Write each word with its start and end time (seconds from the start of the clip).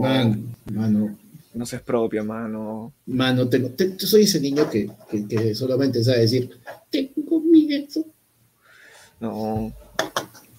Man, 0.00 0.54
mano. 0.72 1.16
No 1.52 1.66
seas 1.66 1.82
propia, 1.82 2.22
mano. 2.22 2.92
Mano, 3.06 3.48
tengo, 3.48 3.70
te- 3.70 3.96
yo 3.96 4.06
soy 4.06 4.22
ese 4.22 4.40
niño 4.40 4.70
que, 4.70 4.88
que, 5.10 5.26
que 5.26 5.54
solamente 5.54 6.02
sabe 6.04 6.20
decir, 6.20 6.48
tengo 6.90 7.40
miedo. 7.40 8.04
No. 9.18 9.72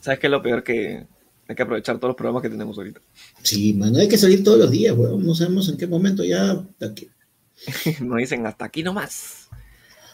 ¿Sabes 0.02 0.20
qué 0.20 0.28
es 0.28 0.32
lo 0.32 0.42
peor 0.42 0.64
que 0.64 1.06
hay 1.48 1.56
que 1.56 1.64
aprovechar 1.64 1.98
todos 1.98 2.10
los 2.10 2.16
programas 2.18 2.42
que 2.44 2.50
tenemos 2.50 2.78
ahorita? 2.78 3.00
Sí, 3.42 3.74
mano, 3.74 4.00
hay 4.00 4.08
que 4.10 4.18
salir 4.18 4.44
todos 4.44 4.60
los 4.60 4.70
días, 4.72 4.96
weón. 4.98 5.26
No 5.26 5.34
sabemos 5.34 5.70
en 5.70 5.78
qué 5.78 5.88
momento 5.88 6.24
ya. 6.24 6.62
que- 6.96 7.10
Nos 8.02 8.18
dicen 8.18 8.46
hasta 8.46 8.66
aquí 8.66 8.84
nomás. 8.84 9.48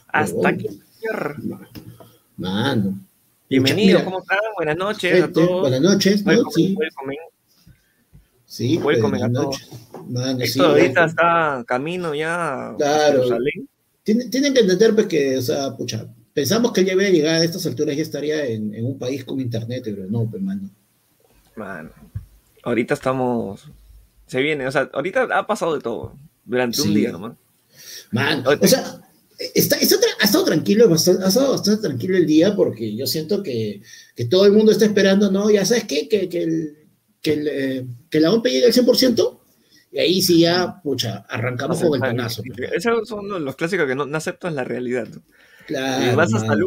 Hasta 0.09 0.49
aquí. 0.49 0.67
señor. 0.99 1.37
Mano. 2.37 2.99
Bienvenidos, 3.49 3.87
Mira, 3.87 4.03
¿cómo 4.05 4.19
están? 4.19 4.39
Buenas 4.57 4.77
noches 4.77 5.23
a 5.23 5.31
todos. 5.31 5.61
buenas 5.61 5.81
noches, 5.81 6.25
¿no? 6.25 6.51
Sí. 6.51 6.77
Sí, 8.47 8.77
welcome 8.77 9.19
buenas 9.19 9.23
a 9.23 9.43
noches. 9.43 9.69
Mano, 10.09 10.45
sí, 10.45 10.59
ahorita 10.59 11.01
welcome. 11.01 11.05
está 11.05 11.63
camino 11.67 12.15
ya 12.15 12.73
Claro. 12.77 13.23
Tienen, 14.03 14.31
tienen 14.31 14.53
que 14.53 14.61
entender 14.61 14.95
pues, 14.95 15.07
que, 15.07 15.37
o 15.37 15.41
sea, 15.41 15.75
pucha, 15.75 16.07
pensamos 16.33 16.71
que 16.71 16.81
él 16.81 16.87
ya 16.87 16.93
había 16.93 17.09
llegado 17.09 17.41
a 17.41 17.43
estas 17.43 17.65
alturas 17.65 17.95
y 17.95 18.01
estaría 18.01 18.45
en, 18.45 18.73
en 18.73 18.85
un 18.85 18.97
país 18.97 19.25
con 19.25 19.39
internet, 19.41 19.81
pero 19.83 20.05
no, 20.07 20.25
pues, 20.29 20.41
mano. 20.41 20.69
Mano, 21.55 21.91
ahorita 22.63 22.93
estamos... 22.93 23.69
Se 24.27 24.41
viene, 24.41 24.65
o 24.65 24.71
sea, 24.71 24.89
ahorita 24.93 25.23
ha 25.23 25.45
pasado 25.45 25.75
de 25.75 25.81
todo. 25.81 26.13
Durante 26.45 26.81
un 26.81 26.93
día 26.93 27.11
nomás. 27.11 27.33
Man, 28.11 28.43
o 28.45 28.67
sea, 28.67 29.01
está, 29.53 29.75
está 29.77 29.95
ha 30.21 30.25
estado 30.25 30.45
tranquilo, 30.45 30.89
bastante, 30.89 31.23
ha 31.23 31.27
estado 31.27 31.51
bastante 31.51 31.81
tranquilo 31.81 32.17
el 32.17 32.25
día 32.25 32.55
porque 32.55 32.95
yo 32.95 33.05
siento 33.05 33.43
que, 33.43 33.81
que 34.15 34.25
todo 34.25 34.45
el 34.45 34.53
mundo 34.53 34.71
está 34.71 34.85
esperando, 34.85 35.29
¿no? 35.29 35.49
Ya 35.49 35.65
sabes 35.65 35.83
qué, 35.83 36.07
que, 36.07 36.29
que, 36.29 36.43
el, 36.43 36.77
que, 37.21 37.33
el, 37.33 37.47
eh, 37.47 37.85
que 38.09 38.19
la 38.19 38.31
OMP 38.31 38.45
llegue 38.47 38.65
al 38.67 38.73
100% 38.73 39.39
y 39.91 39.99
ahí 39.99 40.21
sí 40.21 40.41
ya, 40.41 40.79
pucha, 40.83 41.25
arrancamos 41.29 41.79
con 41.81 41.95
el 41.95 42.01
tonazo. 42.11 42.43
pues. 42.55 42.71
Esos 42.73 43.07
son 43.07 43.43
los 43.43 43.55
clásicos 43.55 43.87
que 43.87 43.95
no, 43.95 44.05
no 44.05 44.17
aceptan 44.17 44.55
la 44.55 44.63
realidad. 44.63 45.07
¿no? 45.07 45.21
Claro, 45.65 46.11
y 46.13 46.15
vas 46.15 46.33
hasta 46.33 46.53
el 46.53 46.63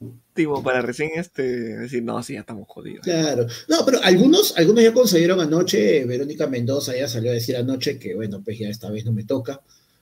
último 0.00 0.62
para 0.62 0.82
recién 0.82 1.10
este 1.16 1.42
decir, 1.42 2.02
no, 2.02 2.22
sí, 2.22 2.34
ya 2.34 2.40
estamos 2.40 2.66
jodidos. 2.68 3.00
Claro. 3.02 3.46
No, 3.68 3.84
pero 3.84 3.98
algunos, 4.02 4.56
algunos 4.58 4.82
ya 4.84 4.92
concedieron 4.92 5.40
anoche, 5.40 6.04
Verónica 6.04 6.46
Mendoza 6.46 6.94
ya 6.96 7.08
salió 7.08 7.30
a 7.30 7.34
decir 7.34 7.56
anoche 7.56 7.98
que, 7.98 8.14
bueno, 8.14 8.42
pues 8.44 8.58
ya 8.58 8.68
esta 8.68 8.90
vez 8.90 9.04
no 9.04 9.12
me 9.12 9.24
toca. 9.24 9.60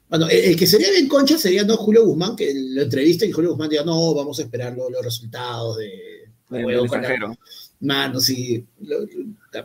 Bueno, 0.09 0.29
el, 0.29 0.39
el 0.47 0.57
que 0.57 0.67
sería 0.67 0.91
bien 0.91 1.07
concha 1.07 1.39
sería 1.39 1.63
no 1.65 1.77
Julio 1.77 2.05
Guzmán, 2.05 2.35
que 2.35 2.53
lo 2.55 2.83
entrevista 2.83 3.25
y 3.25 3.31
Julio 3.31 3.51
Guzmán 3.51 3.69
diga, 3.69 3.85
no, 3.85 4.15
vamos 4.15 4.39
a 4.41 4.43
esperar 4.43 4.75
lo- 4.77 4.91
los 4.91 5.05
resultados 5.05 5.77
de... 5.79 6.29
Huevo, 6.51 6.87
con 6.89 7.03
la- 7.03 7.09
extranjero, 7.09 7.39
Mano, 7.81 8.21
sí. 8.21 8.67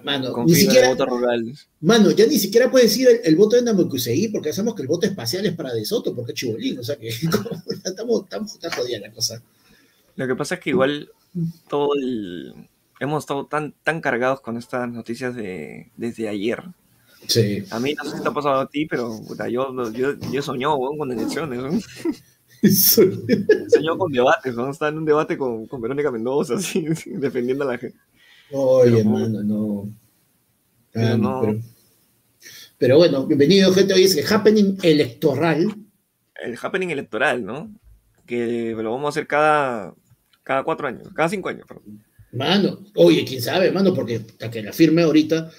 mano, 0.03 0.45
ni 0.45 0.55
siquiera, 0.55 0.89
voto 0.89 1.05
rural. 1.05 1.53
mano, 1.81 2.11
ya 2.11 2.25
ni 2.25 2.39
siquiera 2.39 2.71
puede 2.71 2.85
decir 2.85 3.09
el, 3.09 3.19
el 3.25 3.35
voto 3.35 3.57
de 3.57 3.61
Namukusei, 3.61 4.29
porque 4.29 4.53
sabemos 4.53 4.75
que 4.75 4.83
el 4.83 4.87
voto 4.87 5.05
espacial 5.05 5.45
es 5.45 5.53
para 5.53 5.73
De 5.73 5.83
Soto, 5.83 6.15
porque 6.15 6.31
es 6.31 6.39
chibolín, 6.39 6.79
o 6.79 6.83
sea 6.83 6.95
que 6.95 7.09
estamos, 7.83 8.23
estamos, 8.23 8.53
está 8.53 8.71
jodida 8.71 8.99
la 8.99 9.11
cosa. 9.11 9.41
Lo 10.15 10.27
que 10.27 10.35
pasa 10.35 10.55
es 10.55 10.61
que 10.61 10.69
igual 10.69 11.09
todo 11.67 11.89
el... 11.95 12.69
Hemos 13.01 13.23
estado 13.23 13.45
tan, 13.47 13.73
tan 13.83 13.99
cargados 13.99 14.39
con 14.39 14.55
estas 14.55 14.89
noticias 14.89 15.35
de, 15.35 15.91
desde 15.97 16.29
ayer. 16.29 16.63
Sí. 17.27 17.65
A 17.69 17.79
mí 17.81 17.93
no 17.95 18.09
sé 18.09 18.15
si 18.15 18.23
te 18.23 18.29
ha 18.29 18.33
pasado 18.33 18.61
a 18.61 18.69
ti, 18.69 18.85
pero 18.85 19.19
puta, 19.27 19.49
yo, 19.49 19.91
yo, 19.91 20.13
yo 20.31 20.41
soñó 20.41 20.77
con 20.77 21.11
elecciones. 21.11 21.59
weón. 21.59 21.81
Soñó 22.69 23.97
con 23.97 24.11
debates. 24.11 24.55
¿no? 24.55 24.69
Estaba 24.69 24.89
en 24.89 24.97
un 24.99 25.05
debate 25.05 25.37
con, 25.37 25.67
con 25.67 25.81
Verónica 25.81 26.11
Mendoza, 26.11 26.55
así, 26.57 26.85
defendiendo 27.05 27.63
a 27.63 27.73
la 27.73 27.77
gente. 27.77 27.97
Oye, 28.51 28.97
Pero, 28.97 29.09
mano, 29.09 29.43
no. 29.43 29.89
pero 30.91 31.17
no. 31.17 31.41
Pero, 31.41 31.59
pero 32.77 32.97
bueno, 32.97 33.25
bienvenido, 33.25 33.73
gente. 33.73 33.93
Hoy 33.93 34.03
es 34.03 34.15
el 34.17 34.25
happening 34.31 34.77
electoral. 34.83 35.73
El 36.43 36.57
happening 36.61 36.89
electoral, 36.89 37.43
¿no? 37.43 37.73
Que 38.25 38.73
lo 38.77 38.91
vamos 38.91 39.05
a 39.05 39.09
hacer 39.09 39.27
cada, 39.27 39.93
cada 40.43 40.63
cuatro 40.63 40.87
años, 40.87 41.07
cada 41.15 41.29
cinco 41.29 41.49
años, 41.49 41.65
perdón. 41.67 42.03
Mano, 42.33 42.79
oye, 42.95 43.23
quién 43.25 43.41
sabe, 43.41 43.71
mano, 43.71 43.93
porque 43.93 44.17
hasta 44.17 44.51
que 44.51 44.61
la 44.61 44.73
firme 44.73 45.03
ahorita, 45.03 45.49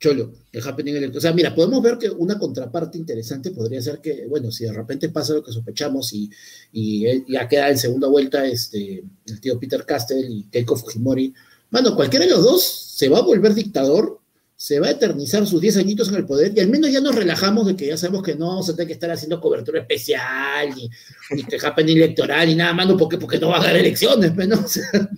Cholo, 0.00 0.32
el 0.52 0.66
happening 0.66 0.96
electoral. 0.96 1.18
O 1.18 1.20
sea, 1.20 1.32
mira, 1.32 1.54
podemos 1.54 1.82
ver 1.82 1.98
que 1.98 2.10
una 2.10 2.38
contraparte 2.38 2.98
interesante 2.98 3.52
podría 3.52 3.80
ser 3.80 4.00
que, 4.00 4.26
bueno, 4.26 4.50
si 4.50 4.64
de 4.64 4.72
repente 4.72 5.08
pasa 5.08 5.34
lo 5.34 5.42
que 5.42 5.52
sospechamos 5.52 6.12
y, 6.12 6.30
y 6.72 7.06
él 7.06 7.24
ya 7.28 7.48
queda 7.48 7.70
en 7.70 7.78
segunda 7.78 8.08
vuelta 8.08 8.44
este, 8.46 9.02
el 9.26 9.40
tío 9.40 9.58
Peter 9.58 9.84
Castell 9.86 10.26
y 10.28 10.44
Keiko 10.50 10.76
Fujimori, 10.76 11.32
mano, 11.70 11.94
cualquiera 11.96 12.26
de 12.26 12.32
los 12.32 12.42
dos 12.42 12.64
se 12.64 13.08
va 13.08 13.18
a 13.18 13.22
volver 13.22 13.54
dictador, 13.54 14.20
se 14.56 14.78
va 14.78 14.86
a 14.86 14.90
eternizar 14.90 15.46
sus 15.46 15.60
10 15.60 15.78
añitos 15.78 16.08
en 16.08 16.14
el 16.16 16.26
poder 16.26 16.52
y 16.54 16.60
al 16.60 16.68
menos 16.68 16.90
ya 16.90 17.00
nos 17.00 17.14
relajamos 17.14 17.66
de 17.66 17.76
que 17.76 17.86
ya 17.88 17.96
sabemos 17.96 18.22
que 18.22 18.36
no 18.36 18.48
vamos 18.48 18.68
a 18.68 18.72
tener 18.72 18.86
que 18.86 18.92
estar 18.94 19.10
haciendo 19.10 19.40
cobertura 19.40 19.80
especial 19.80 20.74
ni, 20.76 20.88
ni 21.30 21.44
que 21.44 21.56
happening 21.56 21.96
electoral 21.96 22.46
ni 22.46 22.54
nada, 22.54 22.72
mano, 22.72 22.96
porque, 22.96 23.18
porque 23.18 23.38
no 23.38 23.48
va 23.48 23.58
a 23.58 23.64
dar 23.64 23.76
elecciones, 23.76 24.32
pues, 24.34 24.48
¿no? 24.48 24.56
O 24.64 24.68
sea, 24.68 25.10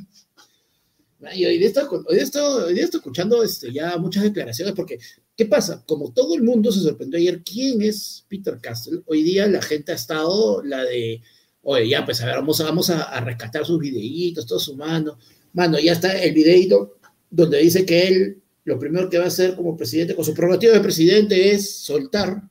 y 1.34 1.44
hoy 1.44 1.58
día 1.58 1.68
estoy, 1.68 1.84
hoy 2.06 2.16
día 2.16 2.24
hoy 2.64 2.78
escuchando 2.78 3.42
este, 3.42 3.72
ya 3.72 3.96
muchas 3.98 4.22
declaraciones, 4.22 4.74
porque, 4.74 4.98
¿qué 5.36 5.46
pasa? 5.46 5.84
Como 5.86 6.12
todo 6.12 6.34
el 6.34 6.42
mundo 6.42 6.70
se 6.72 6.80
sorprendió 6.80 7.18
ayer, 7.18 7.42
¿quién 7.42 7.82
es 7.82 8.24
Peter 8.28 8.58
Castell? 8.60 9.02
Hoy 9.06 9.22
día 9.22 9.46
la 9.46 9.62
gente 9.62 9.92
ha 9.92 9.96
estado 9.96 10.62
la 10.62 10.84
de, 10.84 11.22
oye, 11.62 11.88
ya, 11.88 12.04
pues 12.04 12.20
a 12.22 12.26
ver, 12.26 12.36
vamos 12.36 12.58
vamos 12.58 12.90
a, 12.90 13.02
a 13.02 13.20
rescatar 13.20 13.64
sus 13.64 13.78
videitos, 13.78 14.46
todo 14.46 14.58
su 14.58 14.76
mano. 14.76 15.18
Mano, 15.52 15.78
ya 15.78 15.92
está 15.92 16.12
el 16.22 16.34
videito 16.34 16.98
donde 17.30 17.58
dice 17.58 17.84
que 17.86 18.08
él, 18.08 18.42
lo 18.64 18.78
primero 18.78 19.08
que 19.08 19.18
va 19.18 19.24
a 19.24 19.28
hacer 19.28 19.56
como 19.56 19.76
presidente, 19.76 20.14
con 20.14 20.24
su 20.24 20.34
prerrogativa 20.34 20.72
de 20.72 20.80
presidente, 20.80 21.52
es 21.52 21.70
soltar 21.70 22.42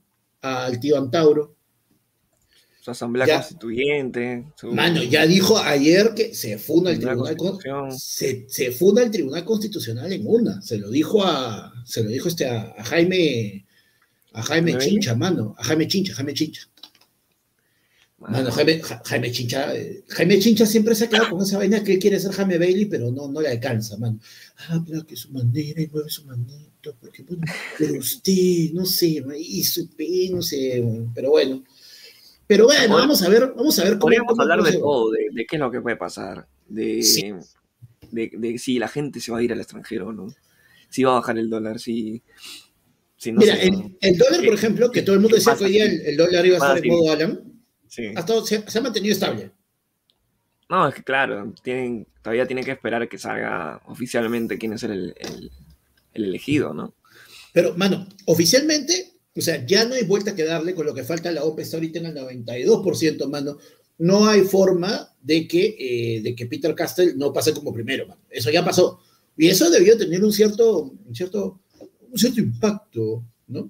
al 0.41 0.79
tío 0.79 0.97
Antauro. 0.97 1.55
Su 2.85 2.91
asamblea 2.91 3.25
Ya. 3.25 3.37
constituyente. 3.39 4.45
Su, 4.55 4.71
Mano, 4.71 5.01
ya 5.01 5.25
dijo 5.25 5.57
ayer 5.57 6.13
que 6.15 6.35
se 6.35 6.59
funda 6.59 6.91
el 6.91 6.99
tribunal. 6.99 7.35
Se, 7.97 8.45
se 8.47 8.71
funda 8.71 9.01
el 9.01 9.09
Tribunal 9.09 9.43
Constitucional 9.43 10.13
en 10.13 10.21
una. 10.23 10.61
Se 10.61 10.77
lo 10.77 10.91
dijo 10.91 11.23
a, 11.25 11.73
se 11.83 12.03
lo 12.03 12.11
dijo 12.11 12.27
este 12.27 12.45
a, 12.45 12.75
a 12.77 12.83
Jaime, 12.83 13.65
a 14.33 14.43
Jaime 14.43 14.73
¿Jaime 14.73 14.85
Chincha, 14.87 15.15
mano. 15.15 15.55
A 15.57 15.63
Jaime 15.63 15.87
Chincha, 15.87 16.13
Jaime 16.13 16.35
Chincha. 16.35 16.61
Mano, 18.19 18.51
Jaime, 18.51 18.79
Ja- 18.83 19.01
Jaime 19.03 19.31
Chincha, 19.31 19.75
eh, 19.75 20.03
Jaime 20.07 20.37
Chincha 20.37 20.67
siempre 20.67 20.93
se 20.93 21.05
ha 21.05 21.09
quedado 21.09 21.31
con 21.31 21.41
esa 21.41 21.57
vaina 21.57 21.83
que 21.83 21.93
él 21.93 21.99
quiere 21.99 22.19
ser 22.19 22.33
Jaime 22.33 22.59
Bailey, 22.59 22.85
pero 22.85 23.11
no, 23.11 23.27
no 23.27 23.41
le 23.41 23.49
alcanza, 23.49 23.97
mano. 23.97 24.19
Habla 24.69 25.03
que 25.07 25.15
su 25.15 25.31
manera 25.31 25.81
y 25.81 25.87
mueve 25.87 26.09
su 26.11 26.23
manito, 26.25 26.95
porque 27.01 27.23
bueno, 27.23 27.41
pero 27.79 27.97
usted, 27.97 28.69
no 28.73 28.85
sé, 28.85 29.23
y 29.39 29.63
su 29.63 29.89
no 30.31 30.41
sé, 30.43 30.83
pero 31.15 31.31
bueno. 31.31 31.63
Pero 32.47 32.65
bueno, 32.65 32.79
Podemos- 32.81 32.99
vamos 33.01 33.21
a 33.23 33.29
ver, 33.29 33.53
vamos 33.55 33.79
a 33.79 33.83
ver 33.83 33.91
cómo. 33.93 33.99
Podríamos 34.01 34.29
cómo- 34.31 34.41
hablar 34.41 34.61
de 34.63 34.73
todo, 34.77 35.11
de, 35.11 35.27
de 35.31 35.45
qué 35.45 35.55
es 35.55 35.59
lo 35.59 35.71
que 35.71 35.81
puede 35.81 35.95
pasar, 35.95 36.47
de, 36.67 37.01
Sí. 37.01 37.31
de, 38.11 38.31
de 38.33 38.57
si 38.59 38.77
la 38.79 38.87
gente 38.87 39.19
se 39.19 39.31
va 39.31 39.39
a 39.39 39.43
ir 39.43 39.51
al 39.51 39.59
extranjero 39.59 40.13
no, 40.13 40.27
si 40.89 41.03
va 41.03 41.11
a 41.11 41.15
bajar 41.15 41.37
el 41.39 41.49
dólar, 41.49 41.79
si, 41.79 42.21
si 43.17 43.31
no 43.31 43.39
Mira, 43.39 43.55
se 43.55 43.67
el, 43.67 43.97
el 43.99 44.17
dólar, 44.17 44.39
por 44.41 44.49
¿Qué- 44.49 44.53
ejemplo, 44.55 44.91
que 44.91 45.01
todo 45.01 45.15
el 45.15 45.21
mundo 45.21 45.35
decía 45.35 45.55
que 45.55 45.63
hoy 45.65 45.71
día 45.71 45.85
el, 45.85 46.01
el 46.05 46.17
dólar 46.17 46.45
iba 46.45 46.55
a 46.55 46.57
estar 46.59 46.77
en 46.85 46.91
modo 46.93 47.11
Alan, 47.11 47.41
Sí. 47.87 48.03
ha 48.15 48.19
estado- 48.19 48.45
se, 48.45 48.69
se 48.69 48.77
ha 48.77 48.81
mantenido 48.81 49.13
estable. 49.13 49.51
No, 50.69 50.87
es 50.87 50.95
que 50.95 51.03
claro, 51.03 51.53
tienen, 51.63 52.07
todavía 52.21 52.45
tienen 52.47 52.65
que 52.65 52.71
esperar 52.71 53.07
que 53.07 53.17
salga 53.17 53.81
oficialmente 53.85 54.57
quién 54.57 54.73
es 54.73 54.83
el, 54.83 55.13
el 55.19 55.51
elegido, 56.13 56.73
¿no? 56.73 56.93
Pero, 57.53 57.75
mano, 57.75 58.07
oficialmente, 58.25 59.13
o 59.37 59.41
sea, 59.41 59.65
ya 59.65 59.85
no 59.85 59.95
hay 59.95 60.03
vuelta 60.03 60.35
que 60.35 60.43
darle 60.43 60.73
con 60.73 60.85
lo 60.85 60.93
que 60.93 61.03
falta. 61.03 61.31
La 61.31 61.43
OPE 61.43 61.63
está 61.63 61.77
ahorita 61.77 61.99
en 61.99 62.05
el 62.05 62.15
92%, 62.15 63.27
mano. 63.27 63.57
No 63.97 64.27
hay 64.27 64.41
forma 64.41 65.13
de 65.21 65.47
que, 65.47 65.75
eh, 65.77 66.21
de 66.21 66.35
que 66.35 66.45
Peter 66.45 66.73
Castell 66.73 67.17
no 67.17 67.33
pase 67.33 67.53
como 67.53 67.73
primero, 67.73 68.07
mano. 68.07 68.21
Eso 68.29 68.49
ya 68.49 68.63
pasó. 68.63 68.99
Y 69.37 69.47
eso 69.47 69.69
debió 69.69 69.97
tener 69.97 70.23
un 70.23 70.31
cierto, 70.31 70.93
un 71.05 71.15
cierto, 71.15 71.59
un 72.09 72.17
cierto 72.17 72.39
impacto, 72.39 73.23
¿no? 73.47 73.69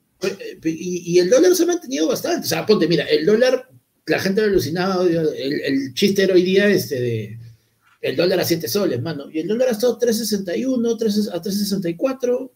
Y, 0.64 1.20
el 1.20 1.30
dólar 1.30 1.56
se 1.56 1.64
ha 1.64 1.68
mantenido 1.68 2.08
bastante. 2.08 2.46
O 2.46 2.50
sea, 2.50 2.66
ponte, 2.66 2.88
mira, 2.88 3.04
el 3.06 3.26
dólar, 3.26 3.70
la 4.06 4.20
gente 4.20 4.42
lo 4.42 4.48
alucinaba, 4.48 5.04
el, 5.04 5.62
el 5.62 5.94
chiste 5.94 6.24
era 6.24 6.34
hoy 6.34 6.44
día 6.44 6.68
este 6.68 7.00
de 7.00 7.40
el 8.06 8.16
dólar 8.16 8.40
a 8.40 8.46
7 8.46 8.68
soles, 8.68 9.02
mano. 9.02 9.32
Y 9.32 9.40
el 9.40 9.48
dólar 9.48 9.70
ha 9.70 9.72
estado 9.72 9.98
3.61, 9.98 10.98
3, 10.98 11.30
a 11.30 11.42
3.64, 11.42 12.52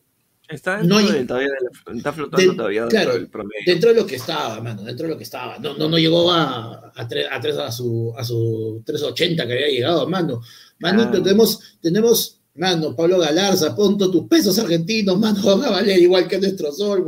Está, 0.49 0.81
No 0.81 0.97
dentro 0.97 1.27
todavía 1.27 1.49
del- 1.87 1.97
está 1.97 2.11
flotando 2.13 2.55
todavía 2.55 2.81
dentro 2.81 2.99
claro, 2.99 3.13
del 3.13 3.27
promedio. 3.29 3.63
dentro 3.67 3.89
de 3.93 3.95
lo 4.01 4.05
que 4.07 4.15
estaba, 4.15 4.59
mano, 4.61 4.81
dentro 4.83 5.05
de 5.05 5.11
lo 5.13 5.17
que 5.17 5.23
estaba. 5.23 5.59
No, 5.59 5.75
no, 5.77 5.87
no 5.89 5.97
llegó 5.99 6.31
a, 6.31 6.91
a, 6.95 7.07
tres, 7.07 7.27
a, 7.31 7.39
tres- 7.39 7.57
a 7.57 7.71
su, 7.71 8.13
a 8.17 8.23
su 8.23 8.81
380 8.85 9.45
que 9.45 9.53
había 9.53 9.67
llegado, 9.67 10.07
mano. 10.09 10.41
Manito, 10.79 11.09
Ah. 11.19 11.23
tenemos, 11.23 11.77
tenemos, 11.81 12.41
mano, 12.55 12.95
Pablo 12.95 13.19
Galarza, 13.19 13.75
ponto 13.75 14.09
tus 14.09 14.27
pesos 14.27 14.57
argentinos, 14.57 15.19
mano, 15.19 15.39
van 15.45 15.63
a 15.65 15.69
valer 15.69 15.99
igual 15.99 16.27
que 16.27 16.39
nuestro 16.39 16.71
sol. 16.71 17.03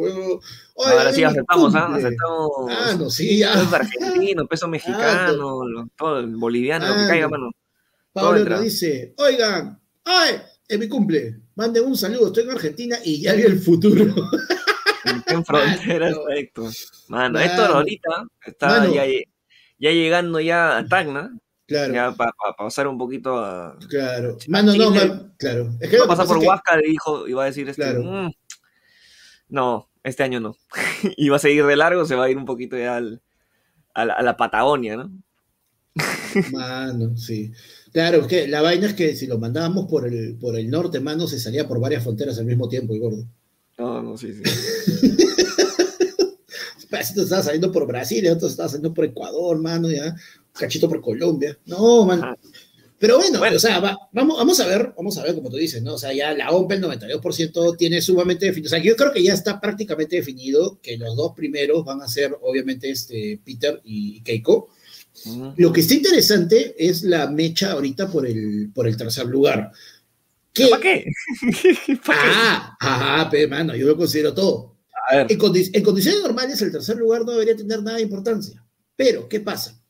Oye, 0.75 0.91
Ahora 0.91 1.11
sí 1.11 1.23
aceptamos, 1.23 1.73
¿ah? 1.75 1.95
Aceptamos 1.95 2.49
Ah, 2.69 2.95
no, 2.97 3.09
sí, 3.09 3.39
ya. 3.39 3.53
peso 4.49 4.67
mexicano, 4.67 5.65
lo- 5.67 5.87
todo 5.97 6.19
el 6.19 6.35
boliviano, 6.35 6.87
lo 6.87 6.93
que 6.95 7.07
caiga, 7.07 7.25
no. 7.25 7.29
mano. 7.31 7.51
Pablo 8.13 8.43
nos 8.45 8.61
dice, 8.61 9.13
oigan, 9.17 9.79
ay, 10.03 10.35
es 10.73 10.79
mi 10.79 10.87
cumple, 10.87 11.37
manden 11.55 11.83
un 11.85 11.97
saludo, 11.97 12.27
estoy 12.27 12.43
en 12.43 12.51
Argentina 12.51 12.97
y 13.03 13.21
ya 13.21 13.33
vi 13.33 13.43
el 13.43 13.59
futuro. 13.59 14.03
En 15.27 15.43
frontera 15.45 16.09
Mano. 16.09 16.21
está 16.21 16.35
Héctor. 16.35 16.71
Mano. 17.09 17.39
Héctor 17.39 17.71
ahorita 17.71 18.09
está 18.45 18.87
ya, 18.93 19.03
ya 19.05 19.91
llegando 19.91 20.39
ya 20.39 20.77
a 20.77 20.85
Tacna, 20.87 21.37
Claro, 21.67 21.93
ya 21.93 22.11
para 22.13 22.31
pasar 22.57 22.87
un 22.87 22.97
poquito 22.97 23.37
a... 23.37 23.77
claro. 23.89 24.37
Mano, 24.47 24.73
no, 24.75 24.91
man, 24.91 25.33
claro. 25.37 25.69
Es 25.79 25.89
que 25.89 25.97
Va 25.99 26.03
a 26.05 26.07
pasar 26.07 26.25
pasa 26.25 26.27
por 26.27 26.37
es 26.37 26.41
que- 26.43 26.47
Huasca, 26.49 26.77
le 26.77 26.87
dijo, 26.87 27.27
y 27.27 27.33
va 27.33 27.43
a 27.43 27.45
decir 27.47 27.67
este... 27.69 27.81
Claro. 27.81 28.03
"Mm, 28.03 28.31
no, 29.49 29.89
este 30.03 30.23
año 30.23 30.39
no. 30.39 30.57
y 31.17 31.29
va 31.29 31.37
a 31.37 31.39
seguir 31.39 31.65
de 31.65 31.75
largo, 31.75 32.05
se 32.05 32.15
va 32.15 32.25
a 32.25 32.29
ir 32.29 32.37
un 32.37 32.45
poquito 32.45 32.77
ya 32.77 32.97
al- 32.97 33.21
a, 33.93 34.05
la, 34.05 34.13
a 34.13 34.21
la 34.21 34.37
Patagonia, 34.37 34.97
¿no? 34.97 35.11
Mano, 36.51 37.17
sí. 37.17 37.51
Claro, 37.91 38.21
es 38.21 38.27
que 38.27 38.47
la 38.47 38.61
vaina 38.61 38.87
es 38.87 38.93
que 38.93 39.15
si 39.15 39.27
lo 39.27 39.37
mandábamos 39.37 39.87
por 39.89 40.07
el, 40.07 40.35
por 40.35 40.57
el 40.57 40.69
norte, 40.69 40.99
mano, 40.99 41.27
se 41.27 41.39
salía 41.39 41.67
por 41.67 41.79
varias 41.79 42.03
fronteras 42.03 42.37
al 42.39 42.45
mismo 42.45 42.69
tiempo, 42.69 42.93
el 42.93 42.99
gordo. 43.01 43.25
No, 43.77 44.01
no, 44.01 44.17
sí, 44.17 44.33
sí. 44.33 44.41
Pedacito 46.89 47.21
estaba 47.23 47.41
saliendo 47.43 47.71
por 47.71 47.87
Brasil, 47.87 48.23
y 48.23 48.27
otro 48.27 48.47
estaba 48.47 48.67
saliendo 48.69 48.93
por 48.93 49.05
Ecuador, 49.05 49.57
mano, 49.61 49.89
ya. 49.89 50.15
Cachito 50.53 50.89
por 50.89 51.01
Colombia. 51.01 51.57
No, 51.65 52.05
mano. 52.05 52.35
Pero 52.99 53.17
bueno, 53.17 53.39
Bueno. 53.39 53.55
o 53.55 53.59
sea, 53.59 53.79
va- 53.79 53.97
vamos, 54.11 54.37
vamos 54.37 54.59
a 54.59 54.67
ver, 54.67 54.93
vamos 54.95 55.17
a 55.17 55.23
ver 55.23 55.33
como 55.33 55.49
tú 55.49 55.55
dices, 55.57 55.81
¿no? 55.81 55.95
O 55.95 55.97
sea, 55.97 56.13
ya 56.13 56.33
la 56.33 56.51
OMP 56.51 56.73
el 56.73 56.81
92% 56.83 57.75
tiene 57.77 58.01
sumamente 58.01 58.45
definido. 58.45 58.67
O 58.67 58.69
sea, 58.69 58.79
yo 58.83 58.95
creo 58.95 59.11
que 59.11 59.23
ya 59.23 59.33
está 59.33 59.59
prácticamente 59.59 60.17
definido 60.17 60.79
que 60.83 60.97
los 60.97 61.15
dos 61.15 61.31
primeros 61.35 61.83
van 61.85 62.01
a 62.01 62.07
ser, 62.07 62.37
obviamente, 62.41 62.91
este, 62.91 63.39
Peter 63.43 63.81
y 63.83 64.21
Keiko. 64.21 64.69
Lo 65.57 65.71
que 65.73 65.81
está 65.81 65.93
interesante 65.93 66.75
es 66.77 67.03
la 67.03 67.29
mecha 67.29 67.73
ahorita 67.73 68.09
por 68.09 68.25
el, 68.25 68.71
por 68.73 68.87
el 68.87 68.95
tercer 68.97 69.25
lugar. 69.27 69.71
¿Qué? 70.53 70.67
¿Para 70.67 70.81
qué? 70.81 71.05
¿Para 72.05 72.21
qué? 72.21 72.29
Ah, 72.33 72.77
ah, 72.81 73.29
pe, 73.31 73.47
mano, 73.47 73.75
yo 73.75 73.87
lo 73.87 73.97
considero 73.97 74.33
todo. 74.33 74.77
A 75.11 75.17
ver, 75.17 75.27
En, 75.31 75.39
condi- 75.39 75.69
en 75.73 75.83
condiciones 75.83 76.21
normales, 76.21 76.61
el 76.61 76.71
tercer 76.71 76.97
lugar 76.97 77.23
no 77.25 77.31
debería 77.33 77.55
tener 77.55 77.81
nada 77.83 77.97
de 77.97 78.03
importancia. 78.03 78.63
Pero, 78.95 79.27
¿qué 79.29 79.39
pasa? 79.39 79.81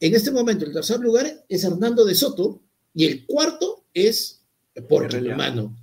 En 0.00 0.14
este 0.14 0.30
momento, 0.30 0.64
el 0.64 0.72
tercer 0.72 0.98
lugar 1.00 1.44
es 1.48 1.64
Hernando 1.64 2.04
de 2.04 2.14
Soto 2.14 2.60
y 2.92 3.06
el 3.06 3.26
cuarto 3.26 3.84
es 3.94 4.42
Herrera. 4.74 5.36
mano. 5.36 5.76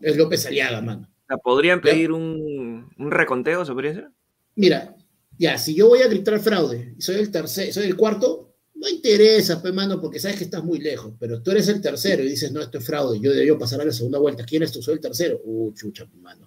Es 0.00 0.16
López 0.16 0.46
Aliaga, 0.46 0.80
mano. 0.80 1.08
¿podrían 1.44 1.80
pedir 1.80 2.10
un, 2.10 2.90
un 2.98 3.10
reconteo, 3.10 3.64
se 3.64 3.72
podría 3.72 3.92
hacer? 3.92 4.08
Mira, 4.56 4.96
ya, 5.40 5.58
si 5.58 5.74
yo 5.74 5.88
voy 5.88 6.00
a 6.02 6.08
gritar 6.08 6.38
fraude 6.40 6.94
y 6.98 7.02
soy 7.02 7.16
el 7.16 7.30
tercer, 7.30 7.72
soy 7.72 7.86
el 7.86 7.96
cuarto, 7.96 8.54
no 8.74 8.88
interesa, 8.88 9.60
pe, 9.62 9.72
mano, 9.72 10.00
porque 10.00 10.20
sabes 10.20 10.36
que 10.38 10.44
estás 10.44 10.62
muy 10.62 10.78
lejos. 10.78 11.12
Pero 11.18 11.42
tú 11.42 11.50
eres 11.50 11.68
el 11.68 11.80
tercero 11.80 12.22
y 12.22 12.28
dices, 12.28 12.52
no, 12.52 12.60
esto 12.60 12.78
es 12.78 12.84
fraude, 12.84 13.18
yo 13.20 13.30
debería 13.30 13.58
pasar 13.58 13.80
a 13.80 13.84
la 13.84 13.92
segunda 13.92 14.18
vuelta. 14.18 14.44
¿Quién 14.44 14.62
eres 14.62 14.72
tú? 14.72 14.82
Soy 14.82 14.94
el 14.94 15.00
tercero. 15.00 15.40
Uh, 15.44 15.72
chucha, 15.72 16.06
mano. 16.20 16.46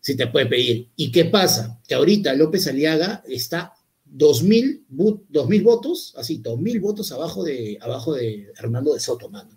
Si 0.00 0.16
te 0.16 0.26
puede 0.28 0.46
pedir. 0.46 0.88
¿Y 0.96 1.12
qué 1.12 1.26
pasa? 1.26 1.80
Que 1.86 1.94
ahorita 1.94 2.32
López 2.34 2.66
Aliaga 2.66 3.22
está 3.28 3.72
2.000 4.16 4.86
bu- 4.90 5.22
2.000 5.30 5.62
votos, 5.62 6.14
así, 6.16 6.40
2.000 6.42 6.80
votos 6.80 7.12
abajo 7.12 7.44
de, 7.44 7.78
abajo 7.80 8.14
de 8.14 8.48
Hernando 8.58 8.94
de 8.94 9.00
Soto, 9.00 9.28
mano. 9.28 9.50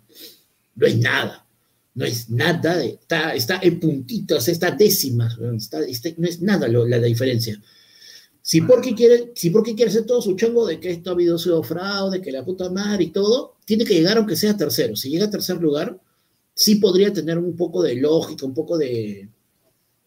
No 0.76 0.86
es 0.86 0.96
nada. 0.98 1.46
No 1.94 2.04
es 2.04 2.28
nada, 2.28 2.76
de- 2.76 2.90
está, 3.00 3.34
está 3.34 3.58
en 3.62 3.78
puntitos, 3.80 4.46
está 4.48 4.70
décimas, 4.72 5.36
está, 5.56 5.80
está- 5.84 6.10
no 6.16 6.26
es 6.28 6.40
nada 6.42 6.66
la, 6.68 6.84
la 6.86 6.98
diferencia. 7.06 7.60
Si 8.46 8.60
porque 8.60 8.94
quiere, 8.94 9.32
si 9.34 9.48
porque 9.48 9.74
quiere 9.74 9.90
hacer 9.90 10.04
todo 10.04 10.20
su 10.20 10.36
chongo 10.36 10.66
de 10.66 10.78
que 10.78 10.90
esto 10.90 11.08
ha 11.08 11.12
habido 11.14 11.38
sido 11.38 11.62
fraude, 11.62 12.20
que 12.20 12.30
la 12.30 12.44
puta 12.44 12.68
madre 12.68 13.04
y 13.04 13.10
todo, 13.10 13.54
tiene 13.64 13.86
que 13.86 13.94
llegar 13.94 14.18
aunque 14.18 14.36
sea 14.36 14.54
tercero. 14.54 14.94
Si 14.96 15.08
llega 15.08 15.24
a 15.24 15.30
tercer 15.30 15.56
lugar, 15.56 15.96
sí 16.52 16.74
podría 16.76 17.10
tener 17.10 17.38
un 17.38 17.56
poco 17.56 17.82
de 17.82 17.94
lógica, 17.96 18.44
un 18.44 18.52
poco 18.52 18.76
de, 18.76 19.28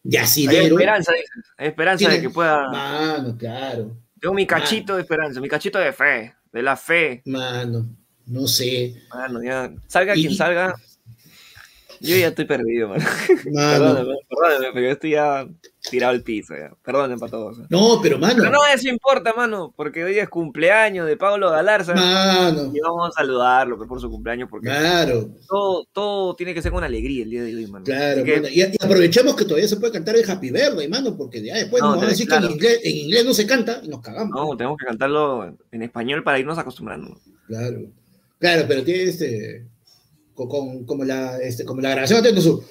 de 0.03 0.17
Hay 0.19 0.23
asidero. 0.23 0.75
esperanza. 0.77 1.13
Hay 1.57 1.67
esperanza 1.69 2.09
de 2.09 2.21
que 2.21 2.29
pueda... 2.29 2.69
Mano, 2.69 3.35
claro. 3.35 3.97
Tengo 4.21 4.35
mi 4.35 4.45
cachito 4.45 4.95
de 4.95 5.01
esperanza, 5.01 5.41
mi 5.41 5.49
cachito 5.49 5.79
de 5.79 5.91
fe, 5.91 6.35
de 6.53 6.61
la 6.61 6.77
fe. 6.77 7.23
Mano, 7.25 7.89
no 8.27 8.45
sé. 8.47 9.01
Mano, 9.09 9.41
ya. 9.41 9.73
Salga 9.87 10.15
Y- 10.15 10.21
quien 10.21 10.35
salga. 10.35 10.75
Yo 12.01 12.15
ya 12.15 12.27
estoy 12.27 12.45
perdido, 12.45 12.89
mano. 12.89 13.03
Mano. 13.51 13.71
Perdóname, 13.71 14.15
perdóname, 14.29 14.67
pero 14.73 14.85
yo 14.87 14.91
estoy 14.93 15.11
ya 15.11 15.47
tirado 15.89 16.13
al 16.13 16.21
piso. 16.23 16.53
Ya. 16.55 16.73
Perdónenme 16.83 17.17
para 17.19 17.31
todos. 17.31 17.59
No, 17.69 17.99
pero 18.01 18.19
mano. 18.19 18.35
Pero 18.37 18.51
no, 18.51 18.59
eso 18.73 18.89
importa, 18.89 19.33
mano, 19.33 19.73
porque 19.75 20.03
hoy 20.03 20.17
es 20.19 20.27
cumpleaños 20.29 21.07
de 21.07 21.17
Pablo 21.17 21.49
Galarza. 21.49 21.93
Mano. 21.95 22.71
Y 22.73 22.79
vamos 22.79 23.09
a 23.09 23.11
saludarlo 23.21 23.77
pues, 23.77 23.87
por 23.87 24.01
su 24.01 24.09
cumpleaños, 24.09 24.49
porque 24.49 24.67
Claro, 24.67 25.29
todo, 25.47 25.85
todo 25.93 26.35
tiene 26.35 26.53
que 26.53 26.61
ser 26.61 26.71
con 26.71 26.83
alegría 26.83 27.23
el 27.23 27.29
día 27.29 27.43
de 27.43 27.55
hoy, 27.55 27.67
mano. 27.67 27.85
claro, 27.85 28.23
que, 28.23 28.35
mano. 28.35 28.47
Y, 28.49 28.61
y 28.61 28.75
aprovechemos 28.83 29.35
que 29.35 29.45
todavía 29.45 29.67
se 29.67 29.77
puede 29.77 29.93
cantar 29.93 30.15
el 30.15 30.29
Happy 30.29 30.51
Birthday, 30.51 30.87
mano, 30.87 31.15
porque 31.17 31.43
ya 31.43 31.55
después 31.55 31.81
No, 31.81 31.89
nos 31.91 31.97
van 31.99 32.07
a 32.07 32.09
decir 32.09 32.27
que 32.27 32.35
en 32.35 32.39
claro. 32.41 32.53
inglés, 32.53 32.79
en 32.83 32.95
inglés 32.97 33.25
no 33.25 33.33
se 33.33 33.47
canta 33.47 33.79
y 33.83 33.87
nos 33.87 34.01
cagamos. 34.01 34.35
no, 34.35 34.57
tenemos 34.57 34.77
que 34.77 34.85
cantarlo 34.85 35.55
en 35.71 35.81
español 35.81 36.23
para 36.23 36.39
irnos 36.39 36.57
acostumbrando. 36.57 37.17
Claro. 37.47 37.79
Claro, 38.39 38.65
pero 38.67 38.83
tiene 38.83 39.03
este. 39.03 39.65
Con, 40.37 40.47
con- 40.47 40.85
como, 40.85 41.03
la, 41.03 41.39
este, 41.39 41.65
como 41.65 41.81
la 41.81 41.89
grabación 41.89 42.21
tiene 42.21 42.39
su. 42.41 42.63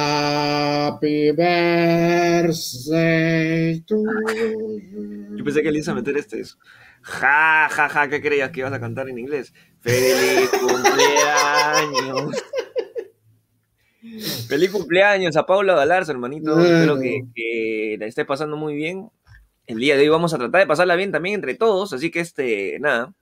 Happy 0.00 1.30
birthday 1.32 2.48
to 3.82 3.96
you. 3.96 5.36
Yo 5.36 5.44
pensé 5.44 5.62
que 5.62 5.70
le 5.70 5.76
ibas 5.78 5.88
a 5.88 5.94
meter 5.94 6.16
este. 6.16 6.40
eso. 6.40 6.56
Ja, 7.02 7.68
ja, 7.70 7.88
ja, 7.90 8.08
¿qué 8.08 8.22
creías 8.22 8.50
que 8.50 8.60
ibas 8.60 8.72
a 8.72 8.80
cantar 8.80 9.10
en 9.10 9.18
inglés? 9.18 9.52
¡Feliz 9.80 10.48
cumpleaños! 10.58 12.42
¡Feliz 14.48 14.70
cumpleaños 14.70 15.36
a 15.36 15.44
Paula 15.44 15.74
Galarza, 15.74 16.12
hermanito! 16.12 16.54
Bueno. 16.54 16.74
Espero 16.76 16.98
que, 16.98 17.24
que 17.34 17.96
la 18.00 18.06
esté 18.06 18.24
pasando 18.24 18.56
muy 18.56 18.74
bien. 18.74 19.10
El 19.66 19.78
día 19.78 19.96
de 19.96 20.02
hoy 20.04 20.08
vamos 20.08 20.32
a 20.32 20.38
tratar 20.38 20.62
de 20.62 20.66
pasarla 20.66 20.96
bien 20.96 21.12
también 21.12 21.34
entre 21.34 21.54
todos, 21.56 21.92
así 21.92 22.10
que 22.10 22.20
este, 22.20 22.78
nada, 22.80 23.12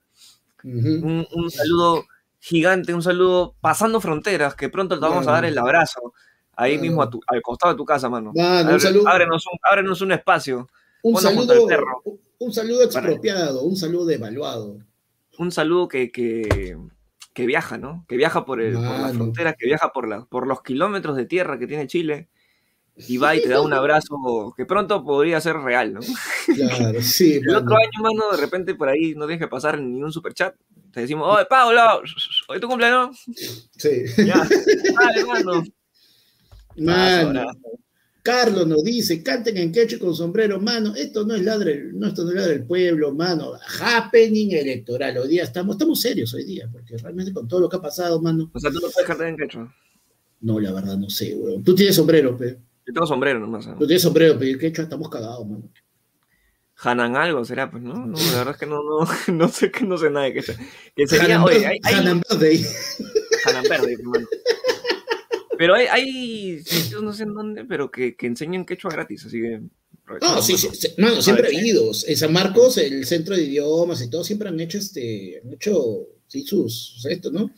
un 0.63 1.51
saludo 1.51 2.05
gigante, 2.39 2.93
un 2.93 3.01
saludo 3.03 3.55
pasando 3.61 3.99
fronteras, 4.01 4.55
que 4.55 4.69
pronto 4.69 4.95
te 4.99 5.05
vamos 5.05 5.27
a 5.27 5.31
dar 5.31 5.45
el 5.45 5.57
abrazo 5.57 6.13
ahí 6.55 6.77
mismo 6.77 7.01
a 7.01 7.09
tu- 7.09 7.21
al 7.27 7.41
costado 7.41 7.73
de 7.73 7.77
tu 7.77 7.85
casa, 7.85 8.09
mano. 8.09 8.31
Mano, 8.35 8.73
un 8.73 8.79
saludo. 8.79 9.07
ábrenos, 9.07 9.45
un, 9.51 9.57
ábrenos 9.63 10.01
un 10.01 10.11
espacio. 10.11 10.67
Un 11.03 11.15
saludo, 11.17 11.63
un- 12.05 12.19
un 12.39 12.53
saludo 12.53 12.83
expropiado, 12.83 13.63
un 13.63 13.75
saludo 13.75 14.05
devaluado. 14.05 14.77
un 15.37 15.51
saludo 15.53 15.87
que, 15.87 16.11
que, 16.11 16.77
que 17.33 17.45
viaja, 17.45 17.77
¿no? 17.77 18.03
Que 18.09 18.17
viaja 18.17 18.43
por, 18.45 18.61
el, 18.61 18.73
por 18.73 18.99
las 18.99 19.13
fronteras, 19.13 19.55
que 19.57 19.65
viaja 19.67 19.93
por, 19.93 20.07
la, 20.07 20.25
por 20.25 20.45
los 20.47 20.61
kilómetros 20.61 21.15
de 21.15 21.25
tierra 21.25 21.57
que 21.57 21.67
tiene 21.67 21.87
Chile 21.87 22.27
y 23.07 23.15
va 23.17 23.33
y 23.35 23.41
te 23.41 23.47
da 23.47 23.61
un 23.61 23.71
abrazo 23.73 24.53
que 24.57 24.65
pronto 24.65 25.01
podría 25.05 25.39
ser 25.39 25.55
real, 25.57 25.93
¿no? 25.93 26.01
Claro, 26.53 27.01
sí, 27.01 27.35
El 27.41 27.45
mano. 27.45 27.59
otro 27.59 27.75
año, 27.77 28.01
mano, 28.01 28.31
de 28.35 28.37
repente 28.41 28.75
por 28.75 28.89
ahí 28.89 29.13
no 29.15 29.25
tienes 29.27 29.39
que 29.39 29.47
pasar 29.47 29.79
ni 29.79 30.03
un 30.03 30.11
superchat. 30.11 30.55
Te 30.91 31.01
decimos, 31.01 31.33
oye, 31.33 31.45
Pablo, 31.49 32.01
hoy 32.49 32.59
tu 32.59 32.67
cumpleaños. 32.67 33.17
Sí. 33.77 34.03
Ya, 34.17 34.47
dale, 34.99 35.25
mano. 35.27 35.63
Mano. 36.77 37.45
Carlos 38.21 38.67
nos 38.67 38.83
dice, 38.83 39.23
canten 39.23 39.57
en 39.57 39.71
quechua 39.71 39.97
con 39.97 40.13
sombrero, 40.13 40.59
mano, 40.59 40.93
esto 40.95 41.25
no 41.25 41.35
es 41.35 41.43
ladre, 41.43 41.91
no, 41.93 42.07
esto 42.07 42.23
no 42.23 42.29
es 42.29 42.35
ladre 42.35 42.51
del 42.53 42.65
pueblo, 42.65 43.13
mano, 43.13 43.53
happening 43.81 44.51
electoral, 44.51 45.17
hoy 45.17 45.29
día 45.29 45.43
estamos, 45.43 45.75
estamos 45.75 46.01
serios 46.01 46.33
hoy 46.33 46.43
día, 46.43 46.69
porque 46.71 46.97
realmente 46.97 47.31
con 47.33 47.47
todo 47.47 47.61
lo 47.61 47.69
que 47.69 47.77
ha 47.77 47.81
pasado, 47.81 48.21
mano, 48.21 48.51
O 48.53 48.59
sea, 48.59 48.71
tú 48.71 48.79
no 48.81 48.89
puedes 48.91 49.07
cantar 49.07 49.29
en 49.29 49.37
quechua. 49.37 49.73
no, 50.41 50.59
la 50.59 50.73
verdad, 50.73 50.97
no 50.97 51.09
sé, 51.09 51.33
weón. 51.33 51.63
Tú 51.63 51.73
tienes 51.73 51.95
sombrero, 51.95 52.35
pe. 52.37 52.57
Yo 52.85 52.93
tengo 52.93 53.07
sombrero 53.07 53.39
nomás. 53.39 53.65
¿no? 53.67 53.77
Tú 53.77 53.87
tienes 53.87 54.01
sombrero, 54.01 54.37
pe, 54.37 54.57
quechua, 54.57 54.83
estamos 54.83 55.09
cagados, 55.09 55.47
mano. 55.47 55.69
Hanan 56.81 57.17
algo 57.17 57.43
será, 57.43 57.69
pues, 57.69 57.83
¿no? 57.83 57.93
No, 57.93 58.17
la 58.17 58.37
verdad 58.37 58.53
es 58.53 58.59
que 58.59 58.65
no, 58.65 58.81
no, 58.83 59.07
no 59.33 59.49
sé 59.49 59.71
que 59.71 59.85
no 59.85 59.97
sé 59.97 60.09
nada 60.09 60.27
de. 60.27 60.33
Que 60.33 61.07
sería, 61.07 61.35
Hanan 61.35 61.41
oye, 61.43 61.59
Birthday, 61.59 61.71
hay, 61.71 61.79
hay, 61.83 61.93
Hanan 61.99 62.21
Birthday. 62.21 62.65
Hanan 63.45 63.63
Verde, 63.63 63.93
hermano. 63.93 64.27
Pero 65.57 65.75
hay, 65.75 65.87
hay 65.87 66.63
sitios, 66.63 67.03
no 67.03 67.11
sé 67.11 67.23
en 67.23 67.33
dónde, 67.33 67.65
pero 67.65 67.91
que, 67.91 68.15
que 68.15 68.27
enseñan 68.27 68.65
quechua 68.65 68.91
gratis, 68.91 69.25
así 69.25 69.41
que... 69.41 69.61
No, 70.21 70.41
sí, 70.41 70.57
sí, 70.57 70.69
sí, 70.71 70.87
mano, 70.97 71.21
siempre 71.21 71.47
ha 71.47 71.59
habido. 71.59 71.91
En 72.07 72.17
San 72.17 72.31
Marcos, 72.31 72.77
el 72.77 73.05
centro 73.05 73.35
de 73.35 73.43
idiomas 73.43 74.01
y 74.01 74.09
todo, 74.09 74.23
siempre 74.23 74.47
han 74.47 74.59
hecho 74.59 74.77
este, 74.77 75.41
han 75.43 75.53
hecho, 75.53 76.07
sí, 76.27 76.45
sus, 76.45 77.05
esto, 77.09 77.29
¿no? 77.29 77.51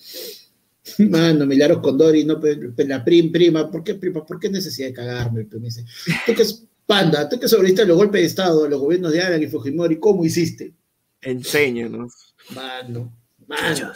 Mano, 0.97 1.45
Milagros 1.45 1.81
Condori, 1.81 2.25
no, 2.25 2.41
la 2.75 3.05
prim, 3.05 3.31
prima, 3.31 3.69
¿por 3.69 3.83
qué 3.83 3.93
prima? 3.93 4.25
¿Por 4.25 4.39
qué 4.39 4.49
necesidad 4.49 4.87
de 4.87 4.93
cagarme? 4.93 5.45
Pe? 5.45 5.59
Me 5.59 5.65
dice, 5.65 5.85
tú 6.25 6.31
es 6.41 6.65
panda, 6.91 7.29
tú 7.29 7.39
que 7.39 7.47
sobreviviste 7.47 7.83
a 7.83 7.85
los 7.85 7.95
golpes 7.95 8.19
de 8.21 8.27
Estado, 8.27 8.65
a 8.65 8.67
los 8.69 8.79
gobiernos 8.81 9.13
de 9.13 9.21
Alan 9.21 9.41
y 9.41 9.47
Fujimori, 9.47 9.97
¿cómo 9.97 10.25
hiciste? 10.25 10.73
Enséñanos. 11.21 12.35
Mano, 12.53 13.13
mano. 13.47 13.93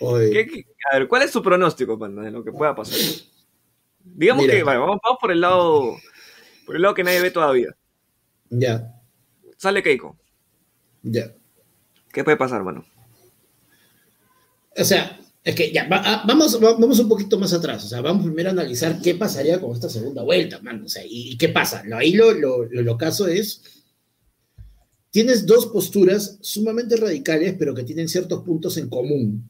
Oye, 0.00 0.30
¿Qué- 0.30 0.46
qué- 0.46 0.66
a 0.92 0.98
ver, 0.98 1.08
¿cuál 1.08 1.22
es 1.22 1.32
tu 1.32 1.42
pronóstico, 1.42 1.98
panda, 1.98 2.22
de 2.22 2.30
lo 2.30 2.44
que 2.44 2.52
pueda 2.52 2.74
pasar? 2.76 2.96
Digamos 4.04 4.42
Mira. 4.44 4.54
que, 4.54 4.62
vale, 4.62 4.78
vamos, 4.78 4.98
vamos 5.02 5.18
por 5.20 5.32
el 5.32 5.40
lado 5.40 5.96
por 6.64 6.76
el 6.76 6.82
lado 6.82 6.94
que 6.94 7.02
nadie 7.04 7.20
ve 7.22 7.30
todavía. 7.30 7.74
ya, 8.50 8.92
Sale 9.56 9.82
Keiko. 9.82 10.16
ya. 11.02 11.32
¿Qué 12.12 12.22
puede 12.22 12.36
pasar, 12.36 12.62
mano? 12.62 12.84
O 14.78 14.84
sea, 14.84 15.18
Es 15.46 15.54
que 15.54 15.70
ya, 15.70 15.86
ah, 15.92 16.24
vamos, 16.26 16.58
vamos 16.58 16.98
un 16.98 17.08
poquito 17.08 17.38
más 17.38 17.52
atrás, 17.52 17.84
o 17.84 17.88
sea, 17.88 18.00
vamos 18.00 18.24
primero 18.24 18.48
a 18.48 18.52
analizar 18.52 19.00
qué 19.00 19.14
pasaría 19.14 19.60
con 19.60 19.70
esta 19.70 19.88
segunda 19.88 20.24
vuelta, 20.24 20.58
man, 20.60 20.82
o 20.82 20.88
sea, 20.88 21.04
y, 21.08 21.38
qué 21.38 21.50
pasa. 21.50 21.84
Ahí 21.94 22.14
lo, 22.14 22.32
lo, 22.32 22.64
lo, 22.64 22.98
caso 22.98 23.28
es, 23.28 23.62
tienes 25.12 25.46
dos 25.46 25.66
posturas 25.66 26.38
sumamente 26.40 26.96
radicales, 26.96 27.54
pero 27.56 27.76
que 27.76 27.84
tienen 27.84 28.08
ciertos 28.08 28.42
puntos 28.42 28.76
en 28.76 28.88
común. 28.88 29.48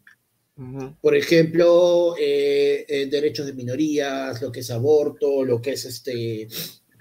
Por 1.01 1.17
ejemplo, 1.17 2.15
eh, 2.21 2.85
eh, 2.87 3.07
derechos 3.07 3.47
de 3.47 3.55
minorías, 3.55 4.43
lo 4.43 4.53
que 4.53 4.61
es 4.61 4.71
aborto, 4.71 5.45
lo 5.45 5.63
que 5.63 5.73
es 5.73 5.87
este, 5.87 6.47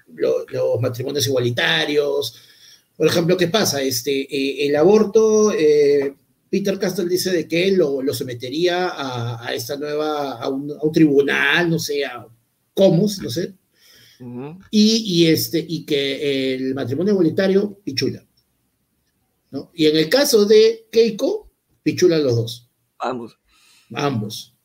los 0.07 0.79
matrimonios 0.79 1.27
igualitarios. 1.27 2.33
Por 2.95 3.07
ejemplo, 3.07 3.35
¿qué 3.35 3.49
pasa? 3.49 3.81
Este, 3.81 4.21
eh, 4.21 4.67
el 4.67 4.75
aborto 4.77 5.51
Peter 6.55 6.79
Castell 6.79 7.09
dice 7.09 7.33
de 7.33 7.49
que 7.49 7.67
él 7.67 7.75
lo, 7.75 8.13
sometería 8.13 8.93
a, 9.45 9.53
esta 9.53 9.75
nueva, 9.75 10.39
a 10.39 10.47
un, 10.47 10.71
tribunal, 10.93 11.69
no 11.69 11.77
sé, 11.77 12.05
a 12.05 12.25
Comus, 12.73 13.21
no 13.21 13.29
sé, 13.29 13.55
y, 14.71 15.25
este, 15.27 15.65
y 15.67 15.85
que 15.85 16.55
el 16.55 16.73
matrimonio 16.73 17.11
igualitario, 17.11 17.77
pichula. 17.83 18.25
¿no? 19.51 19.69
Y 19.73 19.87
en 19.87 19.97
el 19.97 20.07
caso 20.07 20.45
de 20.45 20.87
Keiko, 20.89 21.51
pichula 21.83 22.19
los 22.19 22.37
dos. 22.37 22.69
Ambos. 22.99 23.37
Ambos. 23.93 24.55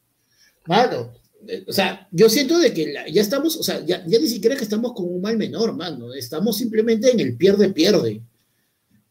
Mano, 0.66 1.12
eh, 1.49 1.64
o 1.66 1.73
sea, 1.73 2.06
yo 2.12 2.30
siento 2.30 2.56
de 2.61 2.73
que 2.73 2.94
ya 3.11 3.20
estamos, 3.20 3.56
o 3.56 3.64
sea, 3.64 3.85
ya, 3.85 4.06
ya, 4.06 4.20
ni 4.20 4.28
siquiera 4.28 4.54
que 4.54 4.62
estamos 4.62 4.92
con 4.92 5.12
un 5.12 5.20
mal 5.20 5.37
menor, 5.37 5.75
mano, 5.75 6.14
estamos 6.14 6.56
simplemente 6.56 7.11
en 7.11 7.18
el 7.18 7.37
pierde-pierde 7.37 8.23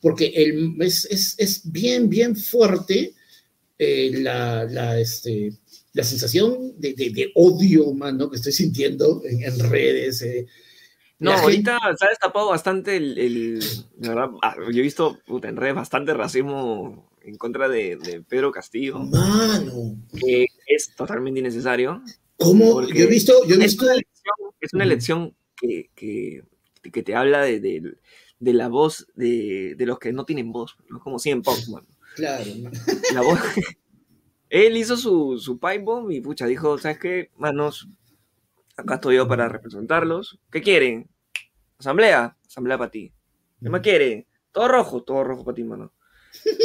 porque 0.01 0.27
el, 0.27 0.75
es, 0.81 1.35
es, 1.37 1.61
bien, 1.71 2.09
bien 2.09 2.35
fuerte 2.35 3.13
eh, 3.77 4.11
la, 4.21 4.65
la, 4.65 4.99
este, 4.99 5.51
la 5.93 6.03
sensación 6.03 6.79
de, 6.79 6.93
de, 6.93 7.31
odio 7.35 7.85
humano 7.85 8.29
que 8.29 8.37
estoy 8.37 8.53
sintiendo 8.53 9.21
en, 9.25 9.59
redes. 9.59 10.21
Eh. 10.21 10.47
No, 11.19 11.31
ahorita 11.31 11.77
se 11.97 12.05
ha 12.05 12.09
destapado 12.09 12.49
bastante 12.49 12.95
el, 12.95 13.17
el 13.17 13.63
verdad, 13.97 14.29
ah, 14.41 14.55
yo 14.71 14.79
he 14.79 14.83
visto 14.83 15.19
en 15.27 15.57
redes 15.57 15.75
bastante 15.75 16.13
racismo 16.13 17.09
en 17.21 17.37
contra 17.37 17.67
de, 17.67 18.23
Pedro 18.27 18.51
Castillo. 18.51 18.99
Mano. 18.99 19.97
Que 20.19 20.47
es 20.65 20.95
totalmente 20.95 21.39
innecesario. 21.39 22.01
¿Cómo? 22.37 22.87
Yo 22.87 23.03
he 23.03 23.07
visto... 23.07 23.33
Yo 23.45 23.55
he 23.55 23.59
visto... 23.59 23.85
Es, 24.61 24.73
una 24.73 24.83
elección, 24.83 25.35
que, 25.55 25.89
que, 25.95 26.43
que, 26.91 27.03
te 27.03 27.15
habla 27.15 27.41
de, 27.41 27.59
de, 27.59 27.95
de 28.39 28.53
la 28.53 28.67
voz 28.69 29.07
de, 29.15 29.75
los 29.79 29.99
que 29.99 30.13
no 30.13 30.25
tienen 30.25 30.51
voz, 30.51 30.77
¿no? 30.89 30.99
como 30.99 31.19
100 31.19 31.41
Punk, 31.41 31.59
Claro. 32.15 32.45
La 33.13 33.21
voz. 33.21 33.39
Él 34.49 34.77
hizo 34.77 34.97
su, 34.97 35.37
su 35.37 35.59
pipe 35.59 35.79
bomb 35.79 36.11
y 36.11 36.21
pucha, 36.21 36.47
dijo, 36.47 36.77
¿sabes 36.79 36.97
qué, 36.97 37.29
manos? 37.37 37.87
Acá 38.75 38.95
estoy 38.95 39.17
yo 39.17 39.27
para 39.27 39.47
representarlos. 39.47 40.39
¿Qué 40.51 40.61
quieren? 40.61 41.09
Asamblea, 41.77 42.35
asamblea 42.47 42.77
para 42.77 42.89
ti. 42.89 43.13
¿Qué 43.61 43.69
más 43.69 43.81
quiere? 43.81 44.27
Todo 44.51 44.67
rojo, 44.67 45.03
todo 45.03 45.23
rojo 45.23 45.45
para 45.45 45.55
ti, 45.55 45.63
mano. 45.63 45.93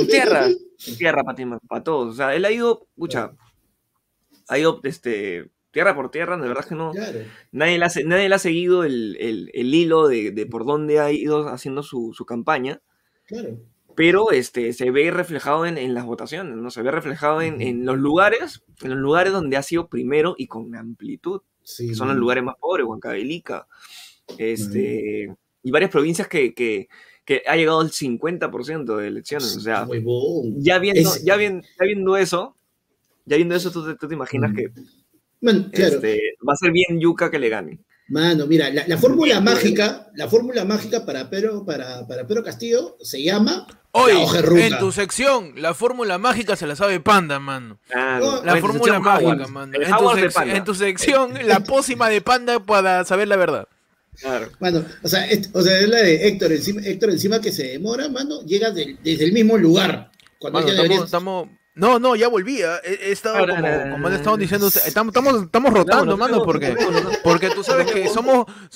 Tierra, 0.09 0.49
tierra 0.97 1.25
para 1.25 1.37
ti, 1.37 1.45
para 1.69 1.85
todos. 1.85 2.15
O 2.15 2.17
sea, 2.17 2.35
él 2.35 2.45
ha 2.45 2.53
ido, 2.53 2.87
pucha, 2.97 3.33
ha 4.49 4.59
ido, 4.59 4.81
este, 4.85 5.51
tierra 5.75 5.95
por 5.95 6.11
tierra, 6.11 6.39
de 6.39 6.49
verdad 6.49 6.65
que 6.65 6.75
no. 6.75 6.93
Nadie, 7.53 7.79
le 7.79 7.85
ha, 7.85 7.91
nadie 8.07 8.29
le 8.29 8.35
ha 8.35 8.39
seguido 8.39 8.85
el, 8.85 9.51
hilo 9.53 10.09
de, 10.09 10.47
por 10.51 10.65
dónde 10.65 11.01
ha 11.01 11.13
ido 11.13 11.49
haciendo 11.49 11.83
su, 11.83 12.25
campaña. 12.27 12.81
Pero 13.95 14.31
este, 14.31 14.73
se 14.73 14.91
ve 14.91 15.11
reflejado 15.11 15.67
en, 15.67 15.95
las 15.95 16.07
votaciones, 16.07 16.57
¿no? 16.57 16.71
Se 16.71 16.83
ve 16.83 16.91
reflejado 16.91 17.43
en, 17.43 17.85
los 17.85 17.99
lugares, 17.99 18.65
en 18.83 18.91
los 18.91 18.99
lugares 18.99 19.33
donde 19.33 19.57
ha 19.57 19.63
sido 19.63 19.89
primero 19.89 20.35
y 20.39 20.47
con 20.47 20.75
amplitud. 20.75 21.43
que 21.77 21.95
son 21.95 22.09
los 22.09 22.17
lugares 22.17 22.43
más 22.45 22.57
pobres, 22.59 22.87
Huancavelica. 22.87 23.67
Este, 24.39 25.35
y 25.63 25.71
varias 25.71 25.91
provincias 25.91 26.29
que, 26.29 26.89
ha 27.47 27.57
llegado 27.57 27.81
al 27.81 27.91
50% 27.91 28.97
de 28.97 29.09
elecciones. 29.09 29.57
O 29.57 29.61
sea, 29.61 29.87
ya 30.57 30.79
viendo, 30.79 31.11
ya, 31.25 31.37
viendo, 31.37 32.17
eso, 32.17 32.57
ya 33.25 33.37
viendo 33.37 33.57
eso, 33.57 33.73
tú 33.73 33.97
te, 33.97 34.15
imaginas 34.15 34.55
que 34.55 34.71
este, 35.73 36.37
va 36.47 36.53
a 36.53 36.57
ser 36.57 36.73
bien 36.73 37.01
yuca 37.01 37.31
que 37.31 37.39
le 37.39 37.49
gane. 37.49 37.79
Mano, 38.09 38.47
mira, 38.47 38.69
la, 38.71 38.99
fórmula 38.99 39.41
mágica, 39.41 40.11
la 40.15 40.29
fórmula 40.29 40.65
mágica 40.65 41.07
para 41.07 41.31
Pedro, 41.31 41.65
para, 41.65 42.07
para 42.07 42.27
Pedro 42.27 42.45
Castillo 42.45 42.99
se 43.01 43.23
llama 43.23 43.67
Hoy, 43.97 44.13
en 44.57 44.77
tu 44.81 44.91
sección, 44.91 45.53
la 45.57 45.73
fórmula 45.73 46.19
mágica 46.19 46.57
se 46.57 46.67
la 46.67 46.75
sabe 46.75 46.99
Panda, 46.99 47.39
mano. 47.39 47.79
la 47.95 48.57
fórmula 48.61 48.99
mágica, 48.99 49.47
mano. 49.47 49.73
En 50.47 50.65
tu, 50.65 50.75
sección, 50.75 51.35
la 51.47 51.61
pócima 51.61 52.09
de 52.09 52.21
Panda 52.21 52.59
para 52.59 53.05
saber 53.05 53.29
la 53.29 53.37
verdad. 53.37 53.69
Claro. 54.21 54.51
Mano, 54.59 54.85
o 55.01 55.09
sea, 55.09 55.25
o 55.53 55.63
sea, 55.63 55.79
es 55.79 55.89
la 55.89 55.99
de 55.99 56.27
Héctor 56.27 56.51
encima, 56.51 56.81
Héctor 56.85 57.11
encima 57.11 57.41
que 57.41 57.53
se 57.53 57.69
demora, 57.69 58.09
mano, 58.09 58.43
llega 58.43 58.73
desde 58.73 59.25
el 59.25 59.33
mismo 59.33 59.57
lugar. 59.57 60.11
Cuando 60.41 60.59
estamos, 61.05 61.49
no, 61.75 61.99
no, 61.99 62.15
ya 62.15 62.29
volvía. 62.29 62.77
He, 62.85 63.11
estado 63.11 63.47
como, 63.47 63.91
como 63.93 64.09
le 64.09 64.17
estaban 64.17 64.39
diciendo, 64.39 64.69
estamos, 64.69 65.15
estamos, 65.15 65.43
estamos 65.43 65.73
rotando, 65.73 66.17
mano, 66.17 66.45
porque, 66.45 66.77
porque 67.25 67.51
tú 67.51 67.65
sabes 67.65 67.91
que 67.91 68.09
somos, 68.09 68.47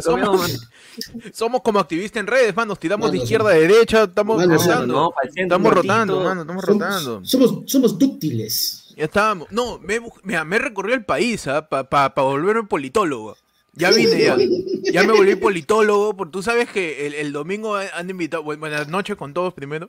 somos, 1.32 1.62
como 1.62 1.78
activistas 1.78 2.20
en 2.20 2.26
redes, 2.26 2.54
mano, 2.54 2.70
nos 2.70 2.78
tiramos 2.78 3.10
de 3.10 3.18
izquierda 3.18 3.50
a 3.50 3.54
derecha, 3.54 4.02
estamos 4.04 4.44
rotando, 4.44 5.14
estamos 5.34 5.72
rotando, 5.72 6.20
mano, 6.20 6.40
estamos 6.42 6.64
rotando. 6.64 7.24
Somos, 7.24 7.62
somos 7.66 7.98
dúctiles. 7.98 8.92
Ya 8.96 9.04
estábamos. 9.04 9.48
No, 9.50 9.78
me, 9.78 10.00
mira, 10.22 10.44
me 10.44 10.58
recorrido 10.58 10.96
el 10.96 11.04
país 11.04 11.46
¿ah? 11.46 11.66
para 11.66 11.88
pa, 11.88 12.14
pa 12.14 12.22
volverme 12.22 12.64
politólogo. 12.64 13.36
Ya 13.80 13.90
vine, 13.90 14.22
ya. 14.22 14.36
Ya 14.92 15.04
me 15.04 15.12
volví 15.12 15.36
politólogo, 15.36 16.16
porque 16.16 16.32
tú 16.32 16.42
sabes 16.42 16.68
que 16.68 17.06
el, 17.06 17.32
domingo 17.32 17.76
han 17.76 18.10
invitado, 18.10 18.42
buenas 18.42 18.88
noches 18.88 19.16
con 19.16 19.34
todos 19.34 19.54
primero. 19.54 19.88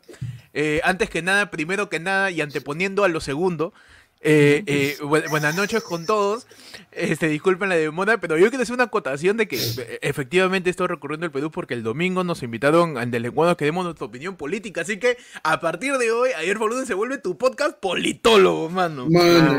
Eh, 0.53 0.79
antes 0.83 1.09
que 1.09 1.21
nada, 1.21 1.49
primero 1.49 1.89
que 1.89 1.99
nada 1.99 2.29
y 2.29 2.41
anteponiendo 2.41 3.03
a 3.03 3.07
lo 3.07 3.19
segundo, 3.19 3.73
eh, 4.23 4.63
eh, 4.67 4.97
buenas 5.29 5.55
noches 5.55 5.83
con 5.83 6.05
todos. 6.05 6.45
Este, 6.91 7.29
disculpen 7.29 7.69
la 7.69 7.75
demora, 7.75 8.17
pero 8.19 8.37
yo 8.37 8.49
quiero 8.49 8.63
hacer 8.63 8.73
una 8.73 8.83
acotación 8.83 9.37
de 9.37 9.47
que 9.47 9.55
eh, 9.55 9.99
efectivamente 10.01 10.69
estoy 10.69 10.87
recurriendo 10.87 11.25
al 11.25 11.31
Perú 11.31 11.49
porque 11.49 11.73
el 11.73 11.83
domingo 11.83 12.25
nos 12.25 12.43
invitaron 12.43 12.97
a 12.97 13.05
Deslenguados 13.05 13.55
que 13.55 13.63
demos 13.63 13.85
nuestra 13.85 14.05
opinión 14.05 14.35
política. 14.35 14.81
Así 14.81 14.99
que 14.99 15.17
a 15.41 15.61
partir 15.61 15.97
de 15.97 16.11
hoy, 16.11 16.31
ayer 16.37 16.57
Boludo 16.57 16.85
se 16.85 16.93
vuelve 16.93 17.17
tu 17.17 17.37
podcast 17.37 17.77
politólogo, 17.79 18.69
mano. 18.69 19.07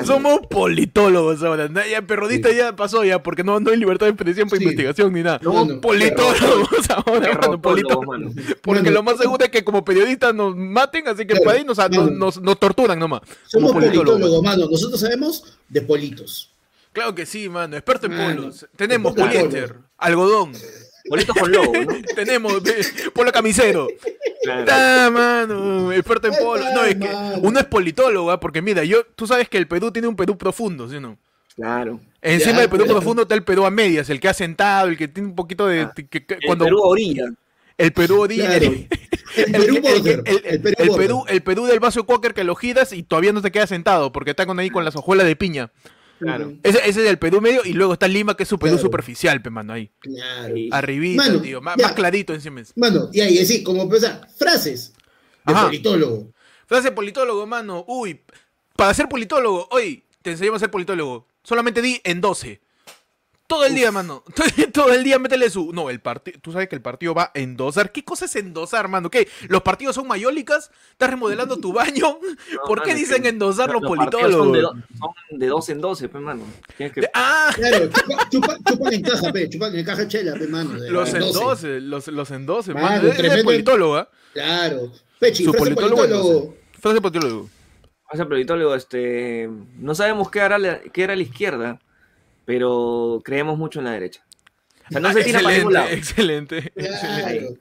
Somos 0.04 0.40
politólogos 0.50 1.42
ahora. 1.42 1.70
Ya 1.90 2.02
perrodista 2.02 2.52
ya 2.52 2.76
pasó 2.76 3.02
ya, 3.02 3.22
porque 3.22 3.42
no, 3.42 3.58
no 3.60 3.70
hay 3.70 3.78
libertad 3.78 4.06
de 4.06 4.10
expresión 4.10 4.50
para 4.50 4.62
investigación 4.62 5.12
ni 5.12 5.22
nada. 5.22 5.40
politólogos 5.80 6.90
ahora, 6.90 7.38
mano, 7.40 7.62
politólogos. 7.62 8.32
Porque 8.60 8.90
lo 8.90 9.02
más 9.02 9.16
seguro 9.16 9.42
es 9.44 9.50
que 9.50 9.64
como 9.64 9.84
periodistas 9.84 10.34
nos 10.34 10.54
maten, 10.54 11.08
así 11.08 11.26
que 11.26 11.36
por 11.36 11.54
ahí 11.54 11.64
nos, 11.64 11.78
nos, 12.42 12.58
torturan 12.58 12.98
nomás. 12.98 13.22
Somos 13.46 13.72
politólogos, 13.72 14.42
mano. 14.56 14.70
Nosotros 14.70 15.00
sabemos 15.00 15.58
de 15.68 15.82
politos. 15.82 16.50
Claro 16.92 17.14
que 17.14 17.26
sí, 17.26 17.48
mano. 17.48 17.76
Experto 17.76 18.06
en 18.06 18.16
polos. 18.16 18.66
Tenemos 18.76 19.14
poliéster, 19.14 19.76
algodón. 19.98 20.52
Politos 21.08 21.36
con 21.36 21.50
lobo, 21.50 21.72
¿no? 21.72 21.94
Tenemos 22.14 22.62
polo 23.12 23.32
camisero. 23.32 23.88
Claro. 24.44 25.10
mano. 25.10 25.92
Experto 25.92 26.28
en 26.28 26.34
polos. 26.34 26.66
No, 26.74 26.84
es 26.84 26.96
que 26.96 27.10
uno 27.40 27.58
es 27.58 27.66
politólogo, 27.66 28.30
¿ah? 28.30 28.38
porque 28.38 28.62
mira, 28.62 28.84
yo, 28.84 29.04
tú 29.16 29.26
sabes 29.26 29.48
que 29.48 29.58
el 29.58 29.66
Perú 29.66 29.90
tiene 29.90 30.08
un 30.08 30.16
Perú 30.16 30.36
profundo, 30.36 30.88
¿sí 30.88 30.96
o 30.96 31.00
no? 31.00 31.18
Claro. 31.56 32.00
Encima 32.20 32.60
del 32.60 32.70
Perú 32.70 32.86
profundo 32.86 33.22
está 33.22 33.34
el 33.34 33.44
Perú 33.44 33.64
a 33.64 33.70
medias, 33.70 34.08
el 34.10 34.20
que 34.20 34.28
ha 34.28 34.34
sentado, 34.34 34.88
el 34.88 34.96
que 34.96 35.08
tiene 35.08 35.28
un 35.28 35.34
poquito 35.34 35.66
de. 35.66 35.82
Ah, 35.82 35.92
el 35.96 36.58
Perú 36.58 36.84
a 36.84 36.88
orilla. 36.88 37.24
El 37.78 37.92
Perú 37.92 38.20
orilla. 38.20 38.56
El, 38.56 38.60
Perú, 39.50 39.80
el, 40.76 40.90
Perú, 40.90 41.24
el 41.26 41.42
Perú 41.42 41.66
del 41.66 41.80
vaso 41.80 42.04
Quaker 42.04 42.34
que 42.34 42.44
lo 42.44 42.54
giras 42.54 42.92
y 42.92 43.02
todavía 43.02 43.32
no 43.32 43.40
te 43.40 43.50
queda 43.50 43.66
sentado 43.66 44.12
porque 44.12 44.30
está 44.30 44.44
con 44.46 44.58
ahí 44.58 44.68
con 44.70 44.84
las 44.84 44.94
hojuelas 44.94 45.26
de 45.26 45.36
piña. 45.36 45.72
Ese, 46.62 46.88
es 46.88 46.96
el 46.96 47.18
Perú 47.18 47.40
medio 47.40 47.62
y 47.64 47.72
luego 47.72 47.94
está 47.94 48.08
Lima, 48.08 48.36
que 48.36 48.44
es 48.44 48.48
su 48.48 48.58
Perú 48.58 48.78
superficial, 48.78 49.42
pe, 49.42 49.50
mano, 49.50 49.72
ahí. 49.72 49.90
Claro. 49.98 50.54
Arribita, 50.70 51.42
tío, 51.42 51.60
más, 51.60 51.76
clarito 51.94 52.32
encima. 52.32 52.62
Mano, 52.76 53.08
y 53.12 53.20
ahí, 53.20 53.38
así, 53.38 53.62
como 53.62 53.82
empezar, 53.82 54.28
frases 54.36 54.92
de 55.46 55.54
politólogo. 55.54 56.32
Frase 56.66 56.90
de 56.90 56.94
politólogo, 56.94 57.46
mano. 57.46 57.84
Uy, 57.88 58.20
para 58.76 58.94
ser 58.94 59.08
politólogo, 59.08 59.68
hoy 59.70 60.04
te 60.22 60.30
enseñamos 60.30 60.58
a 60.58 60.60
ser 60.60 60.70
politólogo. 60.70 61.26
Solamente 61.42 61.82
di 61.82 62.00
en 62.04 62.20
12. 62.20 62.60
Todo 63.52 63.66
el 63.66 63.74
día, 63.74 63.92
mano. 63.92 64.24
Todo 64.72 64.92
el 64.94 65.04
día 65.04 65.18
métele 65.18 65.50
su. 65.50 65.72
No, 65.74 65.90
el 65.90 66.00
partido. 66.00 66.38
Tú 66.40 66.52
sabes 66.52 66.68
que 66.68 66.74
el 66.74 66.80
partido 66.80 67.12
va 67.12 67.24
a 67.24 67.30
endosar. 67.38 67.92
¿Qué 67.92 68.02
cosa 68.02 68.24
es 68.24 68.34
endosar, 68.36 68.88
mano? 68.88 69.10
¿Qué? 69.10 69.28
¿Los 69.48 69.60
partidos 69.60 69.94
son 69.94 70.08
mayólicas? 70.08 70.70
¿Estás 70.92 71.10
remodelando 71.10 71.58
tu 71.58 71.70
baño? 71.70 72.18
¿Por 72.66 72.82
qué 72.82 72.94
dicen 72.94 73.26
endosar 73.26 73.70
los, 73.70 73.82
politólogos? 73.82 74.58
Son 74.58 75.38
de, 75.38 75.46
dos 75.46 75.68
en 75.68 75.82
doce, 75.82 76.08
pues, 76.08 76.24
mano. 76.24 76.44
Ah, 77.12 77.52
claro. 77.54 77.90
Chupa, 78.30 78.56
chupa, 78.66 78.88
en 78.90 79.02
caja, 79.02 79.32
pe. 79.32 79.48
Chupa 79.50 79.68
en 79.68 79.84
caja 79.84 80.08
chela, 80.08 80.32
pe, 80.32 80.46
mano. 80.46 80.72
los 80.72 81.12
endose, 81.12 81.80
los, 81.82 82.08
los 82.08 82.30
endose, 82.30 82.72
mano. 82.72 83.06
Es 83.08 83.44
politólogo, 83.44 83.98
¿eh? 83.98 84.08
Claro. 84.32 84.92
Pechi, 85.18 85.44
frase 85.44 85.58
politólogo. 85.58 86.54
Frase 86.80 87.00
politólogo. 87.02 87.50
Hace 88.08 88.26
politólogo, 88.26 88.74
este, 88.74 89.48
no 89.78 89.94
sabemos 89.94 90.30
qué 90.30 90.42
hará 90.42 90.58
la, 90.58 90.80
qué 90.80 91.04
hará 91.04 91.16
la 91.16 91.22
izquierda, 91.22 91.80
pero 92.44 93.20
creemos 93.24 93.56
mucho 93.58 93.78
en 93.78 93.84
la 93.86 93.92
derecha. 93.92 94.24
O 94.88 94.92
sea, 94.92 95.00
no 95.00 95.08
Ah, 95.08 95.12
se 95.14 95.24
tira 95.24 95.40
para 95.40 95.56
ningún 95.56 95.72
lado. 95.72 95.88
excelente, 95.90 96.58
excelente. 96.76 97.38
Claro. 97.38 97.54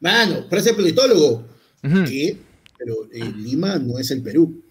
Mano, 0.00 0.46
parece 0.48 0.74
politólogo. 0.74 1.44
¿Qué? 1.82 2.36
Pero 2.78 2.94
eh, 3.12 3.32
Lima 3.36 3.76
no 3.78 3.98
es 3.98 4.10
el 4.10 4.22
Perú. 4.22 4.62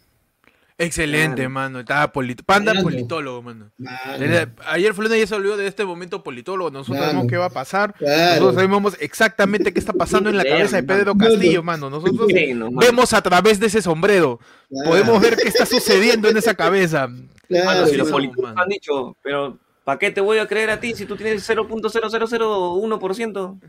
Excelente, 0.80 1.38
Claro. 1.38 1.50
mano. 1.50 1.80
Estaba 1.80 2.14
polito- 2.14 2.44
Panda 2.46 2.72
Mano. 2.72 2.84
politólogo, 2.84 3.42
mano. 3.42 3.72
Mano, 3.80 4.52
Ayer 4.68 4.94
Fluna 4.94 5.18
ya 5.18 5.26
se 5.26 5.34
olvidó 5.34 5.58
de 5.58 5.66
este 5.66 5.84
momento 5.84 6.24
politólogo. 6.24 6.70
Nosotros 6.70 6.98
Mano. 7.00 7.12
sabemos 7.12 7.30
qué 7.32 7.38
va 7.38 7.46
a 7.46 7.50
pasar. 7.50 7.96
claro. 7.96 8.34
Nosotros 8.36 8.56
sabemos 8.56 8.96
exactamente 9.00 9.74
qué 9.74 9.80
está 9.80 9.94
pasando 9.94 10.30
en 10.30 10.38
la 10.38 10.44
cabeza 10.46 10.76
de 10.76 10.84
Pedro 10.84 11.16
Mano. 11.16 11.32
Castillo, 11.32 11.64
mano. 11.64 11.90
Nosotros 11.90 12.28
Sí, 12.32 12.54
no, 12.54 12.66
mano. 12.72 12.78
vemos 12.80 13.12
a 13.14 13.22
través 13.24 13.60
de 13.60 13.66
ese 13.68 13.82
sombrero. 13.82 14.40
Claro. 14.70 14.90
Podemos 14.92 15.20
ver 15.20 15.36
qué 15.36 15.48
está 15.48 15.66
sucediendo 15.66 16.30
en 16.30 16.38
esa 16.38 16.54
cabeza. 16.54 17.10
Claro, 17.48 17.66
Mano, 17.66 17.88
si 17.88 17.96
los 17.98 18.10
políticos 18.12 18.52
han 18.56 18.68
dicho, 18.70 19.16
pero 19.22 19.58
¿para 19.84 20.00
qué 20.00 20.12
te 20.12 20.22
voy 20.22 20.38
a 20.40 20.48
creer 20.48 20.70
a 20.70 20.80
ti 20.80 20.94
si 20.96 21.06
tú 21.06 21.16
tienes 21.16 21.48
0.0001%? 21.50 23.60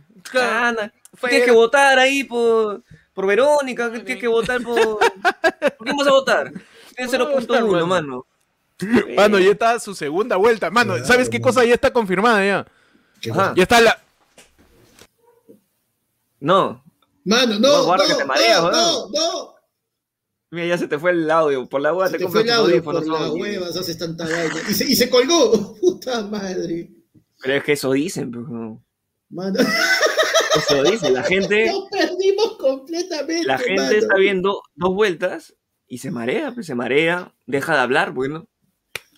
Anda, 0.40 0.92
Fue- 1.14 1.30
tienes 1.30 1.46
que 1.46 1.52
votar 1.54 1.98
ahí 1.98 2.24
por, 2.24 2.82
por 3.14 3.26
Verónica, 3.26 3.90
tienes 3.90 4.18
que 4.18 4.28
votar 4.28 4.60
por... 4.62 4.98
¿Por 4.98 5.84
quién 5.84 5.96
vas 5.96 6.06
a 6.08 6.10
votar? 6.10 6.52
Tienes 6.96 7.14
Por 7.16 7.30
votar, 7.40 7.62
0.1, 7.62 7.86
mano. 7.86 8.26
mano. 9.16 9.38
Ya 9.38 9.50
está 9.52 9.78
su 9.78 9.94
segunda 9.94 10.34
vuelta. 10.36 10.70
Mano, 10.70 10.94
Claro, 10.94 11.06
¿sabes 11.08 11.28
qué 11.28 11.40
cosa 11.40 11.64
ya 11.64 11.74
está 11.74 11.92
confirmada 11.92 12.44
ya? 12.44 12.66
¿Qué 13.20 13.30
Ajá. 13.30 13.52
Ya 13.56 13.62
está 13.62 13.80
la. 13.80 13.98
No, 16.40 16.82
Mano, 17.24 17.58
No, 17.58 17.68
no, 17.78 17.84
guarda 17.84 18.04
no, 18.04 18.10
que 18.10 18.14
te 18.16 18.24
mareas, 18.24 18.62
no, 18.62 18.68
weón. 18.70 19.12
no, 19.12 19.12
no. 19.12 19.54
Mira, 20.50 20.66
ya 20.66 20.78
se 20.78 20.88
te 20.88 20.98
fue 20.98 21.10
el 21.12 21.30
audio. 21.30 21.68
Por 21.68 21.80
la 21.80 21.92
hueá 21.94 22.08
Se 22.08 22.18
te 22.18 22.24
te 22.24 22.30
fue 22.30 22.42
el 22.42 22.50
audio 22.50 22.82
por 22.82 22.94
las 22.94 23.06
¿no? 23.06 23.32
huevas, 23.34 23.76
haces 23.76 23.98
tanta 23.98 24.24
vaina. 24.24 24.54
Y 24.68 24.74
se, 24.74 24.84
y 24.84 24.96
se 24.96 25.08
colgó. 25.10 25.74
Puta 25.80 26.22
madre. 26.22 26.90
Pero 27.42 27.54
es 27.54 27.64
que 27.64 27.72
eso 27.72 27.92
dicen, 27.92 28.30
no. 28.30 28.84
Mano, 29.30 29.60
Eso 30.56 30.82
dicen. 30.82 31.14
La 31.14 31.22
gente, 31.22 31.66
nos 31.66 31.88
perdimos 31.90 32.56
completamente. 32.58 33.44
la 33.44 33.58
gente 33.58 33.82
mano. 33.82 33.92
está 33.96 34.16
viendo 34.16 34.62
dos 34.74 34.94
vueltas 34.94 35.54
y 35.86 35.98
se 35.98 36.10
marea, 36.10 36.52
pues 36.52 36.66
se 36.66 36.74
marea, 36.74 37.32
deja 37.46 37.74
de 37.74 37.80
hablar, 37.80 38.12
bueno. 38.12 38.48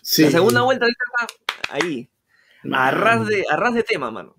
Sí. 0.03 0.25
La 0.25 0.31
segunda 0.33 0.63
vuelta 0.63 0.87
está 0.87 1.75
ahí. 1.75 2.11
A 2.73 2.91
ras 2.91 3.27
de, 3.27 3.45
a 3.49 3.57
ras 3.57 3.75
de 3.75 3.83
tema, 3.85 4.11
mano. 4.11 4.37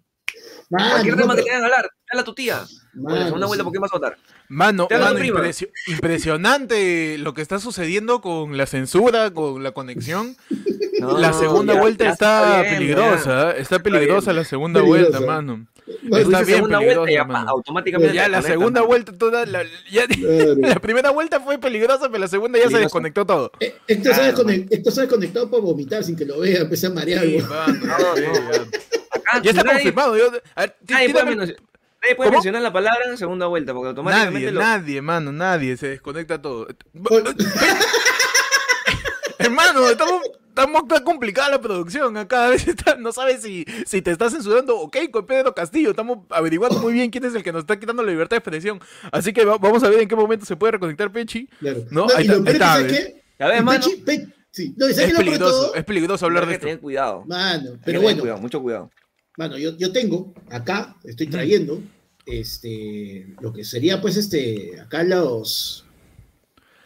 Mano, 0.69 0.89
Cualquier 0.91 1.15
no, 1.15 1.21
tema 1.24 1.33
que 1.33 1.38
pero- 1.41 1.45
quieran 1.45 1.63
hablar, 1.63 1.89
dale 2.12 2.21
a 2.21 2.25
tu 2.25 2.33
tía. 2.36 2.63
mano, 2.93 3.17
la 3.17 3.25
segunda 3.25 3.48
vuelta, 3.48 3.62
sí. 3.62 3.65
¿por 3.65 3.74
qué 3.74 3.79
vas 3.79 3.91
a 3.93 3.98
votar? 3.98 4.17
Mano, 4.53 4.88
mano, 4.91 5.24
impresio- 5.24 5.70
impresionante 5.88 7.17
lo 7.17 7.34
que 7.34 7.41
está 7.41 7.58
sucediendo 7.60 8.20
con 8.20 8.58
la 8.58 8.65
censura, 8.65 9.31
con 9.31 9.63
la 9.63 9.72
conexión. 9.72 10.36
No, 11.00 11.17
la 11.17 11.31
segunda 11.31 11.74
ya- 11.74 11.79
vuelta 11.79 12.03
ya 12.03 12.12
está, 12.12 12.62
bien, 12.62 12.74
peligrosa, 12.75 13.55
está 13.55 13.79
peligrosa 13.79 14.34
la 14.34 14.43
segunda 14.43 14.81
Peligrosa. 14.81 15.20
vuelta, 15.20 15.25
mano. 15.25 15.67
ya. 16.03 16.20
Está 16.20 16.41
bien 16.43 16.67
peligrosa, 16.67 17.12
ya 17.12 17.24
mano. 17.24 17.50
automáticamente. 17.50 18.13
Ya 18.13 18.27
la 18.27 18.41
segunda 18.41 18.81
vuelta 18.81 19.13
toda 19.17 19.46
la, 19.46 19.63
Claro. 19.89 20.10
la 20.58 20.75
primera 20.79 21.12
vuelta 21.12 21.39
fue 21.39 21.58
peligrosa, 21.58 22.08
pero 22.10 22.20
la 22.20 22.27
segunda 22.27 22.58
ya 22.60 22.63
se 22.65 22.67
Peligrosa. 22.72 22.84
desconectó 22.86 23.25
todo. 23.25 23.51
Eh, 23.62 23.74
Héctor, 23.88 24.15
se 24.15 24.22
desconect- 24.34 24.67
Héctor 24.70 24.93
se 24.93 25.00
ha 25.00 25.03
desconectado 25.03 25.50
para 25.50 25.63
vomitar 25.63 26.03
sin 26.03 26.15
que 26.17 26.25
lo 26.25 26.39
vea, 26.39 26.62
empecé 26.62 26.88
a 26.88 26.89
marear. 26.91 27.24
Sí, 27.25 27.36
weón. 27.38 27.50
mano, 27.50 27.74
No, 27.86 28.15
sí, 28.17 28.22
no. 28.27 28.51
ya. 28.51 28.62
Acá 29.13 29.41
Ya 29.43 29.51
está 29.51 29.63
nadie, 29.63 29.77
confirmado. 29.77 30.17
yo- 30.17 30.31
a 30.55 30.67
nadie 30.89 31.10
puede, 31.10 31.25
mencionar, 31.25 31.55
nadie 32.01 32.15
puede 32.15 32.29
¿Cómo? 32.29 32.38
mencionar 32.39 32.62
la 32.62 32.74
palabra 32.74 33.15
segunda 33.17 33.48
vuelta, 33.48 33.74
porque 33.74 33.89
automáticamente 33.89 34.40
Nadie, 34.40 34.51
lo. 34.51 34.59
nadie, 34.61 35.01
mano, 35.01 35.31
nadie, 35.31 35.77
se 35.77 35.87
desconecta 35.90 36.42
todo. 36.42 36.68
Hermano, 39.37 39.90
estamos, 39.90 40.22
estamos 40.50 40.83
está 40.83 41.03
complicada 41.03 41.50
la 41.50 41.59
producción. 41.61 42.16
¿eh? 42.18 42.27
Cada 42.27 42.50
vez 42.50 42.68
está- 42.68 42.96
no 42.96 43.11
sabes 43.11 43.42
si, 43.42 43.66
si 43.87 44.01
te 44.01 44.11
estás 44.11 44.31
censurando 44.33 44.77
ok 44.79 44.98
con 45.11 45.25
Pedro 45.25 45.53
Castillo. 45.55 45.90
Estamos 45.92 46.20
averiguando 46.29 46.79
muy 46.79 46.94
bien 46.94 47.09
quién 47.09 47.25
es 47.25 47.33
el 47.33 47.42
que 47.44 47.51
nos 47.51 47.61
está 47.61 47.79
quitando 47.79 48.03
la 48.03 48.11
libertad 48.11 48.35
de 48.35 48.40
expresión. 48.40 48.79
Así 49.11 49.33
que 49.33 49.44
va- 49.44 49.57
vamos 49.57 49.83
a 49.83 49.90
ver 49.90 50.01
en 50.01 50.07
qué 50.07 50.16
momento 50.16 50.46
se 50.46 50.55
puede 50.55 50.74
reconectar 50.74 51.11
Pechi. 51.11 51.48
Claro. 51.59 51.79
No, 51.90 52.05
No, 52.07 52.16
ahí 52.16 52.25
y 52.25 52.27
lo 52.27 52.35
está, 52.35 52.44
peor 52.44 52.51
ahí 52.51 52.51
es 52.51 52.51
que, 52.51 52.53
está, 52.53 52.68
¿sabes 52.74 52.92
¿ves? 52.92 53.00
qué? 53.05 53.24
Ya 53.40 53.48
ves, 53.48 53.59
Y 53.59 53.64
mano. 53.64 53.83
Pechi- 53.83 54.03
Pe- 54.05 54.27
sí. 54.51 54.74
No, 54.77 54.90
¿y 54.90 54.94
sabes 54.94 55.09
Es 55.09 55.18
peligroso, 55.18 55.51
todo? 55.51 55.75
es 55.75 55.83
peligroso 55.85 56.25
hablar 56.27 56.46
de 56.46 56.46
Hay 56.46 56.51
que 56.51 56.55
esto. 56.57 56.68
tener 56.68 56.79
cuidado. 56.81 57.24
Mano, 57.25 57.72
pero 57.83 58.01
bueno, 58.01 58.20
cuidado, 58.22 58.40
mucho 58.40 58.61
cuidado. 58.61 58.92
Mano, 59.41 59.57
yo, 59.57 59.75
yo 59.75 59.91
tengo 59.91 60.35
acá, 60.51 60.95
estoy 61.03 61.25
trayendo, 61.25 61.81
este, 62.27 63.25
lo 63.41 63.51
que 63.51 63.63
sería 63.63 63.99
pues 63.99 64.15
este, 64.15 64.79
acá 64.79 65.01
los... 65.03 65.83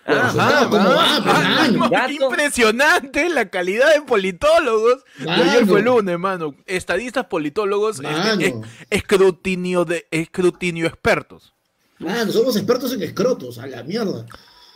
Bueno, 0.07 0.21
Ah, 0.21 0.25
resultados, 0.27 0.67
¿cómo 0.69 0.89
va, 0.89 1.21
pues, 1.21 1.33
mano? 1.43 1.89
Dato. 1.89 2.11
impresionante 2.13 3.27
la 3.27 3.49
calidad 3.49 3.93
de 3.93 4.03
politólogos. 4.03 5.03
de 5.19 5.29
ayer 5.31 5.45
Mano. 5.63 5.67
fue 5.67 5.81
lunes, 5.81 6.17
mano. 6.17 6.55
Estadistas, 6.65 7.25
politólogos, 7.25 7.97
este, 7.97 8.03
Mano. 8.09 8.39
es- 8.41 8.53
escrutinio 8.89 9.83
de 9.83 10.07
escrutinio 10.09 10.87
expertos. 10.87 11.51
Mano, 11.99 12.31
somos 12.31 12.55
expertos 12.55 12.93
en 12.93 13.03
escrotos, 13.03 13.57
a 13.57 13.67
la 13.67 13.83
mierda. 13.83 14.25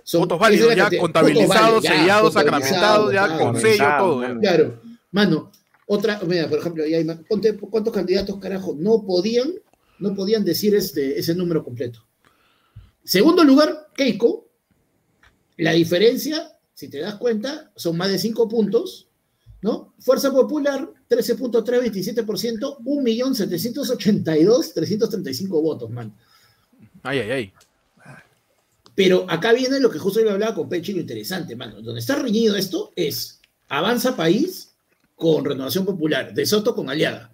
Son- 0.03 0.23
Votos 0.23 0.39
válidos, 0.39 0.75
ya 0.75 0.89
contabilizados, 0.99 1.85
sellados, 1.85 2.33
sacramentados, 2.35 3.13
ya 3.13 3.39
con 3.39 3.61
sello, 3.61 3.85
todo. 3.99 4.17
Mano. 4.19 4.41
Claro, 4.41 4.81
mano, 5.13 5.53
otra, 5.87 6.21
mira, 6.27 6.49
por 6.49 6.59
ejemplo, 6.59 6.85
ya 6.87 6.97
hay 6.99 7.05
ponte 7.29 7.57
cuántos 7.57 7.93
candidatos, 7.93 8.39
carajo, 8.39 8.75
no 8.79 9.05
podían, 9.05 9.53
no 9.99 10.15
podían 10.15 10.45
decir 10.45 10.75
este, 10.75 11.19
ese 11.19 11.35
número 11.35 11.63
completo. 11.63 12.05
Segundo 13.05 13.45
lugar, 13.45 13.89
Keiko. 13.95 14.49
La 15.59 15.73
diferencia, 15.73 16.57
si 16.75 16.89
te 16.89 16.99
das 17.01 17.17
cuenta, 17.17 17.71
son 17.77 17.97
más 17.99 18.11
de 18.11 18.19
5 18.19 18.49
puntos, 18.49 19.09
¿no? 19.61 19.93
Fuerza 19.99 20.33
Popular, 20.33 20.89
13.327%, 21.11 22.79
1.782.335 22.79 25.49
votos, 25.49 25.91
man. 25.91 26.15
Ay, 27.03 27.19
ay, 27.19 27.31
ay. 27.31 27.53
Pero 28.95 29.27
acá 29.29 29.53
viene 29.53 29.81
lo 29.81 29.91
que 29.91 29.99
justo 29.99 30.21
yo 30.21 30.31
hablaba 30.31 30.55
con 30.55 30.69
Pechi, 30.69 30.93
lo 30.93 31.01
interesante, 31.01 31.57
mano. 31.57 31.81
Donde 31.81 32.01
está 32.01 32.17
reñido 32.17 32.55
esto 32.55 32.93
es 32.95 33.41
Avanza 33.69 34.15
País 34.15 34.73
con 35.17 35.45
Renovación 35.45 35.85
Popular, 35.85 36.33
De 36.33 36.47
Soto 36.47 36.75
con 36.75 36.91
Aliaga. 36.91 37.33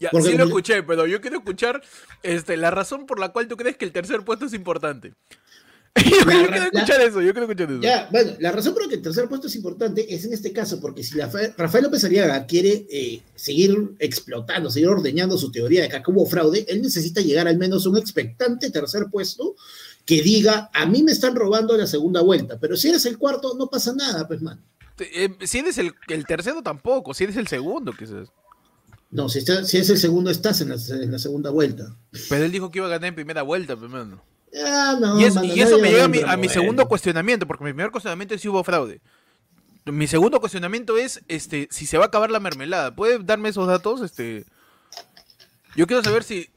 Ya, 0.00 0.10
Porque 0.10 0.30
sí 0.30 0.36
lo 0.36 0.44
escuché, 0.44 0.82
pero 0.82 1.06
yo 1.06 1.20
quiero 1.20 1.38
escuchar 1.38 1.82
este, 2.22 2.56
la 2.56 2.70
razón 2.70 3.06
por 3.06 3.20
la 3.20 3.30
cual 3.30 3.48
tú 3.48 3.56
crees 3.56 3.76
que 3.76 3.84
el 3.84 3.92
tercer 3.92 4.24
puesto 4.24 4.46
es 4.46 4.52
importante. 4.52 5.14
yo, 6.04 6.16
La- 6.26 6.32
quiero 6.32 6.50
la- 6.50 6.64
escuchar 6.66 7.00
eso, 7.00 7.22
yo 7.22 7.32
quiero 7.32 7.42
escuchar 7.50 7.70
eso. 7.72 7.80
Ya, 7.80 8.08
bueno, 8.10 8.32
la 8.38 8.52
razón 8.52 8.72
por 8.74 8.82
la 8.82 8.88
que 8.88 8.96
el 8.96 9.02
tercer 9.02 9.28
puesto 9.28 9.46
es 9.46 9.56
importante 9.56 10.14
es 10.14 10.24
en 10.24 10.32
este 10.32 10.52
caso, 10.52 10.80
porque 10.80 11.02
si 11.02 11.16
la 11.16 11.30
Rafael 11.56 11.84
López 11.84 12.04
Aliaga 12.04 12.44
quiere 12.46 12.86
eh, 12.90 13.22
seguir 13.34 13.92
explotando, 13.98 14.70
seguir 14.70 14.88
ordeñando 14.88 15.38
su 15.38 15.50
teoría 15.50 15.82
de 15.82 15.88
que 15.88 15.96
acá 15.96 16.10
hubo 16.10 16.26
fraude, 16.26 16.64
él 16.68 16.82
necesita 16.82 17.20
llegar 17.20 17.48
al 17.48 17.58
menos 17.58 17.86
a 17.86 17.88
un 17.90 17.98
expectante 17.98 18.70
tercer 18.70 19.06
puesto 19.10 19.54
que 20.04 20.22
diga, 20.22 20.70
a 20.72 20.86
mí 20.86 21.02
me 21.02 21.12
están 21.12 21.34
robando 21.34 21.76
la 21.76 21.86
segunda 21.86 22.20
vuelta, 22.20 22.58
pero 22.60 22.76
si 22.76 22.88
eres 22.88 23.06
el 23.06 23.18
cuarto, 23.18 23.54
no 23.58 23.68
pasa 23.68 23.92
nada, 23.94 24.26
pues, 24.28 24.40
man. 24.42 24.60
Eh, 24.98 25.30
si 25.44 25.58
eres 25.58 25.76
el, 25.78 25.92
el 26.08 26.24
tercero 26.26 26.62
tampoco, 26.62 27.12
si 27.12 27.24
eres 27.24 27.36
el 27.36 27.48
segundo, 27.48 27.92
quizás. 27.92 28.28
No, 29.10 29.28
si, 29.28 29.38
está- 29.40 29.64
si 29.64 29.78
es 29.78 29.90
el 29.90 29.98
segundo, 29.98 30.30
estás 30.30 30.60
en 30.60 30.68
la, 30.70 30.76
en 30.76 31.10
la 31.12 31.18
segunda 31.18 31.50
vuelta. 31.50 31.96
Pero 32.28 32.44
él 32.44 32.52
dijo 32.52 32.70
que 32.70 32.78
iba 32.78 32.86
a 32.86 32.90
ganar 32.90 33.08
en 33.08 33.14
primera 33.14 33.42
vuelta, 33.42 33.76
pues, 33.76 33.90
mano. 33.90 34.22
Ah, 34.64 34.96
no, 35.00 35.20
y, 35.20 35.24
es- 35.24 35.34
mano, 35.34 35.46
y 35.46 35.60
eso 35.60 35.76
me 35.78 35.88
va 35.88 35.88
lleva 35.90 36.04
a 36.04 36.36
mi, 36.36 36.46
a 36.46 36.48
segundo 36.48 36.86
cuestionamiento, 36.88 37.46
porque 37.46 37.64
mi 37.64 37.72
primer 37.72 37.90
cuestionamiento 37.90 38.34
es 38.34 38.40
si 38.40 38.48
hubo 38.48 38.62
fraude. 38.64 39.00
Mi 39.84 40.06
segundo 40.06 40.40
cuestionamiento 40.40 40.96
es 40.96 41.22
este, 41.28 41.68
si 41.70 41.86
se 41.86 41.96
va 41.98 42.04
a 42.04 42.06
acabar 42.08 42.30
la 42.30 42.40
mermelada. 42.40 42.94
¿Puede 42.94 43.18
darme 43.20 43.50
esos 43.50 43.66
datos? 43.68 44.00
Este, 44.02 44.44
yo 45.76 45.86
quiero 45.86 46.02
saber 46.02 46.24
si, 46.24 46.48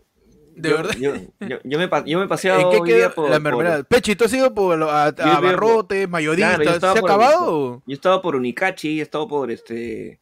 de 0.55 0.69
Yo- 0.69 0.77
verdad, 0.77 0.95
Yo, 0.97 1.13
yo, 1.41 1.57
yo 1.63 1.77
me, 1.79 1.89
yo 2.05 2.19
me 2.19 2.27
paseaba 2.27 2.59
¿en 2.61 2.69
qué 2.71 2.77
hoy 2.77 2.87
queda 2.87 2.97
día 2.97 3.09
por, 3.13 3.29
la 3.29 3.39
mermelada? 3.39 3.77
por- 3.77 3.85
Pechi, 3.85 4.15
¿tú 4.15 4.25
has 4.25 4.33
ido 4.33 4.53
por, 4.53 4.81
a, 4.81 5.05
a 5.07 5.39
Barrotes? 5.41 6.07
Claro, 6.09 6.79
¿Se 6.79 6.85
ha 6.87 6.91
acabado? 6.91 7.83
Yo 7.85 7.93
estaba 7.93 8.21
por 8.21 8.35
Unicachi, 8.35 8.99
he 8.99 9.03
estado 9.03 9.27
por 9.27 9.51
este. 9.51 10.19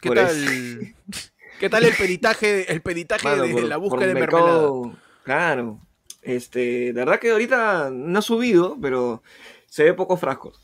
¿Qué 0.00 0.08
por 0.08 0.16
tal? 0.16 0.26
ese- 0.28 0.94
¿Qué 1.60 1.68
tal 1.68 1.84
el 1.84 1.94
peritaje, 1.94 2.72
el 2.72 2.80
peritaje 2.80 3.24
Mano, 3.28 3.42
de 3.42 3.52
por- 3.52 3.64
la 3.64 3.76
búsqueda 3.76 4.06
de 4.06 4.14
mercado- 4.14 4.74
mermelada? 4.84 5.02
Claro. 5.24 5.80
Este, 6.22 6.92
de 6.92 6.92
verdad 6.92 7.20
que 7.20 7.30
ahorita 7.30 7.90
no 7.92 8.18
ha 8.18 8.22
subido, 8.22 8.76
pero 8.80 9.22
se 9.66 9.84
ve 9.84 9.94
pocos 9.94 10.20
frascos. 10.20 10.60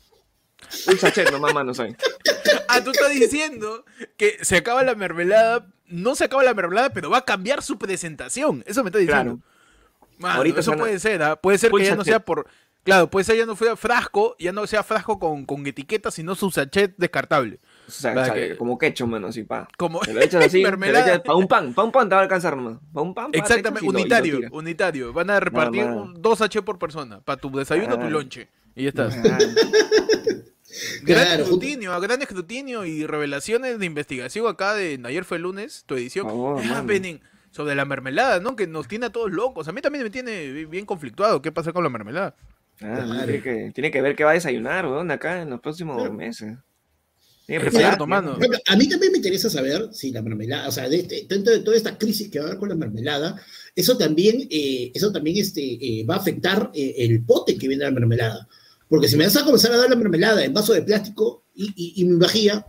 Un 0.87 0.97
sachet 0.97 1.31
nomás, 1.31 1.53
mano, 1.53 1.73
¿sabes? 1.73 1.95
Ah, 2.67 2.83
tú 2.83 2.91
estás 2.91 3.09
diciendo 3.09 3.85
que 4.17 4.37
se 4.41 4.57
acaba 4.57 4.83
la 4.83 4.95
mermelada, 4.95 5.67
no 5.87 6.13
se 6.15 6.25
acaba 6.25 6.43
la 6.43 6.53
mermelada, 6.53 6.89
pero 6.91 7.09
va 7.09 7.19
a 7.19 7.25
cambiar 7.25 7.63
su 7.63 7.77
presentación. 7.77 8.63
Eso 8.67 8.83
me 8.83 8.89
está 8.89 8.99
diciendo. 8.99 9.39
Claro. 9.39 9.55
Mano, 10.17 10.35
Ahorita 10.37 10.59
eso 10.59 10.73
puede 10.73 10.99
ser, 10.99 11.23
¿ah? 11.23 11.35
Puede 11.35 11.57
ser 11.57 11.71
que 11.71 11.85
ya 11.85 11.95
no 11.95 12.03
sea 12.03 12.19
por. 12.19 12.47
Claro, 12.83 13.09
puede 13.09 13.23
ser 13.23 13.37
ya 13.37 13.45
no 13.45 13.55
sea 13.55 13.75
frasco, 13.75 14.35
ya 14.37 14.51
no 14.51 14.67
sea 14.67 14.83
frasco 14.83 15.17
con, 15.17 15.45
con 15.45 15.65
etiqueta, 15.65 16.11
sino 16.11 16.35
su 16.35 16.51
sachet 16.51 16.95
descartable. 16.97 17.59
O 17.87 17.91
sea, 17.91 18.13
Para 18.13 18.21
o 18.21 18.25
sea, 18.25 18.33
que- 18.49 18.57
como 18.57 18.77
ketchup, 18.77 19.07
mano, 19.07 19.27
así, 19.27 19.43
pa. 19.43 19.67
Como 19.77 19.99
Te 19.99 20.13
lo 20.13 20.21
echas 20.21 20.45
así, 20.45 20.61
mermelada. 20.63 21.21
para 21.23 21.35
un 21.35 21.47
pan, 21.47 21.73
para 21.73 21.85
un 21.85 21.91
pan 21.91 22.09
te 22.09 22.15
va 22.15 22.21
a 22.21 22.23
alcanzar 22.23 22.55
nomás. 22.57 22.79
Pa' 22.93 23.01
un 23.01 23.13
pan, 23.13 23.25
pa, 23.27 23.31
te 23.31 23.37
Exactamente, 23.39 23.85
y 23.85 23.89
lo- 23.91 23.99
unitario, 23.99 24.39
unitario. 24.51 25.13
Van 25.13 25.29
a 25.29 25.39
repartir 25.39 25.83
un- 25.83 26.19
dos 26.21 26.41
H 26.41 26.61
por 26.63 26.79
persona, 26.79 27.21
para 27.21 27.39
tu 27.39 27.51
desayuno, 27.51 27.97
tu 27.99 28.05
Ah. 28.05 28.09
lonche. 28.09 28.47
Y 28.75 28.83
ya 28.83 28.89
estás. 28.89 29.15
Ah, 29.23 29.37
Gran 31.03 31.23
Claro, 31.25 31.43
escrutinio, 31.43 31.99
gran 32.01 32.21
escrutinio 32.21 32.85
y 32.85 33.05
revelaciones 33.05 33.79
de 33.79 33.85
investigación 33.85 34.45
acá 34.47 34.73
de 34.73 34.99
Ayer 35.05 35.23
fue 35.23 35.39
lunes, 35.39 35.83
tu 35.85 35.95
edición. 35.95 36.27
Ah, 36.29 36.61
mano. 36.67 36.85
Benin, 36.85 37.21
sobre 37.51 37.75
la 37.75 37.85
mermelada, 37.85 38.39
¿no? 38.41 38.55
Que 38.57 38.67
nos 38.67 38.87
tiene 38.87 39.05
a 39.05 39.09
todos 39.11 39.31
locos. 39.31 39.67
A 39.67 39.71
mí 39.71 39.79
también 39.81 40.03
me 40.03 40.09
tiene 40.09 40.51
bi- 40.51 40.65
bien 40.65 40.85
conflictuado. 40.85 41.41
¿Qué 41.41 41.51
pasa 41.53 41.71
con 41.71 41.83
la 41.83 41.89
mermelada? 41.89 42.35
Ah, 42.81 42.99
Claro. 43.05 43.23
tiene, 43.25 43.41
que, 43.41 43.71
tiene 43.73 43.91
que 43.91 44.01
ver 44.01 44.15
qué 44.17 44.25
va 44.25 44.31
a 44.31 44.33
desayunar, 44.33 44.85
weón, 44.85 45.09
acá 45.11 45.41
en 45.41 45.49
los 45.51 45.61
próximos 45.61 45.95
Claro. 45.97 46.13
meses. 46.13 46.57
Cierto, 47.71 48.07
mano. 48.07 48.37
A 48.67 48.75
mí 48.75 48.89
también 48.89 49.11
me 49.11 49.17
interesa 49.19 49.49
saber 49.49 49.89
si 49.91 50.11
la 50.11 50.21
mermelada, 50.21 50.67
o 50.67 50.71
sea, 50.71 50.89
de 50.89 50.97
este- 50.97 51.25
dentro 51.29 51.53
de 51.53 51.59
toda 51.59 51.77
esta 51.77 51.97
crisis 51.97 52.29
que 52.29 52.39
va 52.39 52.45
a 52.45 52.47
haber 52.49 52.59
con 52.59 52.69
la 52.69 52.75
mermelada, 52.75 53.39
eso 53.75 53.97
también, 53.97 54.47
eh, 54.49 54.91
eso 54.93 55.11
también 55.11 55.37
este, 55.37 55.61
eh, 55.61 56.05
va 56.05 56.15
a 56.15 56.19
afectar 56.19 56.71
eh, 56.73 56.95
el 56.99 57.23
pote 57.23 57.57
que 57.57 57.67
viene 57.67 57.83
la 57.83 57.91
mermelada. 57.91 58.47
Porque 58.89 59.07
si 59.07 59.15
me 59.17 59.25
vas 59.25 59.35
a 59.37 59.43
comenzar 59.45 59.71
a 59.73 59.77
dar 59.77 59.89
la 59.89 59.95
mermelada 59.95 60.43
en 60.43 60.53
vaso 60.53 60.73
de 60.73 60.81
plástico 60.81 61.43
y, 61.55 61.65
y, 61.75 62.01
y 62.01 62.05
mi 62.05 62.17
vajilla, 62.17 62.65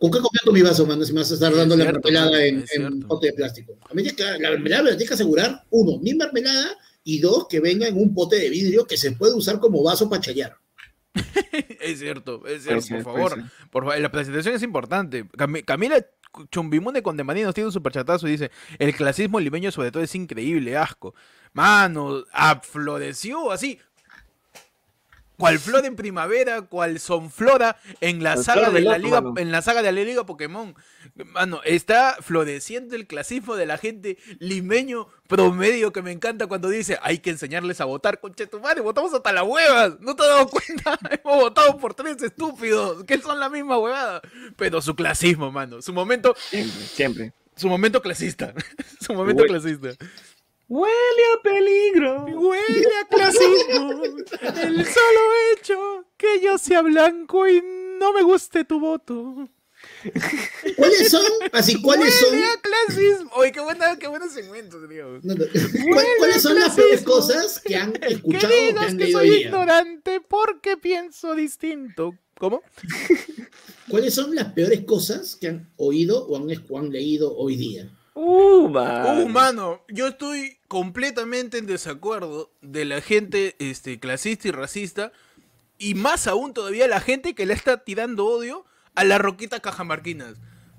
¿con 0.00 0.10
qué 0.10 0.18
completo 0.20 0.52
mi 0.52 0.62
vaso, 0.62 0.86
mano? 0.86 1.04
Si 1.04 1.12
me 1.12 1.20
vas 1.20 1.30
a 1.30 1.34
estar 1.34 1.52
Es 1.52 1.58
dando 1.58 1.76
la 1.76 1.84
cierto, 1.84 2.00
mermelada 2.02 2.44
en, 2.44 2.64
en 2.74 3.00
pote 3.00 3.28
de 3.28 3.32
plástico. 3.34 3.76
A 3.88 3.94
mí 3.94 4.02
tienes 4.02 4.14
que- 4.14 4.42
la 4.42 4.50
mermelada 4.50 4.82
me 4.84 4.90
la 4.90 4.96
tienes 4.96 5.08
que 5.08 5.14
asegurar, 5.14 5.64
uno, 5.70 5.98
mi 5.98 6.14
mermelada, 6.14 6.76
y 7.04 7.18
dos, 7.18 7.46
que 7.48 7.60
venga 7.60 7.88
en 7.88 7.96
un 7.98 8.14
pote 8.14 8.36
de 8.36 8.48
vidrio 8.48 8.86
que 8.86 8.96
se 8.96 9.12
puede 9.12 9.34
usar 9.34 9.58
como 9.58 9.82
vaso 9.82 10.08
para 10.08 10.22
chayar. 10.22 10.56
es 11.80 11.98
cierto, 11.98 12.46
es 12.46 12.62
cierto, 12.64 12.80
ser, 12.82 13.02
por 13.04 13.12
puede 13.14 13.28
favor. 13.28 13.50
Por 13.70 13.84
favor, 13.84 13.98
la 14.00 14.10
presentación 14.10 14.54
es 14.54 14.62
importante. 14.62 15.24
Cami- 15.26 15.64
Camila 15.64 16.04
Chumbimune 16.50 17.02
con 17.02 17.16
Demaní 17.16 17.42
nos 17.42 17.54
tiene 17.54 17.66
un 17.66 17.72
superchatazo 17.72 18.26
y 18.28 18.32
dice: 18.32 18.50
El 18.78 18.94
clasismo 18.94 19.38
limeño, 19.38 19.70
sobre 19.70 19.90
todo, 19.92 20.02
es 20.02 20.14
increíble, 20.14 20.76
asco. 20.76 21.14
Mano, 21.52 22.24
afloreció 22.32 23.50
así. 23.50 23.78
Cual 25.42 25.58
flor 25.58 25.84
en 25.84 25.96
primavera, 25.96 26.62
cual 26.62 27.00
sonflora 27.00 27.76
en 28.00 28.22
la 28.22 28.36
saga 28.36 28.70
de 28.70 28.80
la 28.80 28.96
liga, 28.96 29.20
mano. 29.20 29.34
en 29.40 29.50
la 29.50 29.60
saga 29.60 29.82
de 29.82 29.90
la 29.90 30.00
liga 30.04 30.24
Pokémon. 30.24 30.72
Mano, 31.16 31.60
está 31.64 32.16
floreciendo 32.20 32.94
el 32.94 33.08
clasismo 33.08 33.56
de 33.56 33.66
la 33.66 33.76
gente 33.76 34.18
limeño 34.38 35.08
promedio 35.26 35.92
que 35.92 36.00
me 36.00 36.12
encanta 36.12 36.46
cuando 36.46 36.68
dice 36.68 36.96
hay 37.02 37.18
que 37.18 37.30
enseñarles 37.30 37.80
a 37.80 37.86
votar. 37.86 38.20
Conche 38.20 38.46
tu 38.46 38.60
madre, 38.60 38.82
votamos 38.82 39.12
hasta 39.14 39.32
las 39.32 39.42
huevas. 39.42 39.98
¿No 39.98 40.14
te 40.14 40.22
has 40.22 40.28
dado 40.28 40.46
cuenta? 40.46 40.96
Hemos 41.10 41.36
votado 41.42 41.76
por 41.76 41.94
tres 41.94 42.22
estúpidos 42.22 43.02
que 43.02 43.18
son 43.18 43.40
la 43.40 43.48
misma 43.48 43.78
huevada. 43.78 44.22
Pero 44.56 44.80
su 44.80 44.94
clasismo, 44.94 45.50
mano. 45.50 45.82
Su 45.82 45.92
momento, 45.92 46.36
Siempre, 46.50 46.82
siempre. 46.86 47.32
su 47.56 47.68
momento 47.68 48.00
clasista. 48.00 48.54
su 49.00 49.12
momento 49.12 49.42
clasista. 49.44 49.88
Huele 50.74 51.22
a 51.38 51.42
peligro. 51.42 52.24
Huele 52.24 52.88
a 53.02 53.06
clasismo. 53.08 54.02
El 54.62 54.86
solo 54.86 55.20
hecho 55.54 56.04
que 56.16 56.40
yo 56.40 56.56
sea 56.56 56.80
blanco 56.80 57.46
y 57.46 57.62
no 57.98 58.14
me 58.14 58.22
guste 58.22 58.64
tu 58.64 58.80
voto. 58.80 59.46
¿Cuáles 60.76 61.10
son? 61.10 61.26
Así, 61.52 61.82
¿cuáles 61.82 62.14
son? 62.20 62.30
Huele 62.32 62.46
a 62.46 62.56
clasismo. 62.60 63.30
Oye, 63.34 63.52
qué 63.52 63.60
buena, 63.60 63.98
qué 63.98 64.06
buenos 64.08 64.32
segmentos, 64.32 64.88
tío. 64.88 65.20
No, 65.22 65.34
no. 65.34 65.44
¿Cuál- 65.92 66.06
¿Cuáles 66.18 66.40
son 66.40 66.58
las 66.58 66.74
peores 66.74 67.02
cosas 67.02 67.60
que 67.60 67.76
han 67.76 67.92
Que 67.92 68.14
escuchado 68.14 68.46
o 68.46 68.56
que 68.56 68.66
digas 68.66 68.84
han 68.92 68.98
que 68.98 69.12
soy 69.12 69.28
día? 69.30 69.40
ignorante 69.48 70.20
porque 70.20 70.78
pienso 70.78 71.34
distinto. 71.34 72.14
¿Cómo? 72.38 72.62
¿Cuáles 73.88 74.14
son 74.14 74.34
las 74.34 74.52
peores 74.54 74.84
cosas 74.84 75.36
que 75.36 75.48
han 75.48 75.70
oído 75.76 76.26
o 76.26 76.36
han, 76.36 76.46
o 76.70 76.78
han 76.78 76.88
leído 76.90 77.36
hoy 77.36 77.56
día? 77.56 77.90
Uh, 78.14 78.68
man. 78.68 79.22
Uh, 79.22 79.28
mano, 79.28 79.80
yo 79.88 80.08
estoy 80.08 80.58
completamente 80.68 81.58
en 81.58 81.66
desacuerdo 81.66 82.50
de 82.60 82.84
la 82.84 83.00
gente 83.00 83.56
este, 83.58 83.98
clasista 84.00 84.48
y 84.48 84.50
racista. 84.50 85.12
Y 85.78 85.94
más 85.94 86.26
aún 86.26 86.52
todavía 86.54 86.86
la 86.88 87.00
gente 87.00 87.34
que 87.34 87.46
le 87.46 87.54
está 87.54 87.78
tirando 87.84 88.26
odio 88.26 88.64
a 88.94 89.04
la 89.04 89.18
roquita 89.18 89.60
cajamarquinas. 89.60 90.36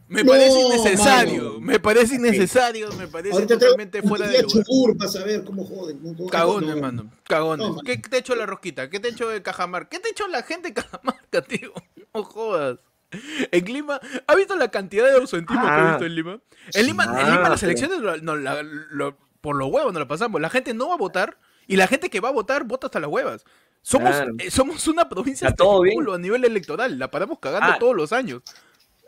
Me 0.07 0.23
No, 0.23 0.31
parece 0.31 0.59
innecesario, 0.61 1.43
mano. 1.53 1.59
me 1.61 1.79
parece 1.79 2.15
innecesario, 2.15 2.91
me 2.93 3.07
parece 3.07 3.33
Ahorita 3.33 3.57
totalmente 3.57 4.03
fuera 4.03 4.27
de 4.27 4.43
lugar. 4.43 4.65
chubur 4.65 4.97
para 4.97 5.09
saber 5.09 5.43
cómo 5.43 5.65
joden. 5.65 5.99
¿no? 6.03 6.11
No, 6.13 6.27
Cagones, 6.27 6.75
no. 6.75 6.81
mano, 6.81 7.11
cagones. 7.23 7.65
No, 7.65 7.73
mano. 7.73 7.83
¿Qué 7.83 7.97
te 7.97 8.17
ha 8.17 8.19
hecho 8.19 8.35
la 8.35 8.45
rosquita? 8.45 8.89
¿Qué 8.89 8.99
te 8.99 9.07
ha 9.07 9.11
hecho 9.11 9.27
de 9.29 9.41
Cajamarca? 9.41 9.89
¿Qué 9.89 9.99
te 9.99 10.09
hecho 10.09 10.27
la 10.27 10.43
gente 10.43 10.67
de 10.69 10.73
Cajamarca, 10.75 11.41
tío? 11.47 11.73
No 12.13 12.23
jodas. 12.23 12.77
En 13.51 13.65
Lima, 13.65 13.99
¿ha 14.27 14.35
visto 14.35 14.55
la 14.55 14.69
cantidad 14.69 15.05
de 15.05 15.17
ausentismo 15.17 15.61
que 15.63 15.67
Ah. 15.69 15.83
he 15.85 15.89
visto 15.91 16.05
en 16.05 16.15
Lima? 16.15 16.39
En 16.73 16.85
Lima, 16.85 17.03
en 17.05 17.09
Ah, 17.11 17.29
Lima 17.37 17.49
las 17.49 17.63
elecciones 17.63 17.99
lo- 17.99 18.17
no, 18.17 18.35
la- 18.35 18.63
lo- 18.63 19.17
por 19.41 19.55
los 19.55 19.69
huevos 19.69 19.91
no 19.93 19.99
lo 19.99 20.07
pasamos. 20.07 20.39
La 20.41 20.49
gente 20.49 20.73
no 20.73 20.87
va 20.89 20.93
a 20.95 20.97
votar 20.97 21.37
y 21.67 21.75
la 21.75 21.87
gente 21.87 22.09
que 22.09 22.19
va 22.19 22.29
a 22.29 22.31
votar 22.33 22.63
vota 22.63 22.87
hasta 22.87 22.99
las 22.99 23.09
huevas. 23.09 23.43
Somos, 23.81 24.11
Claro. 24.11 24.33
eh, 24.39 24.49
somos 24.49 24.87
una 24.87 25.09
provincia 25.09 25.53
culo 25.57 26.13
a 26.13 26.17
nivel 26.17 26.45
electoral. 26.45 26.97
La 26.97 27.11
paramos 27.11 27.39
cagando 27.39 27.71
Ah. 27.73 27.77
todos 27.79 27.95
los 27.95 28.13
años. 28.13 28.41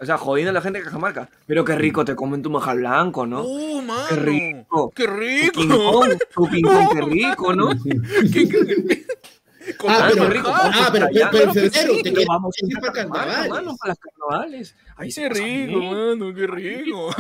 O 0.01 0.05
sea, 0.05 0.17
jodiendo 0.17 0.49
a 0.49 0.53
la 0.53 0.59
gente 0.59 0.79
de 0.79 0.83
Cajamarca. 0.85 1.29
Pero 1.47 1.63
qué 1.63 1.73
rico 1.75 2.03
te 2.03 2.15
comen 2.17 2.41
tu 2.41 2.49
maja 2.49 2.73
blanco, 2.73 3.25
¿no? 3.25 3.43
¡Uh, 3.45 3.81
mano! 3.81 4.05
Qué 4.09 4.15
rico. 4.17 4.91
¡Qué 4.93 5.05
Tu 5.05 5.13
rico! 5.13 5.61
Tu 6.33 6.41
Kong, 6.63 6.89
qué 6.93 7.01
rico, 7.01 7.55
¿no? 7.55 7.69
¿Qué- 7.69 8.49
qué- 8.49 9.05
Con 9.44 9.44
Ah, 9.87 10.09
pero, 10.11 10.29
rico, 10.29 10.49
ah, 10.51 10.89
pero, 10.91 11.07
allá, 11.07 11.29
pero 11.31 11.43
en 11.45 11.51
claro 11.51 11.53
que 11.53 11.69
febrero 11.69 11.93
sí, 11.95 12.03
te 12.03 12.11
Pero 12.11 12.25
vamos 12.27 12.55
ir 12.61 12.79
para 12.79 12.93
carnaval, 12.93 13.25
carnavales. 13.27 13.49
mano, 13.49 13.77
para 13.77 13.89
las 13.89 13.99
carnavales. 13.99 14.75
Ahí 14.95 15.11
se 15.11 15.21
Qué 15.21 15.29
rico, 15.29 15.81
mano, 15.81 16.33
qué 16.33 16.47
rico. 16.47 17.15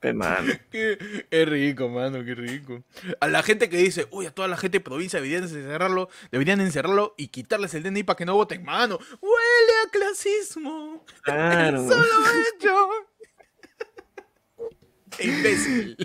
Pe, 0.00 0.12
mano. 0.14 0.52
Qué, 0.70 1.26
qué 1.30 1.44
rico, 1.44 1.88
mano, 1.88 2.24
qué 2.24 2.34
rico. 2.34 2.82
A 3.20 3.28
la 3.28 3.42
gente 3.42 3.68
que 3.68 3.78
dice, 3.78 4.06
uy, 4.10 4.26
a 4.26 4.30
toda 4.30 4.48
la 4.48 4.56
gente 4.56 4.78
de 4.78 4.84
provincia 4.84 5.18
deberían 5.20 5.44
encerrarlo, 5.44 6.08
deberían 6.30 6.60
encerrarlo 6.60 7.14
y 7.16 7.28
quitarles 7.28 7.74
el 7.74 7.82
DNI 7.82 8.02
para 8.02 8.16
que 8.16 8.26
no 8.26 8.34
voten, 8.34 8.64
mano. 8.64 8.98
Huele 9.20 9.72
a 9.86 9.90
clasismo. 9.90 11.04
Claro. 11.22 11.78
Solo 11.88 12.04
hecho. 12.54 12.88
Imbécil. 15.20 15.96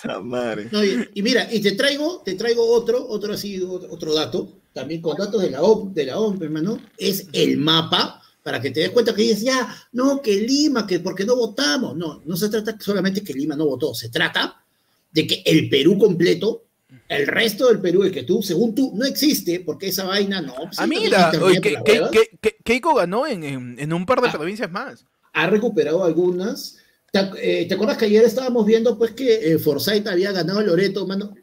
Puta 0.00 0.20
madre. 0.20 0.68
No, 0.72 0.84
y, 0.84 1.08
y 1.14 1.22
mira, 1.22 1.48
y 1.52 1.60
te 1.60 1.72
traigo, 1.72 2.22
te 2.24 2.34
traigo 2.34 2.68
otro, 2.70 3.06
otro 3.08 3.32
así, 3.34 3.60
otro, 3.62 3.88
otro 3.92 4.14
dato, 4.14 4.48
también 4.72 5.00
con 5.00 5.16
datos 5.16 5.40
de 5.42 5.50
la 5.50 5.62
OMP, 5.62 5.94
de 5.94 6.04
la 6.06 6.18
OMP, 6.18 6.42
hermano, 6.42 6.78
es 6.98 7.26
el 7.32 7.56
mapa, 7.56 8.22
para 8.42 8.60
que 8.60 8.70
te 8.70 8.80
des 8.80 8.90
cuenta 8.90 9.14
que 9.14 9.22
dices, 9.22 9.42
ya, 9.42 9.74
no, 9.92 10.20
que 10.22 10.34
Lima, 10.42 10.86
que 10.86 11.00
porque 11.00 11.24
no 11.24 11.34
votamos. 11.34 11.96
No, 11.96 12.20
no 12.24 12.36
se 12.36 12.48
trata 12.48 12.76
solamente 12.78 13.22
que 13.24 13.32
Lima 13.34 13.56
no 13.56 13.64
votó, 13.66 13.94
se 13.94 14.08
trata 14.10 14.62
de 15.10 15.26
que 15.26 15.42
el 15.46 15.68
Perú 15.68 15.98
completo, 15.98 16.62
el 17.08 17.26
resto 17.26 17.66
del 17.68 17.80
Perú, 17.80 18.04
el 18.04 18.12
que 18.12 18.22
tú, 18.22 18.42
según 18.42 18.74
tú, 18.74 18.92
no 18.94 19.04
existe, 19.04 19.60
porque 19.60 19.88
esa 19.88 20.04
vaina 20.04 20.40
no. 20.42 20.54
pues, 20.56 20.78
Ah, 20.78 20.86
mira, 20.86 21.32
oye, 21.42 21.60
que, 21.60 21.76
que- 21.84 22.28
que- 22.40 22.56
Keiko 22.62 22.94
ganó 22.94 23.26
en, 23.26 23.42
en- 23.44 23.76
en 23.78 23.92
un 23.92 24.04
par 24.06 24.20
de 24.20 24.28
Ah. 24.28 24.32
provincias 24.32 24.70
más. 24.70 25.04
ha 25.32 25.46
recuperado 25.48 26.02
algunas. 26.04 26.76
¿Te, 27.12 27.18
ac- 27.20 27.38
eh, 27.40 27.66
¿te 27.68 27.74
acuerdas 27.74 27.96
que 27.96 28.06
ayer 28.06 28.24
estábamos 28.24 28.66
viendo 28.66 28.98
pues 28.98 29.12
que 29.12 29.52
eh, 29.52 29.58
Forsyth 29.58 30.06
había 30.08 30.32
ganado 30.32 30.58
a 30.58 30.62
Loreto, 30.62 31.06
mano? 31.06 31.34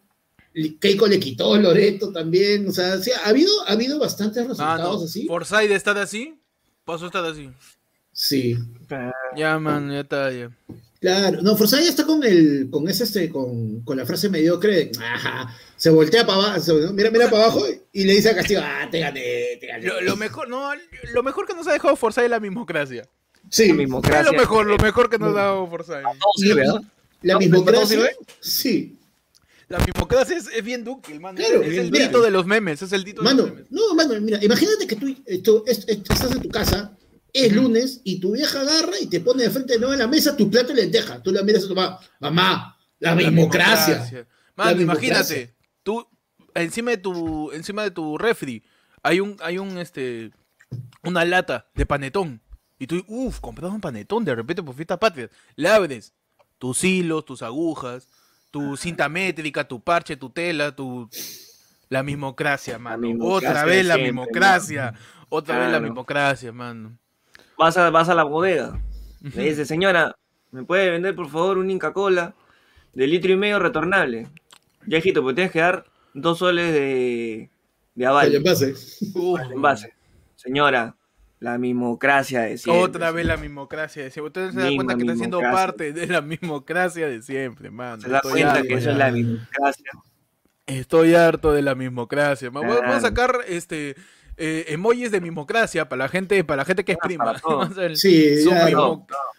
Keiko 0.80 1.08
le 1.08 1.20
quitó 1.20 1.56
a 1.56 1.58
Loreto 1.60 2.12
también, 2.12 2.68
o 2.68 2.72
sea, 2.72 2.98
sí, 3.00 3.10
ha 3.12 3.30
habido, 3.30 3.52
ha 3.68 3.72
habido 3.72 3.98
bastantes 3.98 4.38
Ah, 4.44 4.48
resultados 4.50 5.00
no. 5.02 5.06
así. 5.06 5.26
Forsyth 5.26 5.68
de 5.70 5.76
estar 5.76 5.98
así, 5.98 6.40
pasó 6.86 7.06
a 7.06 7.08
estar 7.08 7.26
así. 7.26 7.50
Sí, 8.12 8.56
Ya, 9.36 9.58
man, 9.58 9.90
ya 9.92 10.02
está, 10.02 10.32
ya. 10.32 10.52
claro. 11.00 11.42
No, 11.42 11.58
Forsyth 11.58 11.80
está 11.90 12.06
con 12.06 12.24
el, 12.24 12.68
con 12.70 12.88
ese, 12.88 13.06
este, 13.06 13.30
con, 13.30 13.82
con 13.82 13.98
la 13.98 14.06
frase 14.06 14.30
mediocre, 14.30 14.76
de, 14.76 14.92
ajá, 15.04 15.56
se 15.76 15.90
voltea 15.90 16.24
para 16.24 16.50
abajo, 16.52 16.74
mira, 16.94 17.10
mira 17.10 17.28
para 17.32 17.46
abajo 17.46 17.66
y 17.92 18.04
le 18.04 18.14
dice 18.14 18.30
a 18.30 18.36
Castillo, 18.36 18.60
ah, 18.64 18.88
te 18.92 19.00
gané, 19.00 19.58
te 19.60 19.66
gané. 19.66 19.88
Lo, 19.88 20.02
lo 20.02 20.16
mejor, 20.16 20.48
no, 20.48 20.70
lo 21.16 21.24
mejor 21.24 21.48
que 21.48 21.56
nos 21.56 21.66
ha 21.68 21.72
dejado 21.74 21.96
Forsyth 21.96 22.26
es 22.26 22.30
la 22.30 22.40
mismocracia. 22.40 23.10
Sí, 23.54 23.68
Lo 23.70 23.76
mismo, 23.76 24.02
Es 24.04 24.26
lo 24.26 24.34
mejor, 24.34 24.66
lo 24.66 24.78
mejor 24.78 25.10
que 25.10 25.18
nos 25.20 25.30
ha 25.30 25.40
dado 25.42 25.68
Forsyth. 25.68 26.04
La 27.22 27.38
mismocracia, 27.38 28.10
sí. 28.40 28.98
La 29.70 29.80
mismocracia 29.80 30.38
es, 30.38 30.48
es 30.54 30.64
bien 30.64 30.84
dúctil, 30.84 31.20
mano. 31.20 31.38
Claro, 31.38 31.62
es 31.62 31.78
el 31.78 31.90
mira. 31.92 32.06
dito 32.08 32.22
de 32.22 32.30
los 32.32 32.46
memes, 32.46 32.82
es 32.82 32.92
el 32.92 33.04
dito 33.04 33.22
de 33.22 33.26
Mano, 33.26 33.44
los 33.44 33.52
memes. 33.56 33.72
no, 33.72 33.96
mano, 33.96 34.20
mira, 34.22 34.44
imagínate 34.44 34.86
que 34.86 34.96
tú, 34.98 35.16
tú 35.42 35.64
es- 35.66 35.80
es- 35.88 35.98
estás 36.00 36.32
en 36.32 36.42
tu 36.42 36.50
casa, 36.50 36.96
es 37.32 37.52
lunes, 37.54 38.02
y 38.04 38.20
tu 38.20 38.34
vieja 38.34 38.60
agarra 38.62 39.00
y 39.02 39.08
te 39.08 39.22
pone 39.22 39.44
de 39.44 39.50
frente 39.50 39.74
de 39.74 39.80
nuevo 39.80 39.94
en 39.94 40.00
la 40.00 40.08
mesa 40.08 40.36
tu 40.36 40.50
plato 40.52 40.68
de 40.74 40.82
lenteja. 40.82 41.24
Tú 41.24 41.32
la 41.32 41.42
miras 41.44 41.64
a 41.64 41.68
tu 41.70 41.76
mamá, 41.76 42.00
mamá, 42.20 42.78
la 43.00 43.12
La 43.12 43.16
mismocracia. 43.16 44.28
Mano, 44.56 44.82
imagínate, 44.82 45.56
tú 45.82 46.06
encima 46.54 46.92
de 46.92 46.98
tu 46.98 47.52
encima 47.54 47.84
de 47.84 47.92
tu 47.92 48.18
refri 48.20 48.62
hay 49.02 49.20
un 49.22 49.38
hay 49.42 49.58
un 49.58 49.78
este 49.80 50.32
una 51.04 51.26
lata 51.26 51.68
de 51.74 51.86
panetón 51.88 52.42
y 52.84 52.88
tú, 52.88 53.02
uff, 53.08 53.40
comprado 53.40 53.74
un 53.74 53.80
panetón 53.80 54.26
de 54.26 54.36
repente 54.36 54.62
por 54.62 54.76
fiesta 54.76 55.00
patria. 55.00 55.30
Le 55.56 55.70
abres 55.70 56.14
tus 56.60 56.84
hilos, 56.84 57.24
tus 57.24 57.42
agujas, 57.42 58.10
tu 58.52 58.76
cinta 58.76 59.08
métrica, 59.08 59.66
tu 59.66 59.80
parche, 59.80 60.18
tu 60.18 60.30
tela, 60.30 60.76
tu 60.76 61.10
la 61.88 62.04
mismocracia, 62.04 62.78
mano. 62.78 62.98
mismocracia 62.98 63.50
Otra 63.52 63.66
vez 63.66 63.86
la 63.86 63.94
siempre, 63.94 64.12
mismocracia. 64.12 64.94
Otra 65.30 65.60
vez 65.60 65.72
la 65.72 65.80
mismocracia, 65.80 66.52
mano. 66.52 66.98
Vas 67.58 67.78
a, 67.78 67.90
vas 67.90 68.10
a 68.10 68.16
la 68.16 68.24
bodega. 68.24 68.78
Le 69.22 69.44
dices, 69.50 69.66
señora, 69.66 70.18
¿me 70.52 70.64
puede 70.64 70.90
vender 70.90 71.16
por 71.16 71.30
favor 71.30 71.58
un 71.60 71.72
Inca 71.72 71.94
Cola 71.94 72.36
de 72.94 73.08
litro 73.08 73.32
y 73.32 73.38
medio 73.38 73.60
retornable? 73.60 74.28
Ya, 74.86 74.98
hijito, 74.98 75.24
pues 75.24 75.36
tienes 75.36 75.54
que 75.54 75.60
dar 75.62 75.86
dos 76.14 76.40
soles 76.40 76.74
de, 76.74 77.50
de 77.96 78.06
aval. 78.06 78.44
pase. 78.44 78.74
Uf, 79.16 79.40
Envase. 79.54 79.94
Señora, 80.36 80.98
la 81.44 81.58
mismocracia 81.58 82.42
de 82.42 82.58
siempre. 82.58 82.84
Otra 82.84 83.12
vez 83.12 83.26
la 83.26 83.36
mismocracia 83.38 84.02
de 84.04 84.12
siempre. 84.12 84.28
Usted 84.44 84.52
se 84.54 84.60
da 84.60 84.66
Misma 84.70 84.76
cuenta 84.86 84.96
que 84.96 85.02
está 85.04 85.16
siendo 85.18 85.40
parte 85.42 85.92
de 85.92 86.08
la 86.08 86.22
mismocracia 86.22 87.08
de 87.10 87.22
siempre, 87.22 87.70
mano. 87.70 88.02
Se 88.02 88.08
da 88.10 88.18
Estoy 88.18 88.32
cuenta 88.32 88.52
harto 88.54 88.68
que 88.68 88.74
eso 88.76 88.92
es 88.92 88.98
la 88.98 89.12
mismocracia. 89.12 89.92
Estoy 90.66 91.16
harto 91.16 91.52
de 91.52 91.62
la 91.62 91.76
mismocracia. 91.76 92.50
man. 92.50 92.66
Voy- 92.66 92.78
Voy 92.78 92.96
a 92.96 93.00
sacar 93.02 93.40
este 93.48 93.96
eh, 94.38 94.66
emojis 94.70 95.12
de 95.12 95.20
mismocracia 95.22 95.88
para 95.90 96.06
la 96.06 96.10
gente, 96.10 96.42
para 96.46 96.62
la 96.62 96.66
gente 96.66 96.84
que 96.86 96.94
es 96.94 96.98
Ah, 97.02 97.06
prima. 97.06 97.26
para 97.26 97.40
todo. 97.40 97.58
Vamos 97.58 97.78
a 97.78 97.82
ver. 97.82 97.98
Sí, 97.98 98.36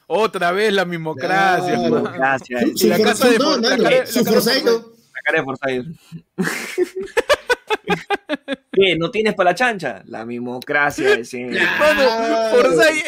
Otra 0.07 0.53
vez 0.53 0.73
la 0.75 0.85
mismocracia. 0.85 1.75
Claro. 1.75 2.39
es- 2.61 2.79
su 2.81 2.89
la 2.89 2.99
casa 3.01 3.29
de 3.31 3.39
no, 3.39 3.57
la 3.57 3.77
cara- 3.79 3.83
la 4.01 4.07
su 4.07 4.23
cara 4.25 4.37
de 4.37 4.43
Forsyth, 4.43 4.67
La 4.67 5.21
cara 5.25 5.39
de 5.39 5.45
Forsyth. 5.45 5.87
¿Qué? 8.75 8.97
¿No 8.97 9.11
tienes 9.11 9.35
para 9.35 9.51
la 9.51 9.55
chancha? 9.55 10.03
La 10.07 10.25
mismocracia 10.27 11.11
de 11.17 11.25
siempre. 11.25 11.61
Mano, 11.79 12.03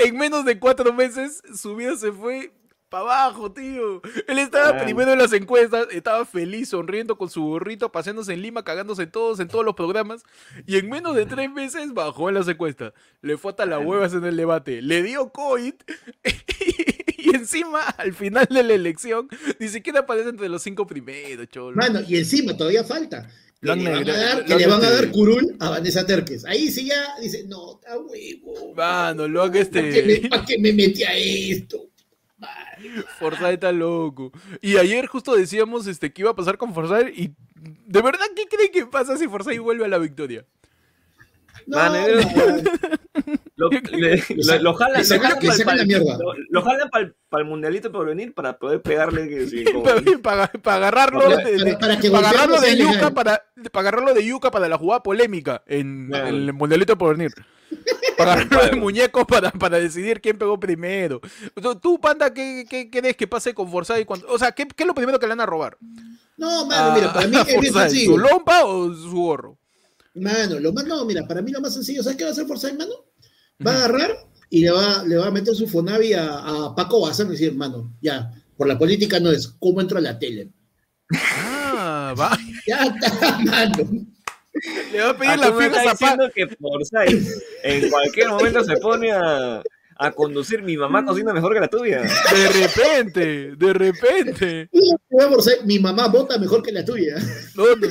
en 0.04 0.16
menos 0.16 0.44
de 0.44 0.58
cuatro 0.58 0.92
meses 0.92 1.42
su 1.54 1.76
vida 1.76 1.96
se 1.96 2.12
fue 2.12 2.52
para 2.88 3.02
abajo, 3.02 3.50
tío. 3.52 4.00
Él 4.28 4.38
estaba 4.38 4.70
Claro. 4.70 4.84
primero 4.84 5.12
en 5.12 5.18
las 5.18 5.32
encuestas, 5.32 5.88
estaba 5.90 6.24
feliz, 6.24 6.68
sonriendo 6.68 7.18
con 7.18 7.28
su 7.28 7.42
gorrito, 7.42 7.90
paseándose 7.90 8.32
en 8.32 8.42
Lima, 8.42 8.62
cagándose 8.64 9.02
en 9.02 9.10
todos, 9.10 9.40
en 9.40 9.48
todos 9.48 9.64
los 9.64 9.74
programas. 9.74 10.22
Y 10.66 10.76
en 10.76 10.88
menos 10.88 11.16
de 11.16 11.26
tres 11.26 11.50
meses 11.50 11.92
bajó 11.94 12.28
en 12.28 12.36
las 12.36 12.46
encuestas. 12.46 12.92
Le 13.22 13.36
fue 13.38 13.50
hasta 13.50 13.66
las 13.66 13.84
huevas 13.84 14.14
en 14.14 14.24
el 14.24 14.36
debate. 14.36 14.82
Le 14.82 15.02
dio 15.02 15.30
COVID. 15.30 15.74
Y 17.18 17.34
encima, 17.34 17.80
al 17.80 18.14
final 18.14 18.46
de 18.48 18.62
la 18.62 18.74
elección, 18.74 19.28
ni 19.58 19.66
siquiera 19.66 20.00
aparece 20.00 20.28
entre 20.28 20.48
los 20.48 20.62
cinco 20.62 20.86
primeros, 20.86 21.48
cholo. 21.48 21.74
Mano, 21.76 22.00
y 22.06 22.16
encima 22.18 22.56
todavía 22.56 22.84
falta. 22.84 23.28
Que 23.60 23.66
Lo 23.68 23.72
han 23.72 23.84
le 23.84 23.90
van 23.90 23.94
a 23.94 24.00
negre- 24.04 24.16
dar, 24.16 24.44
que 24.44 24.54
le 24.54 24.66
van 24.66 24.84
a 24.84 24.90
dar 24.90 25.10
curul 25.10 25.56
a 25.60 25.70
Vanessa 25.70 26.04
Terques. 26.06 26.44
Ahí 26.44 26.70
sí 26.70 26.86
ya 26.86 27.16
dice, 27.20 27.44
no, 27.48 27.76
está 27.80 27.98
huevo. 27.98 28.74
Mano, 28.74 29.26
lo 29.26 29.40
¿Para 29.40 29.52
qué, 29.52 30.02
me, 30.04 30.12
este. 30.12 30.28
pa' 30.28 30.44
qué 30.44 30.58
me 30.58 30.72
metí 30.72 31.02
a 31.04 31.14
esto? 31.16 31.88
Forsyth 33.18 33.52
está 33.54 33.72
loco. 33.72 34.30
Y 34.60 34.76
ayer 34.76 35.06
justo 35.06 35.34
decíamos 35.34 35.86
este, 35.86 36.12
que 36.12 36.22
iba 36.22 36.30
a 36.32 36.36
pasar 36.36 36.58
con 36.58 36.74
Forsyth 36.74 37.08
y 37.16 37.34
¿de 37.86 38.02
verdad 38.02 38.26
qué 38.36 38.44
creen 38.44 38.70
que 38.70 38.86
pasa 38.86 39.16
si 39.16 39.26
Forsyth 39.26 39.58
vuelve 39.60 39.86
a 39.86 39.88
la 39.88 39.98
victoria? 39.98 40.44
No, 41.66 41.78
era- 41.96 42.22
mano. 42.26 42.70
Lo, 43.58 43.70
le- 43.70 44.22
lo, 44.28 44.58
lo 44.60 44.74
jalan, 44.74 45.00
lo 45.02 45.18
jalan 45.18 45.38
la 45.40 45.64
pa'l- 45.64 45.86
mierda. 45.86 46.18
Lo, 46.18 46.34
lo 46.50 46.62
jalan 46.62 46.90
para 46.90 47.42
el 47.42 47.48
mundialito 47.48 47.90
por 47.90 48.06
venir 48.06 48.34
para 48.34 48.58
poder 48.58 48.82
pegarle. 48.82 49.26
Que, 49.28 49.46
sí, 49.46 49.64
como- 49.72 49.82
para, 50.22 50.48
para 50.48 50.76
agarrarlo 50.76 51.20
Para- 51.22 51.36
de, 51.38 51.52
de- 51.52 51.64
para- 51.64 51.78
para 51.78 51.98
que 51.98 52.10
para 52.10 52.28
agarrarlo 52.28 52.60
de 52.60 52.76
yuca 52.76 53.10
para, 53.14 53.42
para 53.72 53.80
agarrarlo 53.88 54.12
de 54.14 54.24
yuca 54.26 54.50
para 54.50 54.68
la 54.68 54.76
jugada 54.76 55.02
polémica 55.02 55.62
en, 55.66 56.08
Claro. 56.08 56.28
en 56.28 56.34
el 56.34 56.52
mundialito 56.52 56.98
por 56.98 57.16
venir. 57.16 57.32
Para 58.18 58.34
agarrarlo 58.34 58.64
de 58.70 58.76
muñecos 58.76 59.24
para, 59.24 59.50
para 59.50 59.78
decidir 59.78 60.20
quién 60.20 60.36
pegó 60.36 60.60
primero. 60.60 61.20
Tú, 61.60 61.76
tú, 61.76 61.98
Panda, 62.00 62.32
¿qué, 62.34 62.66
qué 62.68 62.90
crees 62.90 63.16
que 63.16 63.26
pase 63.26 63.54
con 63.54 63.70
Forsyth? 63.70 64.04
cuando- 64.04 64.26
o 64.28 64.38
sea, 64.38 64.52
¿qué, 64.52 64.66
¿qué 64.68 64.82
es 64.82 64.86
lo 64.86 64.94
primero 64.94 65.18
que 65.18 65.24
le 65.26 65.30
van 65.30 65.40
a 65.40 65.46
robar? 65.46 65.78
No, 66.36 66.66
mano, 66.66 66.94
mira, 66.94 67.10
para 67.12 67.26
mí 67.26 67.36
es 67.48 67.60
bien 67.60 67.72
sencillo. 67.72 68.12
¿Su 68.12 68.18
lompa 68.18 68.66
o 68.66 68.92
su 68.92 69.12
gorro? 69.12 69.56
Mano, 70.14 70.58
lo 70.60 70.72
más, 70.72 70.86
no, 70.86 71.04
mira, 71.04 71.26
para 71.26 71.42
mí 71.42 71.50
lo 71.50 71.60
más 71.60 71.74
sencillo, 71.74 72.02
¿sabes 72.02 72.16
qué 72.16 72.24
va 72.24 72.30
a 72.30 72.32
hacer 72.32 72.46
Forsyth, 72.46 72.78
mano? 72.78 72.92
Va 73.64 73.72
a 73.72 73.76
agarrar 73.76 74.10
y 74.50 74.60
le 74.62 74.70
va, 74.70 75.02
le 75.04 75.16
va 75.16 75.26
a 75.28 75.30
meter 75.30 75.54
su 75.54 75.66
Fonavi 75.68 76.12
a, 76.12 76.38
a 76.38 76.74
Paco 76.74 77.00
Bazán 77.00 77.28
y 77.28 77.30
decir, 77.32 77.54
mano, 77.54 77.92
ya, 78.00 78.32
por 78.56 78.66
la 78.66 78.78
política 78.78 79.18
no 79.20 79.30
es 79.30 79.48
cómo 79.58 79.80
entro 79.80 79.98
a 79.98 80.02
la 80.02 80.18
tele. 80.18 80.48
Ah, 81.14 82.14
va. 82.18 82.36
Ya 82.66 82.84
está, 82.84 83.38
mano. 83.38 84.06
Le 84.92 85.00
va 85.00 85.10
a 85.10 85.16
pedir 85.16 85.38
me 85.38 85.46
fijas 85.68 85.76
estás 85.78 85.86
a 85.86 85.94
Pa- 85.96 86.16
diciendo 86.16 86.30
que 86.34 86.48
Forsyth 86.56 87.28
en 87.62 87.90
cualquier 87.90 88.28
momento 88.28 88.64
se 88.64 88.76
pone 88.78 89.12
a, 89.12 89.62
a 89.98 90.10
conducir 90.12 90.62
mi 90.62 90.76
mamá 90.76 91.04
cocina 91.04 91.32
mejor 91.32 91.52
que 91.54 91.60
la 91.60 91.68
tuya. 91.68 92.02
De 92.02 92.48
repente, 92.48 93.54
de 93.56 93.72
repente. 93.72 94.70
Mi 95.64 95.78
mamá 95.78 96.08
vota 96.08 96.38
mejor 96.38 96.62
que 96.62 96.72
la 96.72 96.84
tuya. 96.84 97.16
No, 97.54 97.64
no, 97.76 97.86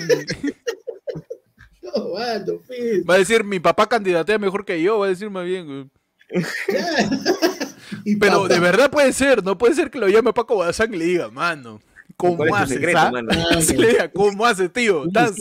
Pues. 2.67 3.03
Va 3.09 3.15
a 3.15 3.17
decir, 3.17 3.43
mi 3.43 3.59
papá 3.59 3.87
candidatea 3.87 4.37
mejor 4.37 4.65
que 4.65 4.81
yo, 4.81 4.99
va 4.99 5.05
a 5.07 5.09
decir 5.09 5.29
más 5.29 5.45
bien. 5.45 5.65
güey. 5.65 5.89
Pero 8.19 8.43
papá, 8.43 8.47
de 8.53 8.59
verdad 8.59 8.89
puede 8.91 9.13
ser, 9.13 9.43
no 9.43 9.57
puede 9.57 9.73
ser 9.75 9.89
que 9.91 9.99
lo 9.99 10.07
llame 10.07 10.33
Paco 10.33 10.57
Bazán 10.57 10.93
y 10.93 10.97
le 10.97 11.05
diga, 11.05 11.29
mano, 11.29 11.79
¿cómo 12.17 12.37
¿Cuál 12.37 12.49
es 12.49 12.55
tu 12.55 12.63
haces? 12.63 12.75
secreto, 12.77 12.99
ah?" 12.99 13.11
mano? 13.11 13.29
Así 13.51 13.77
le 13.77 13.87
diga, 13.89 14.11
¿cómo 14.11 14.45
haces, 14.45 14.71
tío? 14.71 15.05
Estás 15.05 15.35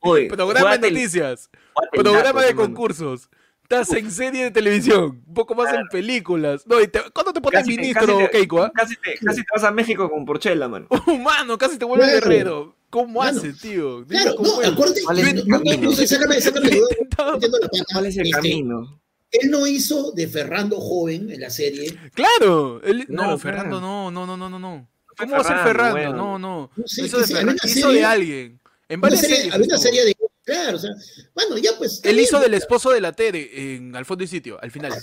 Oye, 0.00 0.28
programa 0.28 0.76
de 0.78 0.90
noticias, 0.90 1.50
el 1.92 2.02
programa 2.02 2.42
de 2.42 2.54
concursos. 2.54 3.28
Estás 3.62 3.92
en 3.92 4.10
serie 4.10 4.44
de 4.44 4.50
televisión, 4.50 5.22
un 5.26 5.34
poco 5.34 5.54
más 5.54 5.72
en 5.74 5.86
películas. 5.90 6.66
No, 6.66 6.80
y 6.80 6.88
te- 6.88 7.02
¿Cuándo 7.12 7.34
te 7.34 7.40
pones 7.42 7.60
Casi 7.60 7.76
ministro, 7.76 8.06
casi 8.06 8.18
te- 8.24 8.30
Keiko? 8.30 8.62
ah? 8.62 8.72
Casi 8.74 8.96
te, 8.96 9.18
casi 9.22 9.40
te 9.42 9.46
vas 9.54 9.64
a 9.64 9.70
México 9.70 10.08
con 10.08 10.24
Porchela, 10.24 10.68
mano. 10.68 10.86
Mano, 11.22 11.58
casi 11.58 11.76
te 11.76 11.84
vuelve 11.84 12.06
Claro. 12.06 12.20
guerrero. 12.28 12.76
¿Cómo 12.90 13.22
haces, 13.22 13.58
tío? 13.60 14.02
Dime 14.04 14.22
Claro, 14.22 14.36
cómo 14.36 14.62
no, 14.62 14.68
acuérdate, 14.68 15.02
¿Cuál 15.02 15.18
es 15.18 15.26
el 15.28 15.36
no, 15.48 15.58
no, 15.58 15.64
camino? 15.64 15.90
no 15.90 15.96
sácame, 15.96 16.40
sácame. 16.40 16.70
¿Cuál 17.92 18.06
es 18.06 18.16
el 18.16 18.26
Este, 18.26 18.30
camino? 18.30 19.00
Él 19.30 19.50
no 19.50 19.66
hizo 19.66 20.12
de 20.12 20.26
Ferrando 20.26 20.80
joven 20.80 21.30
en 21.30 21.40
la 21.40 21.50
serie. 21.50 21.94
Claro, 22.14 22.80
él- 22.82 23.04
no, 23.08 23.38
Claro, 23.38 23.38
claro. 23.38 23.80
no, 23.80 24.10
no, 24.10 24.26
no, 24.26 24.36
no, 24.36 24.58
no, 24.58 24.88
¿Cómo 25.18 25.32
va 25.32 25.38
a 25.40 25.44
ser 25.44 25.56
Ferrando, 25.58 25.96
Ferrando? 25.96 25.96
weón. 25.96 26.16
No, 26.16 26.38
no. 26.38 26.70
No 26.76 26.86
sé, 26.86 27.04
hizo 27.04 27.18
de, 27.18 27.26
sí, 27.26 27.34
Ferrando, 27.34 27.60
hizo 27.64 27.92
de 27.92 28.04
alguien. 28.04 28.60
En 28.88 28.98
Una 29.00 29.02
varias 29.08 29.20
serie, 29.20 29.36
series 29.36 29.54
había 29.54 29.66
una 29.66 29.78
serie 29.78 30.04
de. 30.06 30.16
Claro, 30.44 30.76
o 30.76 30.80
sea, 30.80 30.90
bueno, 31.34 31.58
ya 31.58 31.72
pues. 31.76 32.00
Él 32.04 32.14
bien, 32.14 32.24
hizo 32.24 32.40
del 32.40 32.54
esposo 32.54 32.90
de 32.90 33.02
la 33.02 33.12
Tere 33.12 33.74
en 33.74 33.94
Al 33.94 34.06
fondo 34.06 34.24
y 34.24 34.28
sitio, 34.28 34.58
al 34.62 34.70
final. 34.70 34.94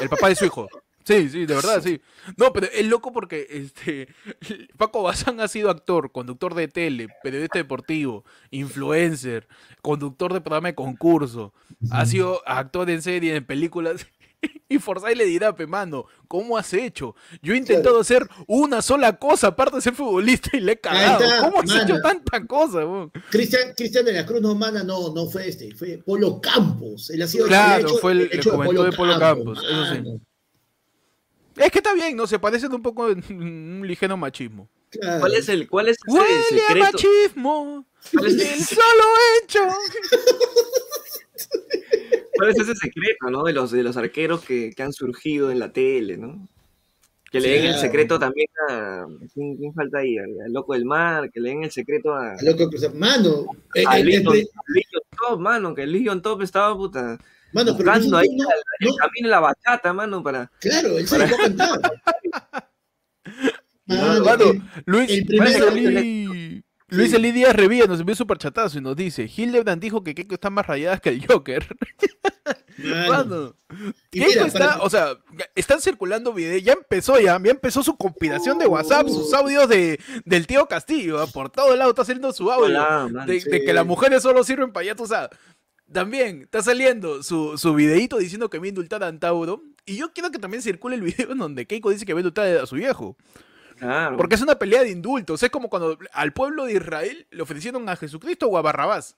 El 0.00 0.08
papá 0.08 0.30
de 0.30 0.34
su 0.34 0.46
hijo. 0.46 0.66
Sí, 1.10 1.28
sí, 1.28 1.46
de 1.46 1.54
verdad, 1.54 1.82
sí. 1.82 2.00
No, 2.36 2.52
pero 2.52 2.68
es 2.72 2.86
loco 2.86 3.12
porque 3.12 3.46
este 3.50 4.08
Paco 4.76 5.02
Bazán 5.02 5.40
ha 5.40 5.48
sido 5.48 5.70
actor, 5.70 6.12
conductor 6.12 6.54
de 6.54 6.68
tele, 6.68 7.08
periodista 7.22 7.58
deportivo, 7.58 8.24
influencer, 8.50 9.48
conductor 9.82 10.32
de 10.32 10.40
programa 10.40 10.68
de 10.68 10.74
concurso. 10.74 11.52
Ha 11.90 12.06
sido 12.06 12.40
actor 12.46 12.88
en 12.90 13.02
serie, 13.02 13.34
en 13.36 13.44
películas. 13.44 14.06
Y 14.70 14.78
Forsyth 14.78 15.16
le 15.18 15.26
dirá, 15.26 15.54
pe 15.54 15.66
mano, 15.66 16.06
¿cómo 16.26 16.56
has 16.56 16.72
hecho? 16.72 17.14
Yo 17.42 17.52
he 17.52 17.58
intentado 17.58 18.00
hacer 18.00 18.26
una 18.46 18.80
sola 18.80 19.18
cosa, 19.18 19.48
aparte 19.48 19.76
de 19.76 19.82
ser 19.82 19.92
futbolista, 19.94 20.56
y 20.56 20.60
le 20.60 20.72
he 20.72 20.80
cagado. 20.80 21.22
está, 21.22 21.42
¿Cómo 21.42 21.60
has 21.60 21.66
mano. 21.68 21.82
hecho 21.82 22.00
tanta 22.00 22.46
cosa? 22.46 22.80
Cristian, 23.30 23.74
Cristian 23.76 24.02
de 24.06 24.14
la 24.14 24.24
Cruz 24.24 24.40
no 24.40 24.54
mana, 24.54 24.82
no, 24.82 25.12
no 25.12 25.26
fue 25.26 25.46
este, 25.46 25.74
fue 25.74 25.98
Polo 25.98 26.40
Campos. 26.40 27.10
Él 27.10 27.20
ha 27.20 27.26
sido 27.26 27.48
Claro, 27.48 27.86
hecho- 27.86 27.98
fue 27.98 28.12
el- 28.12 28.20
él 28.20 28.28
ha 28.30 28.32
el 28.32 28.38
hecho 28.40 28.50
juventud 28.52 28.84
de 28.86 28.92
Polo 28.96 29.18
Campos, 29.18 29.58
eso 29.62 29.94
sí. 29.94 30.02
Es 31.64 31.70
que 31.70 31.78
está 31.78 31.92
bien, 31.94 32.16
¿no? 32.16 32.26
Se 32.26 32.38
parecen 32.38 32.72
un 32.72 32.82
poco 32.82 33.10
en 33.10 33.22
un 33.30 33.82
ligero 33.86 34.16
machismo. 34.16 34.68
claro. 34.90 35.20
¿Cuál 35.20 35.34
es 35.34 35.48
el, 35.48 35.68
cuál 35.68 35.88
es 35.88 35.96
ese 36.06 36.18
Huele 36.18 36.34
a 36.38 36.42
secreto? 36.68 36.92
machismo. 36.92 37.86
¿Cuál 38.12 38.26
es, 38.40 38.52
El 38.58 38.64
solo 38.64 39.04
hecho. 39.42 39.60
cuál 42.34 42.50
es 42.50 42.58
ese 42.58 42.74
secreto, 42.76 43.30
no? 43.30 43.44
De 43.44 43.52
los, 43.52 43.70
de 43.70 43.82
los 43.82 43.96
arqueros 43.96 44.42
que, 44.44 44.72
que 44.74 44.82
han 44.82 44.92
surgido 44.92 45.50
en 45.50 45.58
la 45.58 45.72
tele, 45.72 46.16
¿no? 46.16 46.48
Que 47.30 47.38
le 47.40 47.48
den 47.50 47.58
el 47.58 47.66
Claro. 47.72 47.80
secreto 47.80 48.18
también 48.18 48.48
a. 48.68 49.06
¿Quién, 49.32 49.56
quién 49.56 49.72
falta 49.72 49.98
ahí? 49.98 50.18
Al, 50.18 50.40
al 50.46 50.52
Loco 50.52 50.72
del 50.72 50.84
Mar, 50.84 51.30
que 51.30 51.38
le 51.40 51.50
den 51.50 51.62
el 51.64 51.70
secreto 51.70 52.12
a. 52.14 52.34
Loco, 52.42 52.68
o 52.74 52.78
sea, 52.78 52.90
mano, 52.90 53.46
eh, 53.74 53.84
A 53.86 54.00
eh, 54.00 54.04
Legion, 54.04 54.34
eh, 54.36 54.48
a 54.52 54.62
Legion 54.72 55.02
Top, 55.16 55.38
mano, 55.40 55.72
que 55.74 55.82
el 55.82 55.92
Legion 55.92 56.22
Top 56.22 56.42
estaba 56.42 56.76
puta. 56.76 57.18
Mano, 57.52 57.76
pero 57.76 57.90
buscando 57.90 58.16
ahí 58.16 58.28
no, 58.36 58.48
el, 58.80 58.88
no, 58.88 58.96
camino 58.96 59.28
de 59.28 59.30
la 59.30 59.40
bachata, 59.40 59.92
mano, 59.92 60.22
para. 60.22 60.50
claro, 60.60 60.98
él 60.98 61.06
se 61.08 61.18
dejó 61.18 61.36
cantar. 61.36 61.80
Mano, 63.86 64.24
Mano, 64.24 64.44
el- 64.50 64.62
Luis, 64.86 65.10
el. 65.10 65.26
Luis 66.92 67.10
Sí. 67.10 67.16
Elidia 67.16 67.52
Revilla 67.52 67.86
nos 67.86 68.00
envió 68.00 68.12
un 68.14 68.16
superchatazo 68.18 68.78
y 68.78 68.80
nos 68.80 68.96
dice, 68.96 69.30
Hildebrand 69.36 69.80
dijo 69.80 70.02
que 70.02 70.12
Keiko 70.14 70.34
está 70.34 70.50
más 70.50 70.66
rayada 70.66 70.98
que 70.98 71.10
el 71.10 71.24
Joker. 71.26 71.64
Mano. 73.08 73.54
Keiko 74.10 74.28
mira, 74.28 74.46
está, 74.46 74.58
para- 74.58 74.82
o 74.82 74.90
sea, 74.90 75.12
están 75.54 75.80
circulando 75.80 76.32
videos, 76.32 76.62
ya 76.64 76.72
empezó 76.72 77.20
ya, 77.20 77.40
ya 77.42 77.50
empezó 77.50 77.82
su 77.84 77.96
compilación 77.96 78.58
de 78.58 78.66
WhatsApp, 78.66 79.06
sus 79.08 79.32
audios 79.34 79.68
de, 79.68 80.00
del 80.24 80.46
tío 80.48 80.66
Castillo, 80.66 81.24
por 81.32 81.50
todo 81.50 81.76
lado 81.76 81.90
está 81.90 82.04
saliendo 82.04 82.32
su 82.32 82.50
audio. 82.50 82.66
Hola, 82.66 83.08
man. 83.10 83.26
de, 83.26 83.40
que 83.64 83.72
las 83.72 83.86
mujeres 83.86 84.22
solo 84.22 84.42
sirven 84.42 84.72
para 84.72 84.86
ya, 84.86 84.94
tú 84.96 85.06
sabes. 85.06 85.30
También 85.92 86.42
está 86.42 86.62
saliendo 86.62 87.22
su, 87.22 87.58
su 87.58 87.74
videito 87.74 88.18
diciendo 88.18 88.48
que 88.48 88.58
va 88.58 88.64
a 88.64 88.68
indultar 88.68 89.02
a 89.02 89.08
Antauro. 89.08 89.62
Y 89.86 89.96
yo 89.96 90.12
quiero 90.12 90.30
que 90.30 90.38
también 90.38 90.62
circule 90.62 90.94
el 90.96 91.02
video 91.02 91.32
en 91.32 91.38
donde 91.38 91.66
Keiko 91.66 91.90
dice 91.90 92.06
que 92.06 92.12
va 92.12 92.18
a 92.18 92.22
indultar 92.22 92.46
a 92.58 92.66
su 92.66 92.76
viejo. 92.76 93.16
Claro. 93.78 94.16
Porque 94.16 94.34
es 94.34 94.42
una 94.42 94.54
pelea 94.56 94.82
de 94.82 94.90
indultos. 94.90 95.42
Es 95.42 95.50
como 95.50 95.68
cuando 95.70 95.98
al 96.12 96.32
pueblo 96.32 96.66
de 96.66 96.74
Israel 96.74 97.26
le 97.30 97.42
ofrecieron 97.42 97.88
a 97.88 97.96
Jesucristo 97.96 98.46
o 98.46 98.56
a 98.58 98.62
Barrabás. 98.62 99.16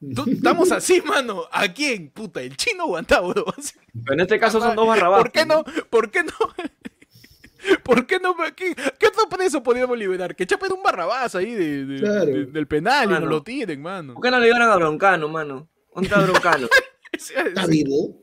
Estamos 0.00 0.72
así, 0.72 1.02
mano. 1.02 1.42
¿A 1.52 1.68
quién? 1.68 2.10
Puta, 2.10 2.40
¿el 2.42 2.56
chino 2.56 2.84
o 2.84 2.96
Antauro? 2.96 3.44
Pero 3.92 4.14
en 4.14 4.20
este 4.20 4.38
caso 4.38 4.60
son 4.60 4.74
dos 4.76 4.86
barrabás. 4.86 5.20
¿Por 5.20 5.32
qué 5.32 5.44
no? 5.44 5.64
¿Por 5.90 6.10
qué 6.10 6.22
no? 6.22 6.32
¿Por 7.82 8.06
qué 8.06 8.18
no? 8.20 8.36
¿Qué, 8.54 8.74
qué 8.98 9.06
otro 9.06 9.28
preso 9.28 9.62
podríamos 9.62 9.96
liberar? 9.98 10.36
Que 10.36 10.46
chapen 10.46 10.72
un 10.72 10.82
barrabás 10.82 11.34
ahí 11.34 11.52
de- 11.54 11.86
de- 11.86 12.00
Claro. 12.00 12.26
de- 12.26 12.46
del 12.46 12.66
penal 12.66 13.04
y 13.04 13.08
Mano. 13.12 13.20
no 13.26 13.30
lo 13.32 13.42
tiren, 13.42 13.80
mano. 13.80 14.14
¿Por 14.14 14.22
qué 14.22 14.30
no 14.30 14.38
le 14.38 14.46
llevaron 14.46 14.70
a 14.70 14.76
Broncano, 14.76 15.28
mano? 15.28 15.68
¿Dónde 15.94 16.08
está 16.08 16.20
Broncano? 16.20 16.68
¿Está 17.12 17.66
vivo? 17.66 18.20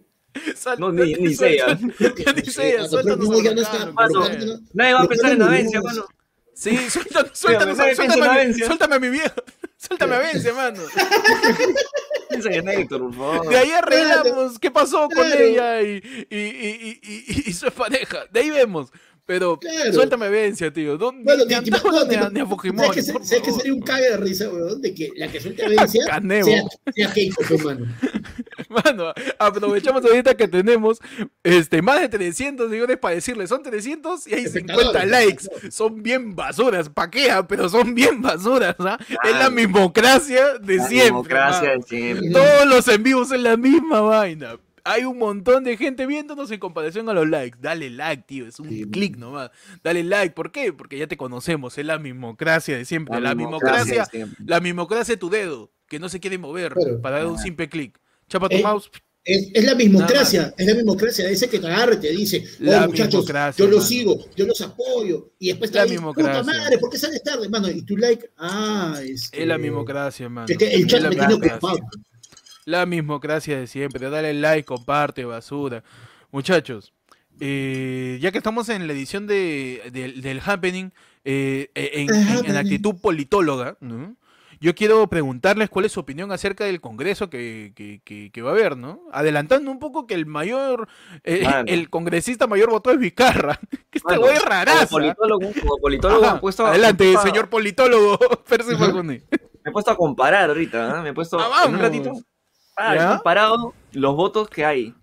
No, 0.78 0.92
ni- 0.92 1.14
ni 1.16 1.34
suel- 1.34 1.38
sé, 1.38 1.58
ya. 1.58 1.68
suel- 1.78 2.14
Creo 2.16 2.34
Ni 2.36 2.46
sé, 2.52 2.88
suéltanos 2.88 3.30
Nadie 4.74 4.94
va 4.94 5.02
a 5.02 5.08
pensar 5.08 5.32
en 5.34 5.42
Avencia, 5.42 5.82
mano. 5.82 6.06
Sí, 6.54 6.78
suéltame, 7.34 7.72
a 7.72 7.76
mi- 7.76 8.22
Avencia. 8.22 8.66
suéltame 8.68 8.96
a 8.96 9.00
mi 9.00 9.10
viejo. 9.10 9.36
Suéltame 9.78 10.14
a 10.16 10.18
Avencia, 10.20 10.54
mano. 10.54 10.80
Héctor, 12.30 13.02
por 13.02 13.14
favor. 13.16 13.50
De 13.50 13.58
ahí 13.58 13.72
arreglamos 13.72 14.60
qué 14.60 14.70
pasó 14.72 15.10
con 15.10 15.26
ella 15.26 15.82
y, 15.82 16.02
y, 16.30 16.38
y, 16.38 17.00
y, 17.02 17.24
y- 17.28 17.50
y 17.50 17.54
su 17.54 17.70
pareja. 17.72 18.26
De 18.32 18.40
ahí 18.42 18.50
vemos. 18.52 18.92
Pero 19.32 19.58
Claro. 19.58 19.94
suéltame 19.94 20.26
a 20.26 20.28
Avencia, 20.28 20.74
tío. 20.74 20.98
Ni, 21.13 21.24
Bueno, 21.24 21.46
ni 21.46 21.54
a 21.54 21.62
no, 21.62 22.06
ni 22.06 22.15
a- 22.15 22.30
ni 22.30 22.39
a 22.41 22.46
Fujimori. 22.46 22.88
¿Sabes 22.89 23.06
que, 23.08 23.13
por 23.13 23.26
¿sabes 23.26 23.44
que 23.44 23.52
sería 23.54 23.74
un 23.74 23.80
cague 23.80 24.10
de 24.10 24.17
risa, 24.17 24.50
weón? 24.50 24.82
De 24.82 24.94
que 24.94 25.10
la 25.15 25.30
que 25.32 25.39
suelte 25.39 25.63
a 25.65 25.70
Vencia 25.70 26.06
Caneo. 26.06 26.44
sea, 26.46 26.63
sea 26.94 27.13
Keiko, 27.13 27.41
mano. 27.63 27.86
Mano, 28.70 29.13
aprovechamos 29.39 30.04
ahorita 30.06 30.36
que 30.36 30.48
tenemos 30.48 31.00
este, 31.44 31.82
más 31.82 32.00
de 32.02 32.10
300 32.10 32.70
seguidores 32.70 32.98
para 32.98 33.15
decirles, 33.15 33.50
son 33.50 33.63
300 33.63 34.28
y 34.28 34.34
hay 34.34 34.48
50 34.48 34.74
Espectadores, 34.74 35.12
likes. 35.12 35.72
Son 35.72 36.02
bien 36.04 36.36
basuras, 36.36 36.89
paquea, 36.89 37.48
pero 37.48 37.67
son 37.70 37.94
bien 37.96 38.22
basuras, 38.22 38.76
¿ah? 38.80 38.98
Es 39.24 39.36
la 39.38 39.50
mismocracia 39.50 40.58
de 40.60 40.76
La 40.78 40.88
siempre. 40.88 41.06
democracia 41.06 41.70
mano. 41.70 41.82
de 41.82 41.88
siempre. 41.88 42.30
Todos 42.32 42.65
los 42.67 42.88
en 42.88 43.04
vivos 43.04 43.32
es 43.32 43.39
la 43.41 43.58
misma 43.58 44.02
vaina. 44.02 44.58
Hay 44.84 45.04
un 45.06 45.17
montón 45.17 45.63
de 45.63 45.78
gente 45.78 46.06
viéndonos 46.06 46.50
en 46.52 46.60
comparación 46.60 47.08
a 47.10 47.13
los 47.13 47.28
likes. 47.28 47.58
Dale 47.62 47.89
like, 47.89 48.24
tío. 48.28 48.48
Es 48.48 48.60
un 48.60 48.70
Sí, 48.70 48.86
clic 48.89 49.17
nomás. 49.17 49.52
Dale 49.84 50.04
like. 50.04 50.34
¿Por 50.34 50.52
qué? 50.52 50.74
Porque 50.74 50.98
ya 50.98 51.08
te 51.08 51.17
conocemos. 51.17 51.78
Es 51.78 51.86
la 51.86 52.00
mismocracia 52.00 52.78
de 52.78 52.86
siempre. 52.86 53.20
La, 53.22 53.36
mismocracia. 53.36 54.04
de 54.04 54.06
siempre. 54.06 54.46
La 54.46 54.60
mismocracia 54.60 55.13
de 55.15 55.20
tu 55.20 55.30
dedo. 55.30 55.72
Que 55.88 56.00
no 56.00 56.08
se 56.10 56.20
quiere 56.20 56.38
mover 56.38 56.74
para 57.02 57.17
dar 57.17 57.28
un 57.28 57.38
simple 57.38 57.67
clic. 57.70 58.00
Chapa 58.30 58.48
tu 58.50 58.56
Eh, 58.58 58.63
mouse. 58.63 58.89
Es, 59.24 59.50
es 59.54 59.63
la 59.65 59.76
mismocracia, 59.76 60.52
es 60.58 60.65
la 60.65 60.74
mismocracia, 60.74 61.30
ese 61.30 61.48
que 61.48 61.60
te 61.60 61.67
agarra 61.67 61.94
y 61.94 62.00
te 62.00 62.10
dice, 62.10 62.44
oh 62.60 62.63
La 62.63 62.88
muchachos, 62.88 63.22
mismocracia, 63.22 63.63
yo 63.63 63.70
los 63.70 63.82
mano. 63.82 63.88
sigo, 63.88 64.26
yo 64.36 64.48
los 64.48 64.60
apoyo, 64.62 65.34
y 65.38 65.50
después 65.50 65.72
La 65.76 65.84
te 65.84 65.89
dice, 65.91 66.02
puta 66.02 66.41
mismocracia. 66.41 66.44
madre, 66.44 66.78
¿por 66.80 66.89
qué 66.89 66.98
sales 66.98 67.22
tarde, 67.22 67.48
mano? 67.48 67.70
Y 67.70 67.84
tu 67.84 67.98
like, 67.98 68.32
ah, 68.38 69.00
es 69.04 69.30
Es 69.32 69.46
la 69.46 69.60
mismocracia, 69.60 70.28
mano. 70.28 70.48
que, 70.48 70.58
que 70.58 70.74
el 70.74 70.82
Es 70.82 70.88
chat 70.88 71.02
la 71.04 71.10
me 71.10 71.15
tiene 71.17 71.28
mismocracia. 71.36 71.70
ocupado. 71.70 71.80
La 72.65 72.86
mismocracia 72.86 73.58
de 73.60 73.67
siempre. 73.67 74.10
Dale 74.10 74.34
like, 74.34 74.65
comparte, 74.65 75.26
basura. 75.26 75.84
Muchachos, 76.32 76.93
eh, 77.39 78.17
ya 78.21 78.32
que 78.32 78.38
estamos 78.38 78.69
en 78.69 78.88
la 78.88 78.93
edición 78.93 79.28
de, 79.28 79.89
del- 79.91 80.21
del 80.21 80.41
Happening, 80.45 80.91
eh, 81.26 81.69
eh, 81.76 82.08
en, 82.45 82.56
actitud 82.58 82.95
politóloga, 83.02 83.78
¿no? 83.80 84.15
yo 84.60 84.76
quiero 84.76 85.08
preguntarles 85.08 85.71
cuál 85.71 85.86
es 85.86 85.91
su 85.91 86.00
opinión 86.00 86.32
acerca 86.32 86.65
del 86.65 86.82
Congreso 86.82 87.32
que, 87.32 87.74
que- 87.76 88.00
que- 88.06 88.30
que 88.32 88.41
va 88.43 88.52
a 88.52 88.54
haber, 88.54 88.78
¿no? 88.78 89.02
Adelantando 89.12 89.71
un 89.71 89.80
poco 89.80 90.06
que 90.06 90.13
el 90.13 90.28
mayor, 90.28 90.88
eh, 91.24 91.41
el 91.65 91.89
congresista 91.89 92.45
mayor 92.45 92.69
votó 92.69 92.91
es 92.91 93.00
Vizcarra. 93.00 93.60
Que 93.89 93.97
esta 93.97 94.17
güey 94.17 94.34
es 94.34 94.39
Como 94.39 94.50
raraza. 94.52 94.88
politólogo, 94.88 95.52
como 95.60 95.78
politólogo 95.78 96.24
Ajá. 96.24 96.32
me 96.34 96.38
he 96.38 96.41
puesto, 96.41 96.65
Adelante, 96.67 97.04
me 97.06 97.10
he 97.10 97.13
puesto 97.13 97.28
a- 97.28 97.32
señor 97.32 97.50
politólogo. 97.50 98.19
Me 99.63 99.69
he 99.69 99.71
puesto 99.74 99.91
a 99.91 99.95
comparar 99.95 100.50
ahorita, 100.50 101.00
¿ah? 101.00 101.04
Me 101.04 101.10
he 101.10 101.13
puesto 101.13 101.38
Ah, 101.39 101.65
en 101.67 101.76
un 101.76 101.80
ratito. 101.80 102.13
Ah, 102.89 102.96
he 102.96 102.98
¿Ya? 103.00 103.08
comparado 103.15 103.74
los 103.94 104.15
votos 104.15 104.50
que 104.50 104.65
hay 104.65 104.96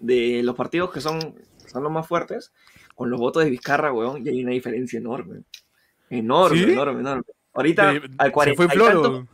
de 0.00 0.42
los 0.42 0.54
partidos 0.54 0.90
que 0.92 1.00
son, 1.00 1.34
son 1.66 1.82
los 1.82 1.92
más 1.92 2.06
fuertes 2.06 2.52
con 2.94 3.10
los 3.10 3.20
votos 3.20 3.44
de 3.44 3.50
Vizcarra, 3.50 3.92
weón, 3.92 4.24
y 4.26 4.28
hay 4.30 4.42
una 4.42 4.52
diferencia 4.52 4.98
enorme. 4.98 5.42
Enorme, 6.10 6.58
¿Sí? 6.64 6.72
enorme, 6.72 7.00
enorme. 7.00 7.22
Ahorita, 7.54 7.92
De- 7.92 8.10
al 8.18 8.26
se 8.28 8.32
40 8.32 8.56
fue 8.56 8.66
y 8.66 8.68
Floro. 8.76 9.02
tanto- 9.02 9.26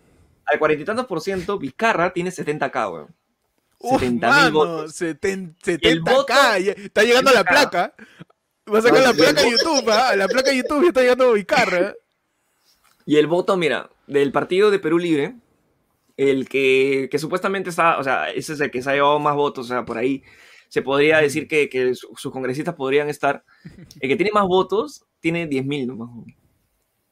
al 0.47 0.59
cuarenta 0.59 0.83
y 0.83 0.85
tantos 0.85 1.07
por 1.07 1.21
ciento, 1.21 1.59
Vizcarra 1.59 2.13
tiene 2.13 2.31
70k, 2.31 2.89
weón. 2.93 3.09
Uf, 3.79 4.01
70 4.01 4.29
mano, 4.29 4.53
votos. 4.53 4.93
seten- 5.01 5.55
el 5.67 5.81
70k, 5.81 6.01
voto- 6.13 6.59
ya- 6.59 6.73
está 6.73 7.03
llegando 7.03 7.31
a 7.31 7.35
la 7.35 7.41
70K. 7.45 7.51
placa. 7.71 7.95
Va 8.73 8.79
a 8.79 8.83
sacar 8.83 8.99
No, 9.01 9.07
la 9.07 9.13
placa 9.15 9.43
de 9.43 9.51
YouTube, 9.51 9.91
¿ah? 9.91 10.17
La 10.17 10.27
placa 10.29 10.51
de 10.51 10.57
YouTube 10.57 10.83
ya 10.83 10.89
está 10.89 11.01
llegando 11.03 11.33
Vicarra. 11.33 11.95
Y 13.07 13.17
el 13.17 13.27
voto, 13.27 13.57
mira, 13.59 13.91
del 14.07 14.33
partido 14.33 14.71
de 14.71 14.79
Perú 14.79 14.99
Libre, 14.99 15.37
el 16.17 16.49
que, 16.49 17.09
que 17.11 17.19
supuestamente 17.19 17.71
está, 17.71 17.99
o 17.99 18.05
sea, 18.05 18.31
ese 18.31 18.53
es 18.55 18.61
el 18.61 18.71
que 18.71 18.83
se 18.83 18.91
ha 18.91 18.95
llevado 18.95 19.19
más 19.19 19.35
votos, 19.37 19.67
o 19.67 19.69
sea, 19.69 19.85
por 19.85 19.99
ahí 19.99 20.23
se 20.69 20.83
podría 20.83 21.19
decir 21.19 21.47
que, 21.49 21.69
que 21.69 21.95
su- 21.95 22.15
sus 22.17 22.33
congresistas 22.33 22.75
podrían 22.75 23.09
estar. 23.09 23.45
El 24.01 24.09
que 24.09 24.17
tiene 24.17 24.33
más 24.33 24.47
votos 24.47 25.05
tiene 25.21 25.47
10.000 25.49 25.87
nomás. 25.87 26.11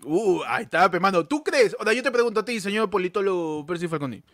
Uh, 0.05 0.43
ahí 0.47 0.65
está, 0.65 0.88
mano. 1.01 1.27
¿Tú 1.27 1.43
crees? 1.45 1.77
Ahora 1.79 1.93
yo 1.93 2.03
te 2.03 2.11
pregunto 2.11 2.41
a 2.41 2.45
ti, 2.45 2.61
señor 2.61 2.91
politólogo 2.91 3.65
Percy 3.67 3.87
Falconi. 3.88 4.25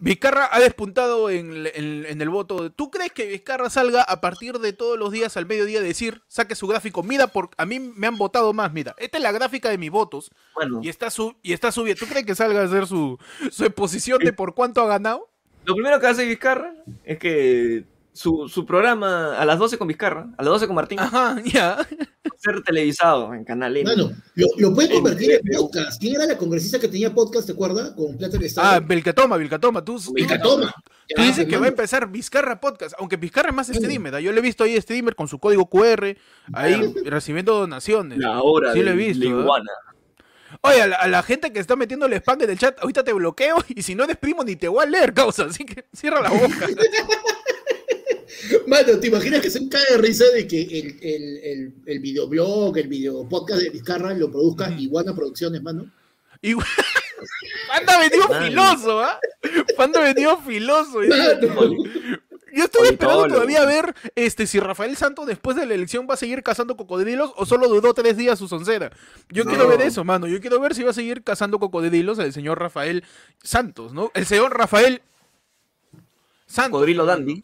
Vizcarra 0.00 0.48
ha 0.52 0.60
despuntado 0.60 1.30
en, 1.30 1.66
en- 1.74 2.06
en 2.06 2.20
el 2.22 2.28
voto. 2.28 2.70
¿Tú 2.72 2.90
crees 2.90 3.12
que 3.12 3.26
Vizcarra 3.26 3.70
salga 3.70 4.02
a 4.02 4.20
partir 4.20 4.58
de 4.58 4.72
todos 4.72 4.98
los 4.98 5.12
días 5.12 5.36
al 5.36 5.46
mediodía 5.46 5.80
a 5.80 5.82
decir, 5.82 6.22
saque 6.28 6.54
su 6.54 6.66
gráfico? 6.66 7.02
Mira, 7.02 7.26
por, 7.28 7.50
a 7.56 7.66
mí 7.66 7.78
me 7.80 8.06
han 8.06 8.16
votado 8.16 8.52
más. 8.52 8.72
Mira, 8.72 8.94
esta 8.98 9.18
es 9.18 9.22
la 9.22 9.32
gráfica 9.32 9.68
de 9.70 9.78
mis 9.78 9.90
votos 9.90 10.30
bueno, 10.54 10.80
y 10.82 10.88
está, 10.88 11.10
su, 11.10 11.34
y 11.42 11.52
está 11.52 11.72
subiendo. 11.72 12.00
¿Tú 12.04 12.10
crees 12.10 12.26
que 12.26 12.34
salga 12.34 12.60
a 12.60 12.64
hacer 12.64 12.86
su, 12.86 13.18
su 13.50 13.64
exposición 13.64 14.18
de 14.18 14.32
por 14.32 14.54
cuánto 14.54 14.80
ha 14.82 14.86
ganado? 14.86 15.28
lo 15.64 15.74
primero 15.74 16.00
que 16.00 16.06
hace 16.06 16.24
Vizcarra 16.24 16.72
es 17.04 17.18
que 17.18 17.84
su, 18.12 18.48
su 18.48 18.64
programa 18.66 19.36
a 19.38 19.44
las 19.44 19.58
12 19.58 19.78
con 19.78 19.86
Vizcarra, 19.88 20.26
a 20.36 20.42
las 20.42 20.52
12 20.52 20.66
con 20.66 20.74
Martín, 20.76 20.98
Ajá, 20.98 21.36
ya. 21.44 21.72
a 21.74 21.86
ser 22.40 22.62
televisado 22.62 23.34
en 23.34 23.44
Canal 23.44 23.76
N. 23.76 23.90
Mano, 23.90 24.12
lo, 24.34 24.46
lo 24.56 24.74
puede 24.74 24.88
En 24.88 24.94
convertir 24.94 25.32
en 25.32 25.56
podcast. 25.56 26.00
¿Quién 26.00 26.14
era 26.14 26.26
la 26.26 26.38
congresista 26.38 26.78
que 26.78 26.88
tenía 26.88 27.12
podcast, 27.12 27.46
te 27.46 27.52
acuerdas? 27.52 27.90
Con 27.90 28.16
Plata 28.16 28.38
del 28.38 28.46
Estado. 28.46 28.68
Ah, 28.68 28.80
Vilcatoma, 28.80 29.36
Vilcatoma. 29.36 29.84
Tú, 29.84 30.00
Vilcatoma. 30.14 30.72
Tú 31.14 31.22
dices 31.22 31.46
que 31.46 31.56
va 31.58 31.66
a 31.66 31.68
empezar 31.68 32.08
Vizcarra 32.08 32.60
Podcast, 32.60 32.94
aunque 32.98 33.16
Vizcarra 33.16 33.50
es 33.50 33.54
más 33.54 33.68
streamer. 33.68 34.14
¿ah? 34.14 34.20
Yo 34.20 34.32
le 34.32 34.38
he 34.38 34.42
visto 34.42 34.64
ahí 34.64 34.80
streamer 34.80 35.14
con 35.14 35.28
su 35.28 35.38
código 35.38 35.68
QR, 35.68 36.16
ahí 36.52 36.94
recibiendo 37.04 37.54
donaciones. 37.54 38.18
La 38.18 38.40
hora 38.40 38.72
Sí 38.72 38.82
lo 38.82 38.92
he 38.92 38.96
de 38.96 39.06
visto, 39.06 39.24
iguana. 39.24 39.70
Oye, 40.62 40.82
a 40.82 40.86
la, 40.86 40.96
a 40.96 41.08
la 41.08 41.22
gente 41.22 41.52
que 41.52 41.58
está 41.60 41.76
metiendo 41.76 42.06
el 42.06 42.14
spam 42.14 42.42
en 42.42 42.50
el 42.50 42.58
chat, 42.58 42.78
ahorita 42.80 43.04
te 43.04 43.12
bloqueo 43.12 43.56
y 43.68 43.82
si 43.82 43.94
no 43.94 44.04
eres 44.04 44.16
primo 44.16 44.42
ni 44.44 44.56
te 44.56 44.68
voy 44.68 44.84
a 44.84 44.88
leer, 44.88 45.12
causa. 45.12 45.44
Así 45.44 45.64
que 45.64 45.84
cierra 45.92 46.20
la 46.20 46.30
boca. 46.30 46.66
Mano, 48.66 48.98
¿te 48.98 49.06
imaginas 49.08 49.40
que 49.40 49.50
se 49.50 49.60
un 49.60 49.68
cae 49.68 49.84
de 49.90 49.98
risa 49.98 50.24
de 50.34 50.46
que 50.46 50.62
el, 50.62 50.98
el, 51.02 51.38
el, 51.44 51.74
el 51.86 51.98
videoblog, 52.00 52.76
el 52.78 52.88
video 52.88 53.28
podcast 53.28 53.62
de 53.62 53.70
Vizcarra 53.70 54.14
lo 54.14 54.30
produzca 54.30 54.70
Iguana 54.78 55.14
Producciones, 55.14 55.62
mano? 55.62 55.90
Y 56.42 56.54
Panda 57.68 57.98
venido 57.98 58.28
filoso, 58.28 59.00
¿ah? 59.00 59.20
Panda 59.76 60.00
venido 60.00 60.40
filoso. 60.40 61.02
Yo 62.52 62.64
estoy 62.64 62.88
esperando 62.88 63.28
todavía 63.28 63.62
a 63.62 63.66
ver 63.66 63.94
este, 64.16 64.46
si 64.46 64.58
Rafael 64.58 64.96
Santos 64.96 65.26
después 65.26 65.56
de 65.56 65.66
la 65.66 65.74
elección 65.74 66.06
va 66.10 66.14
a 66.14 66.16
seguir 66.16 66.42
cazando 66.42 66.76
cocodrilos 66.76 67.32
o 67.36 67.46
solo 67.46 67.68
duró 67.68 67.94
tres 67.94 68.16
días 68.16 68.38
su 68.38 68.48
soncera. 68.48 68.90
Yo 69.28 69.44
No. 69.44 69.50
quiero 69.50 69.68
ver 69.68 69.82
eso, 69.82 70.02
mano. 70.02 70.26
Yo 70.26 70.40
quiero 70.40 70.58
ver 70.58 70.74
si 70.74 70.82
va 70.82 70.90
a 70.90 70.94
seguir 70.94 71.22
cazando 71.22 71.60
cocodrilos 71.60 72.18
el 72.18 72.32
señor 72.32 72.58
Rafael 72.58 73.04
Santos, 73.42 73.92
¿no? 73.92 74.10
El 74.14 74.26
señor 74.26 74.56
Rafael 74.56 75.02
Santos. 76.46 76.72
Cocodrilo 76.72 77.06
Dandy. 77.06 77.40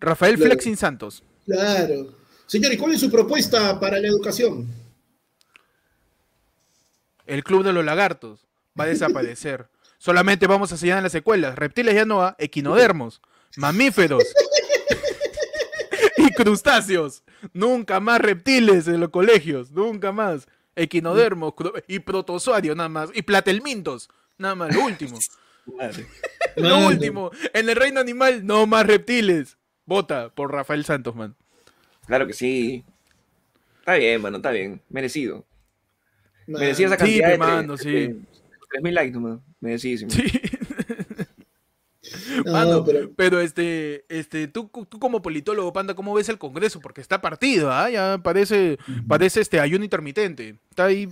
Rafael 0.00 0.36
Claro. 0.36 0.50
Flexing 0.50 0.76
Santos. 0.76 1.22
Claro. 1.44 2.14
Señor, 2.46 2.72
¿y 2.72 2.76
cuál 2.76 2.92
es 2.94 3.00
su 3.00 3.10
propuesta 3.10 3.78
para 3.80 3.98
la 3.98 4.08
educación? 4.08 4.66
El 7.26 7.44
club 7.44 7.62
de 7.64 7.72
los 7.72 7.84
lagartos 7.84 8.46
va 8.78 8.84
a 8.84 8.88
desaparecer. 8.88 9.68
Solamente 9.98 10.46
vamos 10.46 10.70
a 10.70 10.76
enseñar 10.76 10.98
en 10.98 11.04
las 11.04 11.14
escuelas. 11.14 11.56
Reptiles 11.56 11.94
ya 11.94 12.04
no, 12.04 12.22
¿ah? 12.22 12.36
equinodermos, 12.38 13.20
mamíferos 13.56 14.24
y 16.16 16.30
crustáceos. 16.32 17.22
Nunca 17.52 18.00
más 18.00 18.20
reptiles 18.20 18.88
en 18.88 19.00
los 19.00 19.10
colegios, 19.10 19.70
nunca 19.70 20.12
más. 20.12 20.46
equinodermos 20.76 21.54
y 21.86 21.98
protozoario 21.98 22.74
nada 22.74 22.88
más. 22.88 23.10
Y 23.14 23.22
platelmintos, 23.22 24.08
nada 24.38 24.54
más, 24.54 24.74
lo 24.74 24.84
último. 24.84 25.18
Madre. 25.76 26.06
lo 26.56 26.86
último. 26.86 27.30
En 27.52 27.68
el 27.68 27.76
reino 27.76 28.00
animal, 28.00 28.46
no 28.46 28.66
más 28.66 28.86
reptiles. 28.86 29.57
Vota 29.88 30.28
por 30.28 30.52
Rafael 30.52 30.84
Santos, 30.84 31.16
man. 31.16 31.34
Claro 32.06 32.26
que 32.26 32.34
sí. 32.34 32.84
Está 33.80 33.94
bien, 33.94 34.20
mano, 34.20 34.36
está 34.36 34.50
bien. 34.50 34.82
Merecido. 34.90 35.46
Mano. 36.46 36.58
Merecía 36.60 36.86
esa 36.88 36.96
Sí, 36.96 37.00
cantidad 37.00 37.26
pe, 37.26 37.32
de 37.32 37.38
mano, 37.38 37.74
tres- 37.76 37.82
sí. 37.82 37.90
de 37.90 38.16
3.000 38.82 38.92
likes 38.92 39.12
nomás. 39.12 39.38
Merecidísimo. 39.60 40.10
Sí. 40.10 40.22
No, 42.46 42.52
Mano, 42.52 42.84
pero- 42.84 43.10
pero, 43.16 43.40
este, 43.40 44.04
este, 44.08 44.48
tú, 44.48 44.70
tú 44.88 44.98
como 44.98 45.20
politólogo, 45.20 45.72
Panda, 45.74 45.94
¿cómo 45.94 46.14
ves 46.14 46.28
el 46.30 46.38
Congreso? 46.38 46.80
Porque 46.80 47.00
está 47.02 47.20
partido, 47.20 47.70
¿ah? 47.70 47.90
Ya 47.90 48.18
parece, 48.22 48.78
parece 49.06 49.40
este 49.42 49.60
ayuno 49.60 49.84
intermitente. 49.84 50.56
Está 50.70 50.86
ahí 50.86 51.08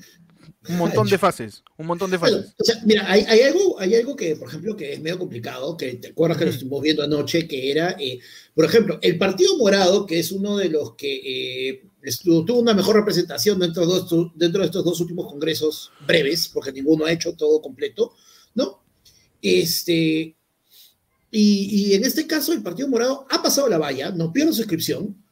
un 0.68 0.76
montón 0.78 1.08
de 1.08 1.18
fases, 1.18 1.62
un 1.78 1.86
montón 1.86 2.10
de 2.10 2.16
Bueno, 2.16 2.38
fases. 2.38 2.54
o 2.58 2.64
sea, 2.64 2.80
mira, 2.84 3.10
hay, 3.10 3.22
hay 3.28 3.40
algo, 3.42 3.78
hay 3.80 3.94
algo 3.94 4.14
que, 4.16 4.36
por 4.36 4.48
ejemplo, 4.48 4.76
que 4.76 4.92
es 4.94 5.00
medio 5.00 5.18
complicado, 5.18 5.76
que 5.76 5.94
te 5.94 6.08
acuerdas 6.08 6.38
que 6.38 6.44
lo 6.44 6.50
estuvimos 6.50 6.82
viendo 6.82 7.02
anoche, 7.02 7.46
que 7.48 7.70
era, 7.70 7.96
eh, 7.98 8.18
por 8.54 8.64
ejemplo, 8.64 8.98
el 9.02 9.18
Partido 9.18 9.56
Morado, 9.58 10.06
que 10.06 10.18
es 10.18 10.32
uno 10.32 10.56
de 10.56 10.68
los 10.68 10.94
que 10.96 11.70
eh, 11.70 11.82
estuvo- 12.02 12.44
tuvo 12.44 12.60
una 12.60 12.74
mejor 12.74 12.96
representación 12.96 13.58
dentro 13.58 13.86
de, 13.86 13.98
estos, 13.98 14.32
dentro 14.34 14.60
de 14.60 14.66
estos 14.66 14.84
dos 14.84 15.00
últimos 15.00 15.26
congresos 15.26 15.90
breves, 16.06 16.48
porque 16.48 16.72
ninguno 16.72 17.04
ha 17.04 17.12
hecho 17.12 17.34
todo 17.34 17.60
completo, 17.60 18.14
¿no? 18.54 18.82
Este, 19.42 20.36
y, 21.30 21.90
y 21.90 21.94
en 21.94 22.04
este 22.04 22.26
caso, 22.26 22.52
el 22.52 22.62
Partido 22.62 22.88
Morado 22.88 23.26
ha 23.30 23.42
pasado 23.42 23.68
la 23.68 23.78
valla, 23.78 24.10
no 24.10 24.32
pierde 24.32 24.52
su 24.52 24.60
inscripción, 24.60 25.22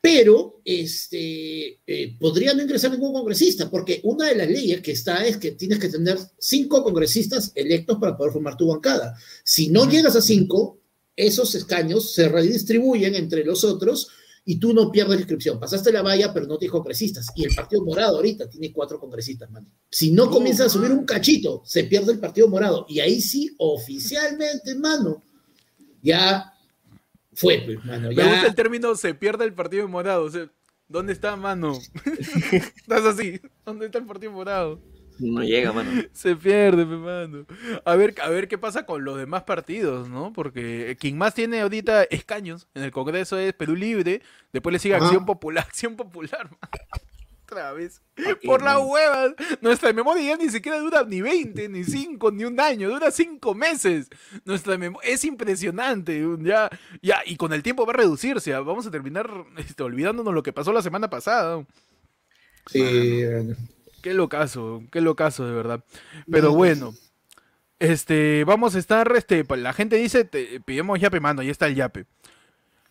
pero 0.00 0.60
este, 0.64 1.80
eh, 1.86 2.16
podría 2.18 2.54
no 2.54 2.62
ingresar 2.62 2.90
ningún 2.92 3.12
congresista, 3.12 3.70
porque 3.70 4.00
una 4.04 4.28
de 4.28 4.36
las 4.36 4.48
leyes 4.48 4.80
que 4.80 4.92
está 4.92 5.26
es 5.26 5.36
que 5.36 5.52
tienes 5.52 5.78
que 5.78 5.88
tener 5.88 6.18
cinco 6.38 6.82
congresistas 6.82 7.52
electos 7.54 7.98
para 7.98 8.16
poder 8.16 8.32
formar 8.32 8.56
tu 8.56 8.68
bancada. 8.68 9.16
Si 9.42 9.68
no 9.68 9.88
llegas 9.88 10.16
a 10.16 10.22
cinco, 10.22 10.78
esos 11.16 11.54
escaños 11.54 12.12
se 12.12 12.28
redistribuyen 12.28 13.14
entre 13.14 13.44
los 13.44 13.64
otros 13.64 14.08
y 14.44 14.60
tú 14.60 14.72
no 14.72 14.92
pierdes 14.92 15.16
la 15.16 15.20
inscripción. 15.22 15.58
Pasaste 15.58 15.90
la 15.90 16.02
valla, 16.02 16.32
pero 16.32 16.46
no 16.46 16.56
tienes 16.56 16.72
congresistas. 16.72 17.26
Y 17.34 17.44
el 17.44 17.54
Partido 17.54 17.84
Morado 17.84 18.16
ahorita 18.16 18.48
tiene 18.48 18.72
cuatro 18.72 19.00
congresistas, 19.00 19.50
man. 19.50 19.66
Si 19.90 20.12
no 20.12 20.30
comienza 20.30 20.66
a 20.66 20.68
subir 20.68 20.92
un 20.92 21.04
cachito, 21.04 21.62
se 21.64 21.84
pierde 21.84 22.12
el 22.12 22.20
Partido 22.20 22.46
Morado. 22.46 22.86
Y 22.88 23.00
ahí 23.00 23.20
sí, 23.20 23.52
oficialmente, 23.58 24.76
mano, 24.76 25.20
ya 26.00 26.52
fue, 27.36 27.62
pues, 27.64 27.84
mano. 27.84 28.08
Me 28.08 28.14
Ya, 28.14 28.26
gusta 28.28 28.46
el 28.46 28.54
término 28.54 28.94
se 28.96 29.14
pierde 29.14 29.44
el 29.44 29.52
partido 29.54 29.86
morado. 29.88 30.24
O 30.24 30.30
sea, 30.30 30.48
¿dónde 30.88 31.12
está, 31.12 31.36
mano? 31.36 31.78
Estás 32.76 33.04
así. 33.04 33.40
¿Dónde 33.64 33.86
está 33.86 33.98
el 33.98 34.06
partido 34.06 34.32
morado? 34.32 34.80
No 35.18 35.42
llega, 35.42 35.72
mano. 35.72 35.90
Se 36.12 36.36
pierde, 36.36 36.84
pe, 36.84 36.96
mano. 36.96 37.46
A 37.86 37.96
ver, 37.96 38.14
a 38.22 38.28
ver 38.28 38.48
qué 38.48 38.58
pasa 38.58 38.84
con 38.84 39.02
los 39.04 39.16
demás 39.16 39.44
partidos, 39.44 40.08
¿no? 40.10 40.32
Porque 40.32 40.96
quien 41.00 41.16
más 41.16 41.32
tiene 41.34 41.60
ahorita 41.62 42.04
escaños 42.04 42.68
en 42.74 42.82
el 42.82 42.90
Congreso 42.90 43.38
es 43.38 43.54
Perú 43.54 43.76
Libre, 43.76 44.20
después 44.52 44.74
le 44.74 44.78
sigue 44.78 44.94
Ajá. 44.94 45.06
Acción 45.06 45.24
Popular, 45.24 45.64
Acción 45.68 45.96
Popular, 45.96 46.44
mano. 46.50 46.60
Otra 47.48 47.72
vez. 47.72 48.02
¿Por 48.44 48.60
las 48.62 48.78
huevas. 48.78 49.34
Nuestra 49.60 49.92
memoria 49.92 50.30
ya 50.30 50.36
ni 50.36 50.50
siquiera 50.50 50.78
dura 50.80 51.04
ni 51.04 51.20
20, 51.20 51.68
ni 51.68 51.84
5, 51.84 52.32
ni 52.32 52.44
un 52.44 52.58
año, 52.58 52.88
dura 52.90 53.10
5 53.12 53.54
meses. 53.54 54.08
Nuestra 54.44 54.76
memoria 54.76 55.08
es 55.10 55.24
impresionante. 55.24 56.24
Ya, 56.40 56.68
ya, 57.02 57.20
y 57.24 57.36
con 57.36 57.52
el 57.52 57.62
tiempo 57.62 57.86
va 57.86 57.92
a 57.92 57.96
reducirse. 57.96 58.52
ah, 58.52 58.60
Vamos 58.60 58.86
a 58.86 58.90
terminar 58.90 59.30
este, 59.58 59.82
olvidándonos 59.84 60.34
lo 60.34 60.42
que 60.42 60.52
pasó 60.52 60.72
la 60.72 60.82
semana 60.82 61.08
pasada. 61.08 61.64
sí. 62.70 63.22
Qué 64.02 64.14
locazo, 64.14 64.82
qué 64.92 65.00
locazo 65.00 65.46
de 65.46 65.52
verdad. 65.52 65.84
Pero 66.30 66.48
No, 66.50 66.54
bueno, 66.54 66.94
este, 67.80 68.44
vamos 68.44 68.74
a 68.76 68.78
estar, 68.78 69.12
este, 69.16 69.44
pa- 69.44 69.56
la 69.56 69.72
gente 69.72 69.96
dice, 69.96 70.24
te, 70.24 70.60
pidamos 70.60 71.00
yape, 71.00 71.18
mano, 71.20 71.40
ahí 71.42 71.50
está 71.50 71.66
el 71.66 71.74
yape. 71.74 72.06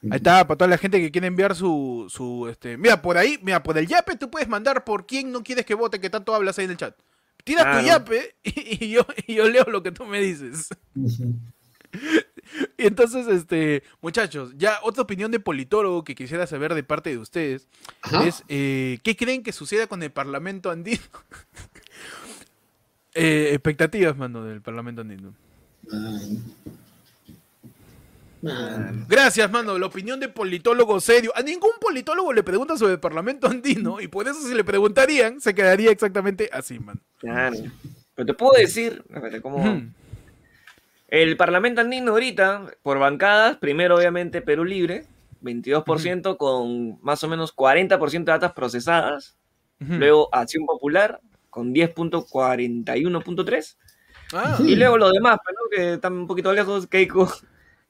Ahí 0.03 0.17
está, 0.17 0.45
para 0.45 0.57
toda 0.57 0.69
la 0.69 0.77
gente 0.77 0.99
que 0.99 1.11
quiere 1.11 1.27
enviar 1.27 1.55
su, 1.55 2.05
su, 2.09 2.47
este, 2.47 2.77
mira, 2.77 3.01
por 3.01 3.17
ahí, 3.17 3.39
mira, 3.41 3.63
por 3.63 3.77
el 3.77 3.87
yape 3.87 4.15
tú 4.17 4.29
puedes 4.29 4.47
mandar 4.47 4.83
por 4.83 5.05
quién 5.05 5.31
no 5.31 5.43
quieres 5.43 5.65
que 5.65 5.73
vote, 5.73 5.99
que 5.99 6.09
tanto 6.09 6.35
hablas 6.35 6.59
ahí 6.59 6.65
en 6.65 6.71
el 6.71 6.77
chat. 6.77 6.95
Tiras 7.43 7.79
tu 7.79 7.85
yape 7.85 8.35
y, 8.43 8.85
y 8.85 8.89
yo, 8.89 9.05
y 9.27 9.35
yo 9.35 9.49
leo 9.49 9.65
lo 9.65 9.81
que 9.81 9.91
tú 9.91 10.05
me 10.05 10.19
dices. 10.19 10.69
Y 12.77 12.85
entonces, 12.85 13.27
este, 13.27 13.83
muchachos, 14.01 14.53
ya 14.57 14.79
otra 14.83 15.03
opinión 15.03 15.31
de 15.31 15.39
politólogo 15.39 16.03
que 16.03 16.15
quisiera 16.15 16.47
saber 16.47 16.73
de 16.73 16.83
parte 16.83 17.09
de 17.09 17.17
ustedes 17.17 17.67
Ajá. 18.01 18.25
es 18.25 18.43
eh, 18.47 18.99
¿qué 19.03 19.15
creen 19.15 19.43
que 19.43 19.51
suceda 19.51 19.87
con 19.87 20.03
el 20.03 20.11
Parlamento 20.11 20.71
andino? 20.71 21.01
Eh, 23.17 23.51
expectativas, 23.53 24.17
mano, 24.17 24.43
del 24.43 24.61
Parlamento 24.61 24.99
andino. 24.99 25.33
Man. 25.89 26.43
Man. 28.45 29.05
Gracias, 29.09 29.51
mano. 29.51 29.77
La 29.77 29.87
opinión 29.87 30.19
de 30.19 30.29
politólogo 30.29 30.99
serio. 30.99 31.31
A 31.35 31.41
ningún 31.41 31.71
politólogo 31.79 32.31
le 32.31 32.43
preguntan 32.43 32.77
sobre 32.77 32.93
el 32.93 32.99
Parlamento 32.99 33.47
andino 33.47 33.99
y 33.99 34.07
por 34.07 34.27
eso 34.27 34.39
si 34.47 34.53
le 34.53 34.63
preguntarían 34.63 35.41
se 35.41 35.55
quedaría 35.55 35.91
exactamente 35.91 36.49
así, 36.53 36.79
man. 36.79 36.99
Claro. 37.17 37.57
Pero 38.13 38.25
te 38.25 38.33
puedo 38.33 38.53
decir, 38.53 39.03
espérate, 39.09 39.41
¿cómo? 39.41 39.57
Ujú. 39.57 39.81
El 41.07 41.37
Parlamento 41.37 41.81
andino 41.81 42.11
ahorita, 42.11 42.65
por 42.81 42.99
bancadas, 42.99 43.57
primero 43.57 43.95
obviamente 43.95 44.41
Perú 44.41 44.65
Libre, 44.65 45.05
22% 45.41 46.37
con 46.37 46.99
más 47.01 47.23
o 47.23 47.27
menos 47.27 47.55
40% 47.55 48.11
de 48.11 48.23
datas 48.31 48.53
procesadas. 48.53 49.35
Luego 49.79 50.29
Acción 50.31 50.65
Popular 50.65 51.19
con 51.49 51.73
10.41.3. 51.73 53.75
Ah, 54.33 54.57
Y 54.65 54.75
luego 54.75 54.97
los 54.97 55.11
demás, 55.11 55.37
pues, 55.43 55.55
¿no? 55.55 55.61
que 55.69 55.93
están 55.95 56.13
un 56.13 56.27
poquito 56.27 56.53
lejos. 56.53 56.87
Keiko, 56.87 57.29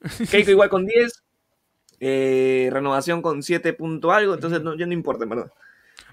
Keiko 0.30 0.50
igual 0.50 0.68
con 0.68 0.86
10. 0.86 1.22
eh, 2.00 2.68
renovación 2.72 3.22
con 3.22 3.42
7 3.42 3.72
punto 3.72 4.12
algo. 4.12 4.34
Entonces 4.34 4.60
no, 4.62 4.74
ya 4.76 4.86
no 4.86 4.92
importa, 4.92 5.24
en 5.24 5.30
verdad. 5.30 5.52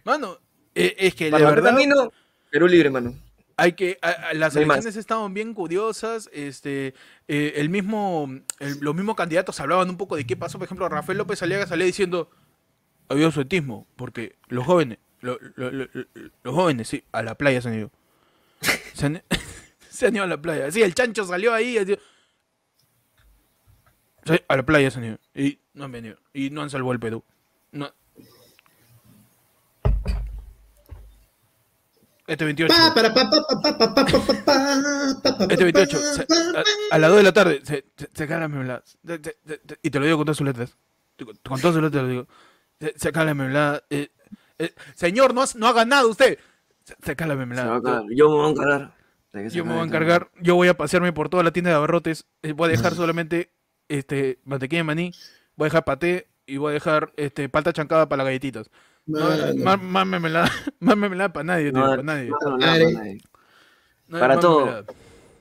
mano, 0.05 0.38
eh, 0.75 0.95
es 0.97 1.13
que 1.15 1.25
de 1.25 1.31
Parlamento 1.31 1.61
verdad 1.63 1.73
andino, 1.73 2.11
Perú 2.49 2.67
Libre, 2.67 2.89
mano. 2.89 3.13
hay 3.57 3.73
que 3.73 3.99
a- 4.01 4.09
a- 4.29 4.34
las 4.34 4.53
No 4.55 4.61
hay 4.61 4.65
más. 4.65 4.75
elecciones 4.77 4.95
estaban 4.97 5.34
bien 5.34 5.53
curiosas 5.53 6.29
este 6.34 6.93
eh, 7.27 7.53
el 7.57 7.69
mismo 7.69 8.29
el- 8.59 8.79
los 8.79 8.95
mismos 8.95 9.15
candidatos 9.15 9.59
hablaban 9.59 9.89
un 9.89 9.97
poco 9.97 10.15
de 10.15 10.25
qué 10.25 10.36
pasó 10.36 10.57
por 10.57 10.65
ejemplo 10.65 10.88
Rafael 10.89 11.17
López 11.19 11.41
Aliaga 11.43 11.67
salía 11.67 11.86
diciendo 11.86 12.29
había 13.09 13.29
suetismo 13.31 13.86
porque 13.95 14.36
los 14.47 14.65
jóvenes 14.65 14.97
lo- 15.21 15.38
lo- 15.55 15.69
lo- 15.71 15.88
lo- 15.93 16.05
los 16.43 16.55
jóvenes 16.55 16.88
sí 16.88 17.03
a 17.11 17.21
la 17.21 17.36
playa 17.36 17.61
se 17.61 17.67
han 17.69 17.75
ido 17.75 17.91
se 18.93 19.05
han, 19.05 19.21
se 19.89 20.07
han 20.07 20.15
ido 20.15 20.23
a 20.23 20.27
la 20.27 20.41
playa 20.41 20.71
sí 20.71 20.81
el 20.81 20.95
chancho 20.95 21.23
salió 21.25 21.53
ahí 21.53 21.75
y 21.77 21.79
decía, 21.86 21.95
"Sí, 21.97 22.01
a 24.47 24.55
la 24.55 24.63
playa 24.63 24.89
se 24.91 24.99
han 24.99 25.05
ido. 25.05 25.17
Y 25.34 25.59
no 25.74 25.86
han 25.86 25.91
venido. 25.91 26.17
Y 26.34 26.49
no 26.49 26.61
han 26.61 26.69
salvado 26.69 26.93
el 26.93 26.99
Perú. 26.99 27.24
No. 27.71 27.91
Este 32.26 32.45
28. 32.45 32.74
Este 35.49 35.63
28. 35.63 35.97
Se, 35.97 36.21
a, 36.21 36.95
a, 36.95 36.97
las 36.97 37.09
2 37.09 37.17
de 37.17 37.24
la 37.24 37.34
tarde 37.34 37.61
se, 37.63 37.86
se, 37.97 38.09
se 38.13 38.28
caen 38.28 38.82
y 39.82 39.89
te 39.89 39.99
lo 39.99 40.05
digo 40.05 40.17
con 40.17 40.26
todas 40.26 40.38
sus 40.38 40.47
letras. 40.47 40.78
Con 41.17 41.59
todas 41.59 41.74
sus 41.74 41.84
letras 41.84 42.03
lo 42.03 42.09
digo. 42.09 42.28
Se, 42.80 42.93
se 42.97 43.11
caen 43.11 43.53
las. 43.53 43.84
Eh, 43.89 44.09
eh, 44.57 44.74
señor, 44.95 45.34
no, 45.34 45.43
no 45.55 45.67
ha 45.67 45.74
ganado 45.74 46.09
usted. 46.09 46.39
Se, 46.86 46.95
se 47.03 47.15
cae 47.15 47.28
la 47.28 47.36
mermelada. 47.36 47.82
Yo 48.09 48.30
me 48.30 48.36
voy 48.36 48.47
a 48.47 48.51
encargar. 48.51 48.93
Yo 49.51 49.65
me 49.65 49.74
voy 49.74 49.82
a 49.82 49.86
encargar. 49.86 50.30
Yo 50.39 50.55
voy 50.55 50.69
a 50.69 50.78
pasearme 50.78 51.11
por 51.11 51.28
toda 51.28 51.43
la 51.43 51.51
tienda 51.51 51.71
de 51.71 51.76
abarrotes. 51.76 52.26
Voy 52.55 52.67
a 52.67 52.71
dejar 52.71 52.95
solamente 52.95 53.51
este, 53.89 54.39
mantequilla 54.45 54.79
de 54.79 54.84
maní. 54.84 55.11
Voy 55.55 55.65
a 55.65 55.67
dejar 55.67 55.86
paté. 55.86 56.27
Y 56.45 56.57
voy 56.57 56.71
a 56.71 56.73
dejar 56.73 57.13
este, 57.15 57.47
palta 57.47 57.71
chancada 57.71 58.09
para 58.09 58.17
las 58.23 58.25
galletitas. 58.27 58.69
No, 59.05 59.29
más, 59.63 59.81
más 59.81 60.05
mermelada, 60.07 60.51
más 60.79 60.97
mermelada 60.97 61.31
para 61.31 61.43
nadie, 61.45 61.71
tío, 61.71 61.81
No, 61.81 61.89
para 61.89 62.03
nadie. 62.03 62.29
no, 62.29 62.38
no, 62.41 62.49
no, 62.51 62.57
Madre. 62.57 62.91
no, 62.91 62.99
nadie. 62.99 63.17
Para 64.09 64.39
todo. 64.39 64.86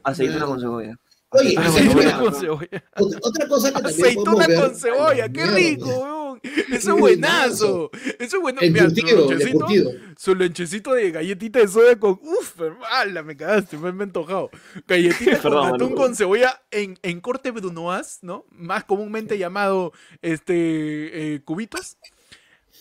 Aceituna 0.04 0.46
con 0.46 0.60
cebolla. 0.60 0.96
Oye, 1.32 1.56
Aceituna 1.58 2.18
con 2.18 2.34
cebolla. 2.34 2.84
Otra, 2.96 3.48
cosa 3.48 3.68
que 3.72 3.80
también 3.82 4.04
Aceituna 4.06 4.46
ver- 4.46 4.60
con 4.60 4.74
cebolla, 4.76 5.28
qué 5.32 5.46
rico, 5.46 5.86
weón. 5.86 6.40
Eso 6.72 6.94
es 6.94 7.00
buenazo. 7.00 7.90
Eso 8.18 8.36
es 8.36 8.42
bueno. 8.42 8.60
El 8.60 8.72
Mira, 8.72 8.88
su 8.88 8.94
curtido, 8.96 9.18
lonchecito, 9.30 9.58
curtido. 9.60 9.90
su 10.16 10.34
lonchecito 10.34 10.94
de 10.94 11.10
galletita 11.10 11.58
de 11.60 11.68
soya 11.68 11.98
con. 11.98 12.18
Uf, 12.22 12.54
ala, 12.90 13.22
me 13.22 13.36
cagaste, 13.36 13.76
me, 13.78 13.88
he 13.90 14.02
antojado. 14.02 14.50
Galletita 14.86 15.32
con 15.40 15.52
Perdón, 15.52 15.74
atún 15.74 15.94
con 15.94 16.16
cebolla 16.16 16.60
en, 16.70 16.98
en 17.02 17.20
corte 17.20 17.50
brunoise, 17.50 18.18
¿no? 18.22 18.44
Más 18.50 18.84
comúnmente 18.84 19.38
llamado 19.38 19.92
este 20.20 21.34
eh, 21.34 21.42
cubitos. 21.42 21.96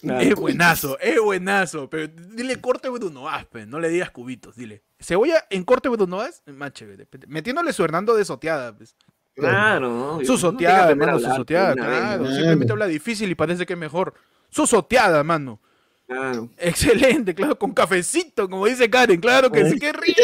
Claro. 0.02 0.22
Es 0.22 0.36
buenazo, 0.36 0.97
es 0.99 1.22
buenazo. 1.22 1.89
Pero 1.89 2.08
dile 2.08 2.60
corte 2.60 2.89
brunoise, 2.89 3.68
no 3.68 3.80
le 3.80 3.89
digas 3.89 4.10
cubitos, 4.12 4.56
dile. 4.56 4.82
Cebolla 5.02 5.45
en 5.49 5.64
corte 5.64 5.89
brunoise, 5.89 6.41
más 6.45 6.74
chévere. 6.74 7.08
Metiéndole 7.28 7.74
su 7.74 7.84
Hernando 7.84 8.16
de 8.16 8.24
soteada, 8.24 8.76
pues. 8.76 8.95
Claro, 9.34 9.89
¿no? 10.20 10.26
Su 10.26 10.38
soteada, 10.38 10.88
a 10.88 10.91
hermano, 10.91 11.20
su 11.20 11.34
soteada, 11.34 11.74
vez, 11.74 11.84
claro. 11.84 12.24
¿no? 12.24 12.30
¿no? 12.30 12.36
Simplemente 12.36 12.72
habla 12.72 12.86
difícil 12.86 13.32
y 13.32 13.36
parece 13.36 13.66
que 13.66 13.74
es 13.74 13.80
mejor. 13.80 14.14
Su 14.49 14.68
soteada, 14.68 15.24
mano. 15.24 15.60
Claro. 16.06 16.49
Excelente, 16.58 17.34
claro, 17.34 17.58
con 17.58 17.74
cafecito, 17.74 18.49
como 18.49 18.66
dice 18.66 18.89
Karen, 18.89 19.22
claro 19.22 19.49
que 19.49 19.70
sí, 19.70 19.80
qué 19.80 19.93
rico. 19.93 20.22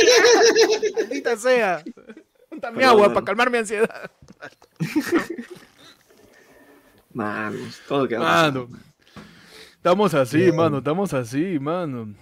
Maldita 0.96 1.38
sea. 1.38 1.84
Dame 2.52 2.84
agua 2.84 3.04
mano. 3.04 3.14
para 3.14 3.26
calmar 3.26 3.50
mi 3.50 3.60
ansiedad. 3.60 4.12
Manos, 7.14 7.82
todo 7.88 8.08
queda 8.08 8.20
Mano. 8.20 8.68
Estamos 9.76 10.14
así, 10.14 10.52
mano, 10.52 10.80
estamos 10.80 11.14
así, 11.14 11.58
mano. 11.60 12.14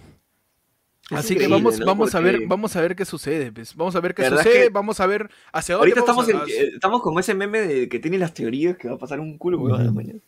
Es 1.10 1.18
Así 1.18 1.36
que 1.36 1.46
vamos, 1.46 1.78
¿no? 1.78 1.86
vamos 1.86 2.14
a 2.16 2.20
ver, 2.20 2.46
vamos 2.46 2.74
a 2.74 2.80
ver 2.80 2.96
qué 2.96 3.04
sucede, 3.04 3.52
pues. 3.52 3.76
Vamos 3.76 3.94
a 3.94 4.00
ver 4.00 4.12
qué 4.14 4.22
¿Verdad 4.22 4.38
sucede, 4.38 4.62
que- 4.64 4.68
vamos 4.70 4.98
a 4.98 5.06
ver 5.06 5.30
hacia 5.52 5.76
dónde 5.76 5.92
Ahorita 5.92 6.00
vamos 6.12 6.28
estamos, 6.28 6.48
a- 6.48 6.52
en- 6.52 6.64
eh, 6.66 6.70
estamos 6.74 7.00
como 7.02 7.20
ese 7.20 7.34
meme 7.34 7.60
de 7.60 7.88
que 7.88 8.00
tiene 8.00 8.18
las 8.18 8.34
teorías 8.34 8.76
que 8.76 8.88
va 8.88 8.94
a 8.94 8.98
pasar 8.98 9.20
un 9.20 9.38
culo 9.38 9.72
a 9.74 9.82
la 9.84 9.92
mañana. 9.92 10.18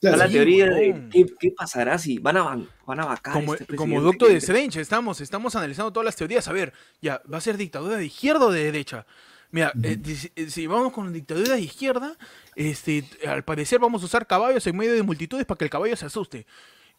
Claro. 0.00 0.14
Está 0.14 0.26
la 0.28 0.32
teoría 0.32 0.66
de 0.66 1.08
qué, 1.10 1.26
qué 1.40 1.50
pasará 1.50 1.98
si 1.98 2.18
van 2.18 2.36
a, 2.36 2.64
van 2.86 3.00
a 3.00 3.04
vacar 3.06 3.32
como, 3.32 3.54
este 3.54 3.74
como 3.74 4.00
Doctor 4.00 4.28
que- 4.28 4.36
Strange, 4.36 4.80
estamos, 4.80 5.20
estamos 5.20 5.56
analizando 5.56 5.92
todas 5.92 6.04
las 6.04 6.14
teorías. 6.14 6.46
A 6.46 6.52
ver, 6.52 6.72
ya, 7.02 7.20
¿va 7.32 7.38
a 7.38 7.40
ser 7.40 7.56
dictadura 7.56 7.96
de 7.96 8.06
izquierda 8.06 8.46
o 8.46 8.52
de 8.52 8.62
derecha? 8.62 9.06
Mira, 9.50 9.72
eh, 9.82 9.98
si, 10.04 10.50
si 10.50 10.66
vamos 10.68 10.92
con 10.92 11.12
dictadura 11.12 11.54
de 11.54 11.62
izquierda, 11.62 12.16
este, 12.54 13.02
al 13.26 13.42
parecer 13.42 13.80
vamos 13.80 14.02
a 14.02 14.04
usar 14.04 14.24
caballos 14.28 14.64
en 14.68 14.76
medio 14.76 14.92
de 14.94 15.02
multitudes 15.02 15.46
para 15.46 15.58
que 15.58 15.64
el 15.64 15.70
caballo 15.70 15.96
se 15.96 16.06
asuste. 16.06 16.46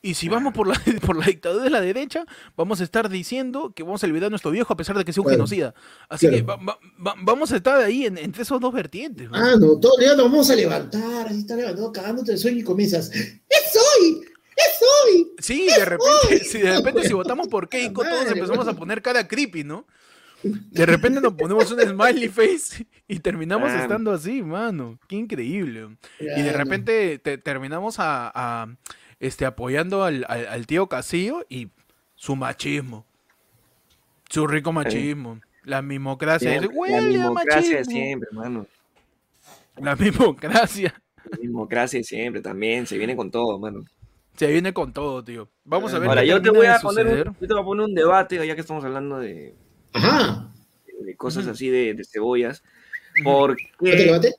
Y 0.01 0.13
si 0.13 0.29
vamos 0.29 0.53
por 0.53 0.67
la, 0.67 0.73
por 1.05 1.17
la 1.17 1.25
dictadura 1.25 1.63
de 1.65 1.69
la 1.69 1.81
derecha, 1.81 2.25
vamos 2.55 2.79
a 2.79 2.83
estar 2.85 3.09
diciendo 3.09 3.73
que 3.75 3.83
vamos 3.83 4.01
a 4.03 4.07
olvidar 4.07 4.27
a 4.27 4.29
nuestro 4.29 4.51
viejo 4.51 4.71
a 4.71 4.77
pesar 4.77 4.97
de 4.97 5.03
que 5.03 5.11
sea 5.11 5.21
un 5.21 5.25
Claro. 5.25 5.37
genocida. 5.39 5.73
Así 6.07 6.27
Claro. 6.27 6.37
que 6.37 6.43
va- 6.43 6.55
va- 6.55 6.79
va- 7.05 7.15
vamos 7.21 7.51
a 7.51 7.57
estar 7.57 7.81
ahí 7.81 8.05
en- 8.05 8.17
entre 8.17 8.43
esos 8.43 8.61
dos 8.61 8.73
vertientes. 8.73 9.27
Ah, 9.33 9.55
no, 9.59 9.77
todo 9.79 9.97
el 9.97 10.05
día 10.05 10.15
nos 10.15 10.31
vamos 10.31 10.49
a 10.49 10.55
levantar, 10.55 11.27
así 11.27 11.39
está 11.39 11.55
levantado, 11.55 11.91
cagándote 11.91 12.31
de 12.31 12.37
sueño 12.37 12.59
y 12.59 12.63
comienzas. 12.63 13.11
¡Es 13.11 13.75
hoy! 13.75 14.21
¡Es 14.55 14.85
hoy! 15.05 15.27
Sí, 15.39 15.67
de 15.67 15.83
repente, 15.85 16.45
si 16.45 16.57
de 16.61 16.77
repente 16.77 17.05
si 17.07 17.13
votamos 17.13 17.47
por 17.49 17.67
Keiko, 17.69 18.03
todos 18.03 18.27
empezamos 18.31 18.67
a 18.69 18.73
poner 18.73 19.01
cara 19.01 19.27
creepy, 19.27 19.63
¿no? 19.65 19.85
De 20.41 20.85
repente 20.85 21.19
nos 21.19 21.33
ponemos 21.33 21.69
un 21.69 21.81
smiley 21.81 22.29
face 22.29 22.87
y 23.09 23.19
terminamos 23.19 23.73
estando 23.73 24.13
así, 24.13 24.41
mano. 24.41 24.97
Qué 25.09 25.17
increíble. 25.17 25.97
Y 26.21 26.41
de 26.41 26.53
repente 26.53 27.19
te- 27.19 27.37
terminamos 27.37 27.99
a, 27.99 28.31
a, 28.33 28.67
este, 29.20 29.45
apoyando 29.45 30.03
al, 30.03 30.26
al- 30.28 30.47
al 30.47 30.67
tío 30.67 30.88
Casillo 30.88 31.45
y 31.49 31.70
su 32.15 32.36
machismo. 32.36 33.05
Su 34.30 34.45
rico 34.47 34.72
machismo. 34.72 35.39
La 35.63 35.82
mimocracia. 35.82 36.49
Siempre, 36.51 36.70
Huele 36.78 36.95
la 36.95 37.26
a 37.26 37.28
democracia 37.28 37.61
de 37.70 37.76
machismo. 37.78 37.91
siempre, 37.91 38.30
hermano. 38.32 38.65
La 39.78 39.95
mimocracia. 39.95 41.01
La 41.30 41.38
democracia 41.41 41.99
de 41.99 42.03
siempre 42.03 42.41
también, 42.41 42.86
se 42.88 42.97
viene 42.97 43.15
con 43.15 43.30
todo, 43.32 43.59
mano. 43.59 43.86
Se 44.36 44.47
viene 44.47 44.74
con 44.74 44.93
todo, 44.93 45.24
tío. 45.24 45.49
Vamos 45.65 45.93
a 45.93 45.99
ver 45.99 46.09
Ahora, 46.09 46.24
yo 46.24 46.41
te 46.41 46.49
voy 46.49 46.61
de 46.61 46.67
a 46.70 46.80
poner 46.80 47.07
un, 47.07 47.36
yo 47.39 47.47
te 47.47 47.53
voy 47.53 47.61
a 47.61 47.65
poner 47.65 47.86
un 47.86 47.93
debate, 47.93 48.47
ya 48.47 48.55
que 48.55 48.61
estamos 48.61 48.84
hablando 48.86 49.20
de, 49.20 49.53
Ajá. 49.93 50.49
de 51.01 51.15
cosas 51.17 51.43
Ujú. 51.43 51.51
así 51.51 51.70
de, 51.70 51.93
de 51.93 52.03
cebollas. 52.05 52.63
¿Por 53.24 53.57
¿Ya 53.59 53.91
te 53.91 53.97
qué, 53.97 54.05
levanté? 54.05 54.36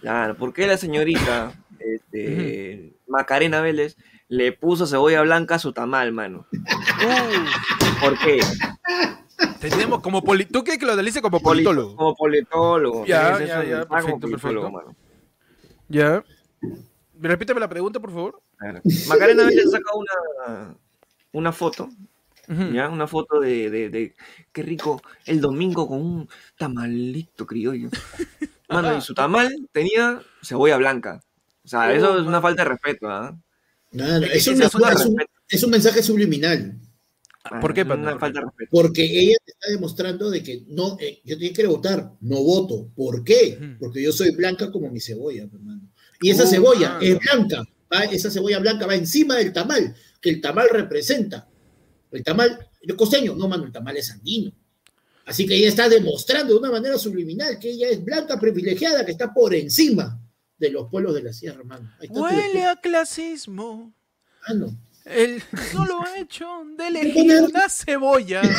claro, 0.00 0.36
¿por 0.36 0.52
qué 0.54 0.66
la 0.66 0.76
señorita 0.78 1.52
este, 1.84 2.94
Macarena 3.06 3.60
Vélez 3.60 3.96
le 4.28 4.52
puso 4.52 4.86
cebolla 4.86 5.22
blanca 5.22 5.56
a 5.56 5.58
su 5.58 5.72
tamal, 5.72 6.12
mano? 6.12 6.46
¿Por 8.00 8.18
qué? 8.18 8.40
tenemos 9.60 10.00
como 10.00 10.22
poli- 10.22 10.46
¿Tú 10.46 10.64
qué 10.64 10.78
que 10.78 10.86
lo 10.86 10.92
analice 10.92 11.20
como 11.22 11.38
Poli- 11.40 11.62
politólogo? 11.64 11.96
Como 11.96 12.14
politólogo. 12.16 13.06
Ya, 13.06 13.38
ya, 13.44 13.64
ya, 13.64 13.86
perfecto, 13.86 14.28
perfecto. 14.28 14.70
mano. 14.70 14.96
Ya. 15.88 16.24
Repíteme 17.20 17.60
la 17.60 17.68
pregunta, 17.68 18.00
por 18.00 18.10
favor. 18.10 18.42
Claro. 18.56 18.80
Macarena 19.08 19.44
Vélez 19.44 19.70
saca 19.70 19.90
una, 19.94 20.74
una 21.32 21.52
foto. 21.52 21.88
¿ya? 22.72 22.88
Una 22.88 23.06
foto 23.06 23.38
de, 23.40 23.70
de, 23.70 23.88
de- 23.90 24.14
qué 24.52 24.62
rico 24.62 25.00
el 25.26 25.40
domingo 25.40 25.86
con 25.86 26.00
un 26.00 26.28
tamalito 26.56 27.46
criollo. 27.46 27.88
Mano, 28.68 28.96
y 28.96 29.00
su 29.02 29.12
tamal 29.14 29.68
tenía 29.72 30.20
cebolla 30.42 30.76
blanca. 30.78 31.20
O 31.64 31.68
sea, 31.68 31.92
eso 31.94 32.18
es 32.18 32.26
una 32.26 32.40
falta 32.40 32.64
de 32.64 32.70
respeto, 32.70 33.08
¿ah? 33.08 33.38
Nada, 33.92 34.26
es, 34.26 34.46
un, 34.48 34.62
es 34.62 34.74
una 34.74 34.90
es 34.92 35.04
un- 35.06 35.16
respeto. 35.18 35.32
es 35.48 35.62
un 35.62 35.70
mensaje 35.70 36.02
subliminal. 36.02 36.78
¿Por 37.60 37.74
qué? 37.74 37.82
Una 37.82 38.12
¿Por 38.12 38.20
falta 38.20 38.40
de 38.40 38.46
respeto. 38.46 38.68
Porque 38.70 39.02
ella 39.04 39.36
te 39.44 39.52
está 39.52 39.70
demostrando 39.70 40.30
de 40.30 40.42
que 40.42 40.64
no, 40.68 40.96
eh, 41.00 41.20
yo 41.24 41.38
te 41.38 41.52
quiero 41.52 41.70
votar, 41.70 42.12
no 42.20 42.36
voto. 42.42 42.88
¿Por 42.94 43.22
qué? 43.24 43.76
Porque 43.78 44.02
yo 44.02 44.12
soy 44.12 44.30
blanca 44.30 44.70
como 44.70 44.90
mi 44.90 45.00
cebolla, 45.00 45.44
hermano. 45.44 45.90
Y 46.20 46.30
esa 46.30 46.44
Oh, 46.44 46.46
cebolla 46.46 46.88
mano. 46.94 47.00
es 47.02 47.18
blanca, 47.18 47.62
va- 47.92 48.04
esa 48.04 48.30
cebolla 48.30 48.60
blanca 48.60 48.86
va 48.86 48.94
encima 48.94 49.36
del 49.36 49.52
tamal, 49.52 49.94
que 50.20 50.30
el 50.30 50.40
tamal 50.40 50.68
representa. 50.70 51.48
El 52.12 52.22
tamal, 52.22 52.68
el 52.80 52.96
costeño, 52.96 53.34
no, 53.34 53.48
mano, 53.48 53.64
el 53.64 53.72
tamal 53.72 53.96
es 53.96 54.10
andino. 54.10 54.52
Así 55.26 55.46
que 55.46 55.54
ella 55.56 55.68
está 55.68 55.88
demostrando 55.88 56.52
de 56.54 56.58
una 56.60 56.70
manera 56.70 56.96
subliminal 56.98 57.58
que 57.58 57.70
ella 57.70 57.88
es 57.88 58.04
blanca 58.04 58.38
privilegiada, 58.40 59.04
que 59.04 59.12
está 59.12 59.32
por 59.34 59.54
encima 59.54 60.20
de 60.62 60.70
los 60.70 60.88
pueblos 60.88 61.12
de 61.14 61.22
la 61.22 61.32
sierra, 61.32 61.58
hermano. 61.58 61.90
Ahí 61.98 62.06
está 62.06 62.14
tu 62.14 62.22
Huele 62.24 62.64
a 62.64 62.76
clasismo. 62.76 63.92
hermano. 64.46 64.78
El 65.04 65.42
solo 65.72 66.04
hecho 66.16 66.46
de 66.76 66.86
elegir 66.86 67.42
una 67.42 67.68
cebolla. 67.68 68.42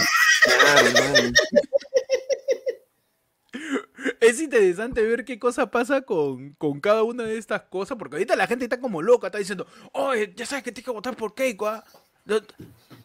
Es 4.20 4.42
interesante 4.42 5.02
ver 5.02 5.24
qué 5.24 5.40
cosa 5.40 5.70
pasa 5.72 6.02
con, 6.02 6.54
con 6.54 6.82
cada 6.82 7.04
una 7.04 7.24
de 7.24 7.38
estas 7.38 7.64
cosas, 7.64 7.98
porque 7.98 8.16
ahorita 8.16 8.36
la 8.36 8.48
gente 8.48 8.66
está 8.66 8.80
como 8.80 9.02
loca, 9.02 9.28
está 9.28 9.38
diciendo, 9.38 9.66
oye, 9.94 10.34
ya 10.36 10.46
sabes 10.46 10.64
que 10.64 10.72
tienes 10.72 10.86
que 10.86 10.92
votar 10.92 11.16
por 11.16 11.34
Keiko, 11.36 11.68
¿ah? 11.68 11.84
No- 12.26 12.42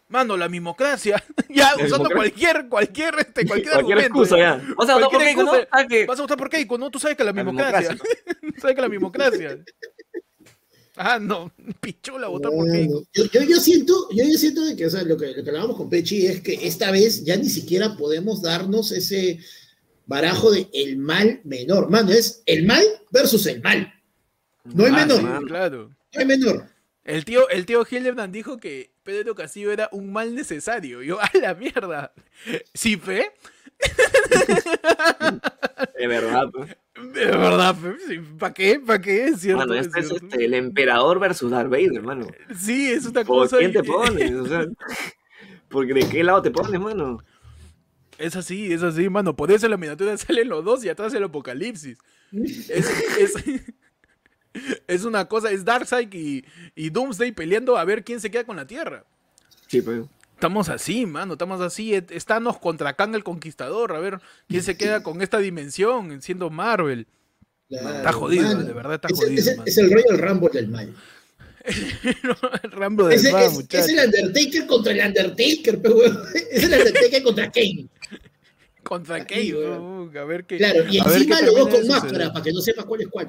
Mano, 0.07 0.35
la 0.37 0.49
mimocracia. 0.49 1.23
ya, 1.49 1.75
La 1.77 1.85
usando 1.85 2.09
mimocracia. 2.09 2.15
cualquier, 2.15 2.67
cualquier, 2.69 3.13
este, 3.19 3.45
cualquier, 3.45 3.73
Cualquier 3.73 3.97
argumento, 3.99 4.05
excusa 4.23 4.37
ya. 4.37 4.55
Vas 4.75 4.89
a 4.89 4.93
votar 4.95 5.09
por 5.11 5.21
Keiko, 5.21 5.43
¿no? 5.43 5.53
excusa. 5.55 5.67
Ah, 5.71 5.87
que- 5.87 6.05
Vas 6.07 6.19
a 6.19 6.21
votar 6.23 6.37
por 6.37 6.49
Keiko, 6.49 6.77
¿no? 6.79 6.89
Tú 6.89 6.99
sabes 6.99 7.15
que 7.17 7.23
la 7.23 7.31
La 7.31 7.43
mimocracia. 7.43 7.89
mimocracia. 7.91 8.59
sabes 8.61 8.75
que 8.75 8.81
la 8.81 8.89
mimocracia. 8.89 9.59
Ah, 11.01 11.17
no, 11.19 11.51
pichula 11.79 12.27
votar 12.27 12.51
por 12.51 12.65
Bueno, 12.67 12.73
Keiko. 12.73 13.03
yo, 13.13 13.25
yo, 13.25 13.41
yo 13.43 13.59
siento, 13.59 14.09
yo, 14.11 14.23
yo 14.25 14.37
siento 14.37 14.65
de 14.65 14.75
que, 14.75 14.85
o 14.85 14.89
sea, 14.89 15.03
lo 15.03 15.15
que, 15.15 15.27
lo 15.27 15.43
que 15.43 15.49
hablábamos 15.49 15.77
con 15.77 15.89
Pechi 15.89 16.25
es 16.27 16.41
que 16.41 16.55
esta 16.67 16.91
vez 16.91 17.23
ya 17.23 17.37
ni 17.37 17.47
siquiera 17.47 17.95
podemos 17.95 18.41
darnos 18.41 18.91
ese 18.91 19.39
barajo 20.07 20.51
de 20.51 20.67
el 20.73 20.97
mal 20.97 21.39
menor. 21.45 21.89
Mano, 21.89 22.11
es 22.11 22.41
el 22.47 22.65
mal 22.65 22.83
versus 23.11 23.45
el 23.45 23.61
mal. 23.61 23.93
No 24.65 24.85
hay 24.85 24.91
Ah, 24.93 25.05
menor. 25.05 25.45
Claro. 25.45 25.89
No 26.13 26.19
hay 26.19 26.25
menor. 26.25 26.65
El 27.05 27.23
tío, 27.25 27.47
el 27.49 27.65
tío 27.65 27.85
Hildebrand 27.89 28.33
dijo 28.33 28.57
que 28.57 28.91
Pedro 29.09 29.33
Castillo 29.33 29.71
era 29.71 29.89
un 29.91 30.13
mal 30.13 30.35
necesario. 30.35 31.01
Yo, 31.01 31.19
a 31.21 31.31
la 31.41 31.55
mierda. 31.55 32.13
¿Sí, 32.75 32.95
fe? 32.95 33.31
De 35.97 36.07
verdad. 36.07 36.47
pues. 36.53 36.77
De 37.11 37.25
verdad, 37.25 37.75
¿para 38.37 38.53
qué? 38.53 38.79
¿Para 38.79 39.01
qué? 39.01 39.29
Es 39.29 39.39
cierto. 39.39 39.65
Mano, 39.65 39.73
es 39.73 39.87
este 39.87 39.99
es 40.01 40.11
este, 40.11 40.45
el 40.45 40.53
emperador 40.53 41.17
versus 41.17 41.49
Darth 41.49 41.71
Vader, 41.71 41.95
hermano. 41.95 42.27
Sí, 42.55 42.91
es 42.91 43.05
una 43.05 43.23
¿Por 43.23 43.49
cosa. 43.49 43.57
quién 43.57 43.71
te 43.71 43.83
pones? 43.83 44.31
O 44.35 44.45
sea, 44.45 44.67
porque 45.69 45.93
¿de 45.95 46.07
qué 46.07 46.23
lado 46.23 46.43
te 46.43 46.51
pones, 46.51 46.79
mano? 46.79 47.23
Es 48.19 48.35
así, 48.35 48.71
es 48.71 48.83
así, 48.83 49.09
mano. 49.09 49.35
Por 49.35 49.51
eso 49.51 49.65
en 49.65 49.71
la 49.71 49.77
miniatura 49.77 50.15
salen 50.17 50.49
los 50.49 50.63
dos 50.63 50.85
y 50.85 50.89
atrás 50.89 51.11
el 51.15 51.23
apocalipsis. 51.23 51.97
Es, 52.31 52.69
es, 52.69 53.33
es 54.87 55.03
una 55.05 55.25
cosa, 55.25 55.51
es 55.51 55.63
Darkseid 55.65 56.13
y, 56.13 56.45
y 56.75 56.89
Doomsday 56.89 57.31
peleando 57.31 57.77
a 57.77 57.85
ver 57.85 58.03
quién 58.03 58.19
se 58.19 58.29
queda 58.31 58.43
con 58.43 58.57
la 58.57 58.67
Tierra. 58.67 59.03
Sí, 59.67 59.81
pues. 59.81 60.01
Estamos 60.33 60.69
así, 60.69 61.05
mano, 61.05 61.33
estamos 61.33 61.59
así. 61.59 61.93
Estamos 61.93 62.57
contra 62.59 62.93
Kang 62.93 63.13
el 63.13 63.23
Conquistador. 63.25 63.93
A 63.93 63.99
ver 63.99 64.19
quién 64.47 64.63
se 64.63 64.77
queda 64.77 65.03
con 65.03 65.21
esta 65.21 65.37
dimensión, 65.39 66.21
siendo 66.21 66.49
Marvel. 66.49 67.07
Claro, 67.67 67.89
Está 67.97 68.13
jodido, 68.13 68.57
de 68.63 68.73
verdad 68.73 68.93
está 68.95 69.09
Es 69.09 69.19
el- 69.19 69.25
jodido, 69.27 69.39
Es, 69.41 69.47
el- 69.47 69.57
mano. 69.57 69.67
es 69.67 69.77
el 69.77 69.91
Royal 69.91 70.17
Rumble 70.17 70.49
del 70.53 70.67
mal. 70.69 70.95
Rambo 72.71 73.07
de 73.07 73.15
Es, 73.15 73.25
el- 73.25 73.33
más, 73.33 73.45
es- 73.47 73.53
muchachos. 73.53 73.89
es 73.89 73.97
el 73.97 74.05
Undertaker 74.05 74.65
contra 74.67 74.91
el 74.93 75.07
Undertaker, 75.07 75.81
pe, 75.81 75.89
huevón. 75.89 76.23
Es 76.51 76.63
el 76.63 76.73
Undertaker 76.73 77.23
contra 77.23 77.51
Kane. 77.51 77.87
Contra 78.83 79.25
Kane, 79.27 79.53
a 80.19 80.23
ver 80.23 80.45
qué. 80.45 80.57
Claro, 80.57 80.85
y 80.89 80.97
encima 80.97 81.41
los 81.41 81.55
dos 81.55 81.69
con 81.69 81.87
máscara, 81.87 82.31
para 82.33 82.43
que 82.43 82.51
no 82.53 82.61
sepa 82.61 82.83
cuál 82.83 83.01
es 83.01 83.07
cuál. 83.09 83.27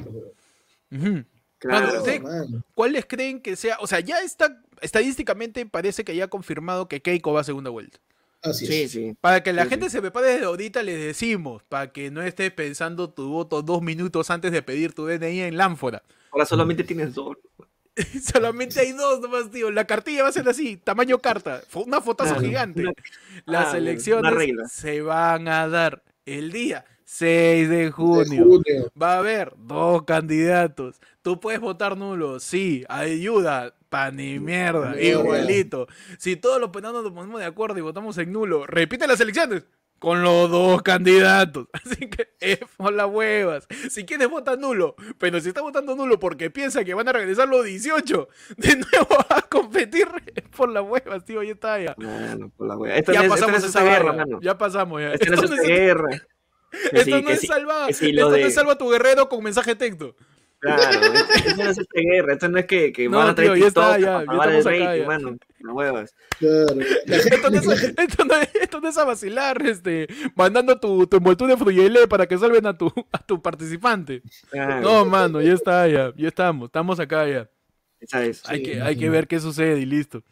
Huevón. 0.91 1.13
Ujú. 1.19 1.25
Claro. 1.59 1.87
Mano, 1.89 1.99
¿ustedes 1.99 2.23
No, 2.23 2.29
mano. 2.29 2.65
¿Cuáles 2.75 3.05
creen 3.07 3.41
que 3.41 3.55
sea? 3.57 3.77
O 3.81 3.87
sea, 3.87 4.01
ya 4.01 4.21
está, 4.21 4.63
estadísticamente 4.81 5.67
parece 5.67 6.05
que 6.05 6.17
ya 6.17 6.25
ha 6.25 6.29
confirmado 6.29 6.89
que 6.89 7.03
Keiko 7.03 7.33
va 7.33 7.43
a 7.43 7.45
segunda 7.45 7.71
vuelta. 7.71 7.99
Así 8.43 8.67
Sí, 8.67 8.83
es. 8.83 8.91
sí. 8.93 9.15
Para 9.21 9.43
que 9.43 9.53
la 9.53 9.65
Sí, 9.65 9.69
gente 9.69 9.91
se 9.91 10.01
prepare 10.01 10.29
desde 10.29 10.47
ahorita, 10.47 10.83
les 10.83 10.99
decimos, 10.99 11.63
para 11.65 11.93
que 11.93 12.11
no 12.11 12.23
estés 12.23 12.51
pensando 12.53 13.11
tu 13.11 13.29
voto 13.29 13.61
dos 13.61 13.83
minutos 13.83 14.31
antes 14.31 14.51
de 14.53 14.63
pedir 14.63 14.95
tu 14.95 15.05
DNI 15.07 15.41
en 15.43 15.59
Lánfora. 15.59 16.03
Ahora 16.33 16.47
solamente 16.47 16.83
tienes 16.85 17.15
dos. 17.15 17.37
Solamente 18.23 18.81
hay 18.81 18.93
dos 18.93 19.21
nomás, 19.21 19.51
tío. 19.51 19.71
La 19.71 19.85
cartilla 19.85 20.23
va 20.23 20.31
a 20.31 20.33
ser 20.33 20.49
así, 20.49 20.77
tamaño 20.79 21.19
carta, 21.19 21.61
una 21.75 22.01
fotazo 22.01 22.35
Claro. 22.35 22.47
gigante. 22.49 22.81
Una- 22.83 22.93
Las 23.45 23.75
Ah, 23.75 23.79
elecciones 23.79 24.73
se 24.73 25.03
van 25.03 25.49
a 25.49 25.69
dar 25.69 26.03
el 26.25 26.51
día 26.53 26.85
6 27.13 27.69
de 27.69 27.77
De 27.77 27.91
junio. 27.91 28.47
Va 29.01 29.15
a 29.15 29.19
haber 29.19 29.53
dos 29.59 30.05
candidatos. 30.05 31.01
Tú 31.23 31.41
puedes 31.41 31.61
votar 31.61 31.97
nulo, 31.97 32.39
sí, 32.39 32.85
ayuda, 32.89 33.75
pa 33.89 34.13
ni 34.13 34.39
mierda, 34.39 34.91
Mierda. 34.95 35.21
igualito. 35.21 35.89
Si 36.19 36.37
todos 36.37 36.61
los 36.61 36.71
penados 36.71 37.03
nos 37.03 37.13
ponemos 37.13 37.41
de 37.41 37.47
acuerdo 37.47 37.77
y 37.79 37.83
votamos 37.83 38.17
en 38.19 38.31
nulo, 38.33 38.65
repite 38.65 39.09
las 39.09 39.21
elecciones 39.21 39.65
con 39.99 40.23
los 40.23 40.49
dos 40.51 40.83
candidatos. 40.83 41.67
Así 41.73 42.09
que 42.09 42.29
es 42.39 42.61
por 42.77 42.93
las 42.93 43.09
huevas. 43.09 43.67
Si 43.91 44.05
quieres 44.07 44.31
vota 44.31 44.55
nulo, 44.55 44.95
pero 45.19 45.41
si 45.41 45.49
está 45.49 45.63
votando 45.63 45.97
nulo 45.97 46.21
porque 46.21 46.49
piensa 46.49 46.85
que 46.85 46.95
van 46.95 47.09
a 47.09 47.13
regresar 47.13 47.49
los 47.49 47.65
18, 47.65 48.29
de 48.57 48.77
nuevo 48.77 49.17
a 49.31 49.43
competir 49.43 50.07
es 50.37 50.45
por 50.57 50.69
las 50.69 50.85
huevas, 50.85 51.25
tío, 51.25 51.43
ya 51.43 51.53
está 51.53 51.79
ya. 51.81 51.95
Mano, 51.99 52.53
por 52.57 52.69
la. 52.69 52.95
Esto 52.97 53.13
Ya 53.13 53.25
no 53.25 53.35
es, 53.35 53.41
esto 53.41 53.47
no 53.49 53.53
pasamos 53.53 53.59
es 53.65 53.65
esa 53.69 53.79
esta 53.81 53.83
guerra, 53.83 54.13
guerra, 54.13 54.25
mano. 54.27 54.41
ya 54.41 54.57
pasamos 54.57 55.01
ya. 55.03 55.13
Esto 55.13 55.27
no 55.27 55.35
es 55.35 55.43
esta 55.51 55.57
es- 55.63 55.69
guerra. 55.69 56.09
Esto 56.93 57.17
sí, 57.17 57.23
no 57.23 57.31
es 57.31 57.41
sí, 57.41 57.47
salva, 57.47 57.93
sí, 57.93 58.11
esto 58.11 58.31
no 58.31 58.37
es 58.37 58.55
salva 58.55 58.73
a 58.73 58.79
tu 58.79 58.89
guerrero 58.91 59.29
con 59.29 59.43
mensaje 59.43 59.71
de 59.71 59.77
texto. 59.77 60.17
Claro, 60.61 60.83
esto 60.83 61.57
no 61.57 61.71
es 61.71 61.79
esta 61.79 62.01
guerra. 62.01 62.33
Esto 62.35 62.49
no 62.51 62.59
es 62.59 62.67
que, 62.67 62.93
que 62.93 63.09
No, 63.09 63.17
van 63.19 63.29
a 63.29 63.35
traer 63.35 63.53
tío, 63.53 63.57
ya 63.57 63.67
está, 63.69 63.97
TikTok 63.97 64.05
ya, 64.05 64.25
pagar 64.27 64.51
el 64.53 64.65
rating, 64.65 65.01
ya. 65.01 65.07
mano. 65.07 65.37
Las 65.61 65.75
huevas. 65.75 66.15
Claro. 66.39 66.81
Esto 67.07 67.51
no, 67.51 67.59
es, 67.73 67.83
esto, 67.99 68.25
no 68.27 68.35
es, 68.35 68.55
esto 68.55 68.81
no 68.81 68.89
es 68.89 68.99
a 68.99 69.05
vacilar, 69.05 69.63
este, 69.67 70.07
mandando 70.35 70.79
tu, 70.79 71.07
tu 71.07 71.17
envoltura 71.17 71.55
de 71.55 71.59
fruyele 71.59 72.07
para 72.09 72.27
que 72.27 72.37
salven 72.39 72.67
a 72.67 72.77
tu, 72.77 72.93
a 73.13 73.19
tu 73.25 73.41
participante. 73.41 74.23
Claro, 74.51 74.81
No, 74.81 75.05
mano, 75.07 75.41
ya 75.41 75.55
está, 75.55 75.89
ya, 75.89 76.13
ya 76.17 76.29
estamos, 76.29 76.67
estamos 76.67 77.01
acá 77.01 77.27
ya. 77.27 77.51
esa 78.01 78.25
es. 78.25 78.43
Hay, 78.47 78.59
Sí, 78.59 78.63
que, 78.63 78.77
no, 78.77 78.85
hay 78.85 78.97
que 78.97 79.07
no. 79.07 79.13
ver 79.13 79.29
qué 79.29 79.41
sucede 79.41 79.81
y 79.81 79.87
listo. 79.87 80.23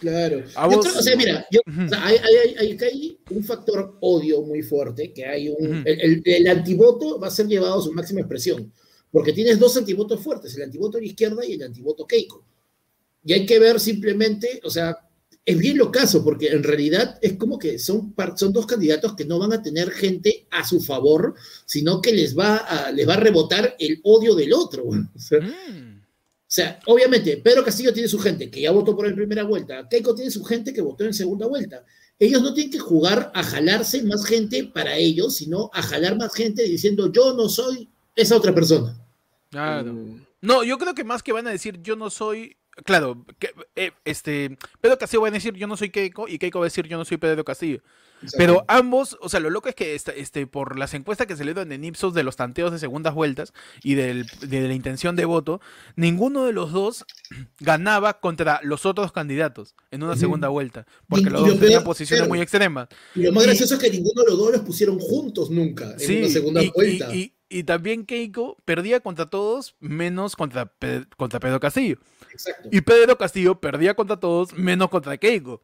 Claro. 0.00 0.42
Yo 0.76 0.80
creo- 0.80 0.98
o 0.98 1.02
sea, 1.02 1.16
mira, 1.16 1.46
yo- 1.50 1.60
Ujú. 1.66 1.82
o 1.84 1.88
sea, 1.88 2.06
hay, 2.06 2.16
hay- 2.16 2.36
hay- 2.36 2.54
hay- 2.70 2.76
que 2.76 2.84
hay 2.84 3.18
un 3.30 3.44
factor 3.44 3.96
odio 4.00 4.42
muy 4.42 4.62
fuerte, 4.62 5.12
que 5.12 5.24
hay 5.24 5.48
un... 5.48 5.82
El, 5.86 6.00
el- 6.00 6.22
el 6.24 6.46
antivoto 6.48 7.18
va 7.18 7.28
a 7.28 7.30
ser 7.30 7.46
llevado 7.46 7.78
a 7.78 7.82
su 7.82 7.92
máxima 7.92 8.20
expresión, 8.20 8.70
porque 9.10 9.32
tienes 9.32 9.58
dos 9.58 9.76
antivotos 9.76 10.20
fuertes, 10.20 10.54
el 10.56 10.62
antivoto 10.64 10.98
de 10.98 11.02
la 11.04 11.08
izquierda 11.08 11.44
y 11.46 11.54
el 11.54 11.62
antivoto 11.62 12.06
Keiko. 12.06 12.44
Y 13.24 13.32
hay 13.32 13.46
que 13.46 13.58
ver 13.58 13.80
simplemente, 13.80 14.60
o 14.64 14.70
sea, 14.70 14.98
es 15.46 15.58
bien 15.58 15.78
lo 15.78 15.90
caso, 15.92 16.22
porque 16.24 16.48
en 16.48 16.62
realidad 16.62 17.18
es 17.22 17.34
como 17.34 17.58
que 17.58 17.78
son, 17.78 18.14
son 18.36 18.52
dos 18.52 18.66
candidatos 18.66 19.14
que 19.14 19.24
no 19.26 19.38
van 19.38 19.52
a 19.52 19.62
tener 19.62 19.90
gente 19.90 20.46
a 20.50 20.66
su 20.66 20.80
favor, 20.80 21.34
sino 21.66 22.00
que 22.02 22.12
les 22.12 22.36
va 22.36 22.56
a, 22.56 22.92
les 22.92 23.06
va 23.08 23.14
a 23.14 23.20
rebotar 23.20 23.76
el 23.78 24.00
odio 24.02 24.34
del 24.34 24.52
otro. 24.52 24.84
O 25.14 25.18
sea, 25.18 25.40
Mm. 25.40 25.93
Sea, 26.54 26.78
obviamente, 26.86 27.36
Pedro 27.38 27.64
Castillo 27.64 27.92
tiene 27.92 28.08
su 28.08 28.18
gente 28.18 28.48
que 28.50 28.60
ya 28.60 28.70
votó 28.70 28.94
por 28.94 29.06
en 29.06 29.16
primera 29.16 29.42
vuelta. 29.42 29.88
Keiko 29.88 30.14
tiene 30.14 30.30
su 30.30 30.44
gente 30.44 30.72
que 30.72 30.80
votó 30.80 31.04
en 31.04 31.12
segunda 31.12 31.46
vuelta. 31.48 31.84
Ellos 32.18 32.42
no 32.42 32.54
tienen 32.54 32.70
que 32.70 32.78
jugar 32.78 33.32
a 33.34 33.42
jalarse 33.42 34.02
más 34.04 34.24
gente 34.24 34.64
para 34.72 34.96
ellos, 34.96 35.34
sino 35.36 35.68
a 35.72 35.82
jalar 35.82 36.16
más 36.16 36.32
gente 36.32 36.62
diciendo 36.62 37.10
yo 37.10 37.34
no 37.34 37.48
soy 37.48 37.88
esa 38.14 38.36
otra 38.36 38.54
persona. 38.54 38.96
Claro. 39.50 39.92
Mm, 39.92 40.24
No, 40.42 40.62
yo 40.62 40.78
creo 40.78 40.94
que 40.94 41.02
más 41.02 41.22
que 41.22 41.32
van 41.32 41.46
a 41.48 41.50
decir 41.50 41.80
yo 41.82 41.96
no 41.96 42.08
soy. 42.08 42.56
Claro, 42.84 43.24
que, 43.38 43.50
eh, 43.74 43.90
este. 44.04 44.56
Pedro 44.80 44.98
Castillo 44.98 45.22
va 45.22 45.28
a 45.28 45.32
decir 45.32 45.54
yo 45.54 45.66
no 45.66 45.76
soy 45.76 45.90
Keiko 45.90 46.28
y 46.28 46.38
Keiko 46.38 46.60
va 46.60 46.66
a 46.66 46.70
decir 46.70 46.86
yo 46.86 46.96
no 46.98 47.04
soy 47.04 47.16
Pedro 47.16 47.44
Castillo. 47.44 47.80
Pero 48.36 48.64
ambos, 48.68 49.16
o 49.20 49.28
sea, 49.28 49.40
lo 49.40 49.50
loco 49.50 49.68
es 49.68 49.74
que 49.74 49.94
este, 49.94 50.46
por 50.46 50.78
las 50.78 50.94
encuestas 50.94 51.26
que 51.26 51.36
se 51.36 51.44
le 51.44 51.54
dan 51.54 51.70
en 51.72 51.84
Ipsos 51.84 52.14
de 52.14 52.22
los 52.22 52.36
tanteos 52.36 52.72
de 52.72 52.78
segundas 52.78 53.14
vueltas 53.14 53.52
y 53.82 53.94
del- 53.94 54.26
de 54.40 54.60
la 54.68 54.74
intención 54.74 55.16
de 55.16 55.24
voto, 55.24 55.60
ninguno 55.96 56.44
de 56.44 56.52
los 56.52 56.72
dos 56.72 57.04
ganaba 57.60 58.20
contra 58.20 58.60
los 58.62 58.86
otros 58.86 59.12
candidatos 59.12 59.74
en 59.90 60.02
una 60.02 60.16
segunda 60.16 60.48
vuelta, 60.48 60.86
porque 61.08 61.26
Y- 61.26 61.30
los 61.30 61.46
y 61.46 61.50
dos 61.50 61.60
tenían 61.60 61.84
posiciones 61.84 62.20
claro. 62.22 62.28
muy 62.30 62.40
extremas. 62.40 62.88
y 63.14 63.22
lo 63.22 63.32
más 63.32 63.44
y- 63.44 63.46
gracioso 63.46 63.74
es 63.74 63.80
que 63.80 63.90
ninguno 63.90 64.22
de 64.22 64.30
los 64.30 64.38
dos 64.38 64.52
los 64.52 64.60
pusieron 64.62 64.98
juntos 64.98 65.50
nunca 65.50 65.92
en 65.92 66.00
Sí, 66.00 66.18
una 66.18 66.28
segunda 66.28 66.62
vuelta. 66.74 67.14
y- 67.14 67.32
y 67.48 67.62
también 67.62 68.04
Keiko 68.04 68.56
perdía 68.64 69.00
contra 69.00 69.26
todos 69.26 69.76
menos 69.78 70.34
contra, 70.34 70.72
contra 71.16 71.38
Pedro 71.38 71.60
Castillo. 71.60 71.98
Exacto. 72.32 72.68
Y 72.72 72.80
Pedro 72.80 73.16
Castillo 73.16 73.60
perdía 73.60 73.94
contra 73.94 74.16
todos 74.18 74.54
menos 74.54 74.88
contra 74.88 75.16
Keiko. 75.18 75.62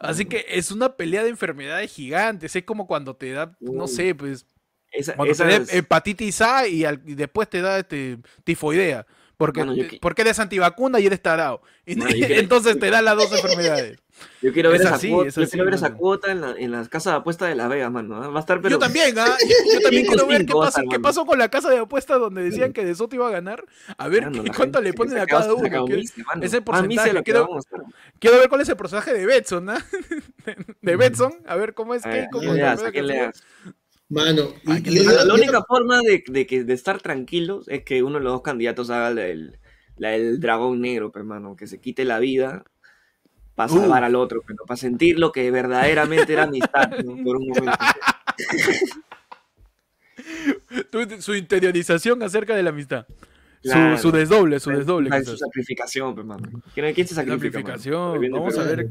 Así 0.00 0.24
que 0.26 0.44
es 0.48 0.70
una 0.70 0.94
pelea 0.96 1.22
de 1.22 1.30
enfermedades 1.30 1.92
gigantes. 1.92 2.54
Es 2.54 2.64
como 2.64 2.86
cuando 2.86 3.16
te 3.16 3.32
da, 3.32 3.56
no 3.60 3.86
sé, 3.88 4.14
pues, 4.14 4.46
Esa, 4.92 5.14
cuando 5.16 5.34
te 5.34 5.44
da 5.44 5.48
hepatitis 5.72 6.40
A 6.42 6.68
y, 6.68 6.84
al- 6.84 7.02
y 7.06 7.14
después 7.14 7.48
te 7.48 7.60
da 7.62 7.78
este, 7.78 8.18
tifoidea. 8.44 9.06
Porque, 9.36 9.60
yo 9.60 9.84
qui- 9.84 10.00
porque 10.00 10.22
eres 10.22 10.38
antivacuna 10.38 10.98
y 11.00 11.06
eres 11.06 11.20
yo 12.20 12.26
quiero- 12.26 12.40
entonces 12.40 12.78
te 12.78 12.90
da 12.90 13.02
las 13.02 13.16
dos 13.16 13.30
enfermedades. 13.32 13.98
Yo 14.42 14.52
quiero 14.52 14.70
ver, 14.70 14.80
Es 14.80 14.86
esa, 14.86 14.94
así, 14.96 15.10
cuota, 15.10 15.28
es 15.28 15.34
yo 15.34 15.42
así, 15.42 15.50
quiero 15.52 15.64
ver 15.66 15.74
esa 15.74 15.86
mano. 15.88 15.96
cuota 15.98 16.30
en, 16.32 16.40
la- 16.40 16.52
en 16.56 16.70
las 16.70 16.88
casas 16.88 17.12
de 17.14 17.18
apuestas 17.18 17.48
de 17.48 17.54
Las 17.54 17.68
Vegas, 17.68 17.90
mano. 17.90 18.16
¿ah? 18.22 18.28
Va 18.28 18.36
a 18.38 18.40
estar, 18.40 18.60
pero. 18.60 18.70
Yo 18.72 18.78
también, 18.78 19.18
¿ah? 19.18 19.36
Yo, 19.40 19.46
yo 19.74 19.80
también 19.80 20.06
quiero 20.06 20.26
ver 20.26 20.38
qué 20.38 20.44
cinco 20.46 20.58
va 20.58 20.64
a 20.64 20.68
pasó, 20.68 20.80
estar, 20.80 20.96
qué 20.96 21.00
pasó 21.02 21.26
con 21.26 21.38
la 21.38 21.48
casa 21.50 21.70
de 21.70 21.78
apuestas 21.78 22.18
donde 22.20 22.42
decían 22.42 22.72
que 22.72 22.84
De 22.84 22.94
Soto 22.94 23.14
iba 23.16 23.28
a 23.28 23.30
ganar. 23.30 23.64
A 23.98 24.08
ver 24.08 24.24
Mano, 24.24 24.42
qué- 24.44 24.50
cuánto 24.50 24.78
gente 24.78 24.82
le 24.82 24.92
ponen 24.94 25.18
a 25.18 25.26
cada 25.26 25.52
uno. 25.54 25.66
ese 26.42 26.56
Ah, 26.58 26.64
porcentaje, 26.64 27.12
lo 27.12 27.22
quiero- 27.22 27.46
vamos 27.46 27.64
quiero 28.18 28.38
ver 28.38 28.48
cuál 28.48 28.60
es 28.62 28.68
el 28.68 28.76
porcentaje 28.76 29.12
de 29.14 29.26
Betson, 29.26 29.68
¿ah? 29.70 29.84
De, 30.46 30.56
de 30.80 30.96
Betson, 30.96 31.32
a 31.46 31.56
ver 31.56 31.74
cómo 31.74 31.94
es 31.94 32.06
A 32.06 32.10
que. 32.10 32.26
Mano, 34.08 34.54
y- 34.64 34.82
que 34.82 34.90
y 34.90 34.98
la 35.04 35.34
única 35.34 35.62
forma 35.64 36.00
de, 36.00 36.22
de, 36.28 36.46
que, 36.46 36.62
de 36.62 36.72
estar 36.74 37.00
tranquilos 37.00 37.68
es 37.68 37.82
que 37.82 38.02
uno 38.04 38.18
de 38.18 38.24
los 38.24 38.34
dos 38.34 38.42
candidatos 38.42 38.88
haga 38.90 39.10
la 39.10 39.22
del, 39.22 39.58
la 39.96 40.10
del 40.10 40.38
dragón 40.38 40.80
negro, 40.80 41.10
hermano, 41.14 41.56
que 41.56 41.66
se 41.66 41.80
quite 41.80 42.04
la 42.04 42.20
vida 42.20 42.64
para 43.56 43.72
Uh. 43.72 43.78
salvar 43.80 44.04
al 44.04 44.14
otro, 44.14 44.42
pero 44.46 44.64
para 44.64 44.76
sentir 44.76 45.18
lo 45.18 45.32
que 45.32 45.50
verdaderamente 45.50 46.32
era 46.32 46.44
amistad 46.44 46.90
¿no? 47.04 47.16
por 47.24 47.38
un 47.38 47.48
momento. 47.48 47.72
Tu- 50.90 51.20
Su 51.22 51.34
interiorización 51.34 52.22
acerca 52.22 52.54
de 52.54 52.62
la 52.62 52.70
amistad. 52.70 53.06
Su- 53.62 53.70
Claro. 53.72 53.98
Su, 53.98 54.12
desdoble, 54.12 54.60
su 54.60 54.70
desdoble. 54.70 55.10
Quizás. 55.10 55.26
su 55.26 55.36
sacrificación, 55.38 56.16
hermano. 56.18 56.62
¿Quién, 56.74 56.94
se 57.06 57.14
sacrifica? 57.14 57.58
Sacrificación. 57.58 58.30
Vamos 58.30 58.56
a 58.58 58.62
ver 58.62 58.88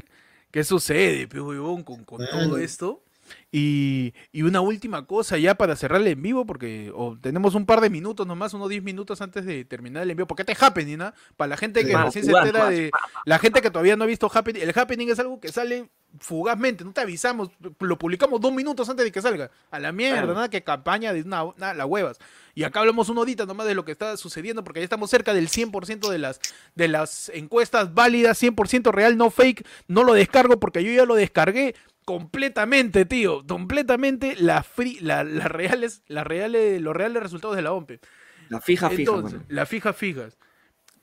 qué 0.50 0.64
sucede, 0.64 1.26
huevón, 1.40 1.82
con, 1.82 2.04
con 2.04 2.18
todo 2.30 2.58
esto. 2.58 3.02
Y, 3.50 4.14
y 4.32 4.42
una 4.42 4.60
última 4.60 5.06
cosa 5.06 5.38
ya 5.38 5.54
para 5.54 5.76
cerrar 5.76 6.00
el 6.00 6.08
en 6.08 6.22
vivo, 6.22 6.46
porque 6.46 6.92
tenemos 7.20 7.54
un 7.54 7.66
par 7.66 7.80
de 7.80 7.90
minutos 7.90 8.26
nomás, 8.26 8.52
unos 8.54 8.68
10 8.68 8.82
minutos 8.82 9.20
antes 9.20 9.44
de 9.46 9.64
terminar 9.64 10.02
el 10.02 10.10
envío. 10.10 10.26
Porque 10.26 10.42
este 10.42 10.52
es 10.52 10.62
happening, 10.62 10.98
¿no? 10.98 11.12
Para 11.36 11.48
la 11.50 11.56
gente 11.56 11.84
que 11.86 11.96
recién 11.96 12.24
se 12.24 12.32
entera 12.32 12.68
de. 12.68 12.90
La 13.24 13.38
gente 13.38 13.62
que 13.62 13.70
todavía 13.70 13.96
no 13.96 14.04
ha 14.04 14.06
visto 14.06 14.30
happening. 14.32 14.60
El 14.62 14.78
happening 14.78 15.08
es 15.08 15.18
algo 15.18 15.40
que 15.40 15.48
sale 15.52 15.90
fugazmente, 16.18 16.82
no 16.82 16.92
te 16.92 17.02
avisamos, 17.02 17.50
lo 17.78 17.98
publicamos 17.98 18.40
dos 18.40 18.52
minutos 18.52 18.88
antes 18.88 19.04
de 19.04 19.12
que 19.12 19.20
salga. 19.20 19.50
A 19.70 19.78
la 19.78 19.92
mierda, 19.92 20.18
Claro. 20.22 20.34
nada 20.34 20.48
que 20.48 20.62
campaña 20.62 21.12
de 21.12 21.22
una, 21.22 21.44
nada, 21.56 21.74
la 21.74 21.84
huevas. 21.84 22.18
Y 22.54 22.64
acá 22.64 22.80
hablamos 22.80 23.08
una 23.10 23.20
horita 23.20 23.44
nomás 23.44 23.66
de 23.66 23.74
lo 23.74 23.84
que 23.84 23.92
está 23.92 24.16
sucediendo, 24.16 24.64
porque 24.64 24.80
ya 24.80 24.84
estamos 24.84 25.10
cerca 25.10 25.34
del 25.34 25.48
100% 25.48 26.08
de 26.08 26.18
las, 26.18 26.40
de 26.74 26.88
las 26.88 27.28
encuestas 27.34 27.92
válidas, 27.92 28.42
100% 28.42 28.92
real, 28.92 29.18
no 29.18 29.30
fake. 29.30 29.66
No 29.88 30.04
lo 30.04 30.14
descargo 30.14 30.58
porque 30.58 30.82
yo 30.82 30.90
ya 30.92 31.04
lo 31.04 31.16
descargué 31.16 31.74
completamente, 32.06 33.04
tío. 33.04 33.44
Completamente 33.46 34.34
las 34.38 34.66
free, 34.66 34.98
la, 35.00 35.22
las 35.24 35.48
reales, 35.50 36.02
las 36.06 36.26
reales, 36.26 36.80
los 36.80 36.96
reales 36.96 37.22
resultados 37.22 37.56
de 37.56 37.62
la 37.62 37.72
OMPE. 37.72 38.00
La 38.48 38.60
fija, 38.62 38.88
fija, 38.88 39.00
Entonces, 39.12 39.32
mano. 39.40 39.44
las 39.48 39.68
fijas. 39.68 40.38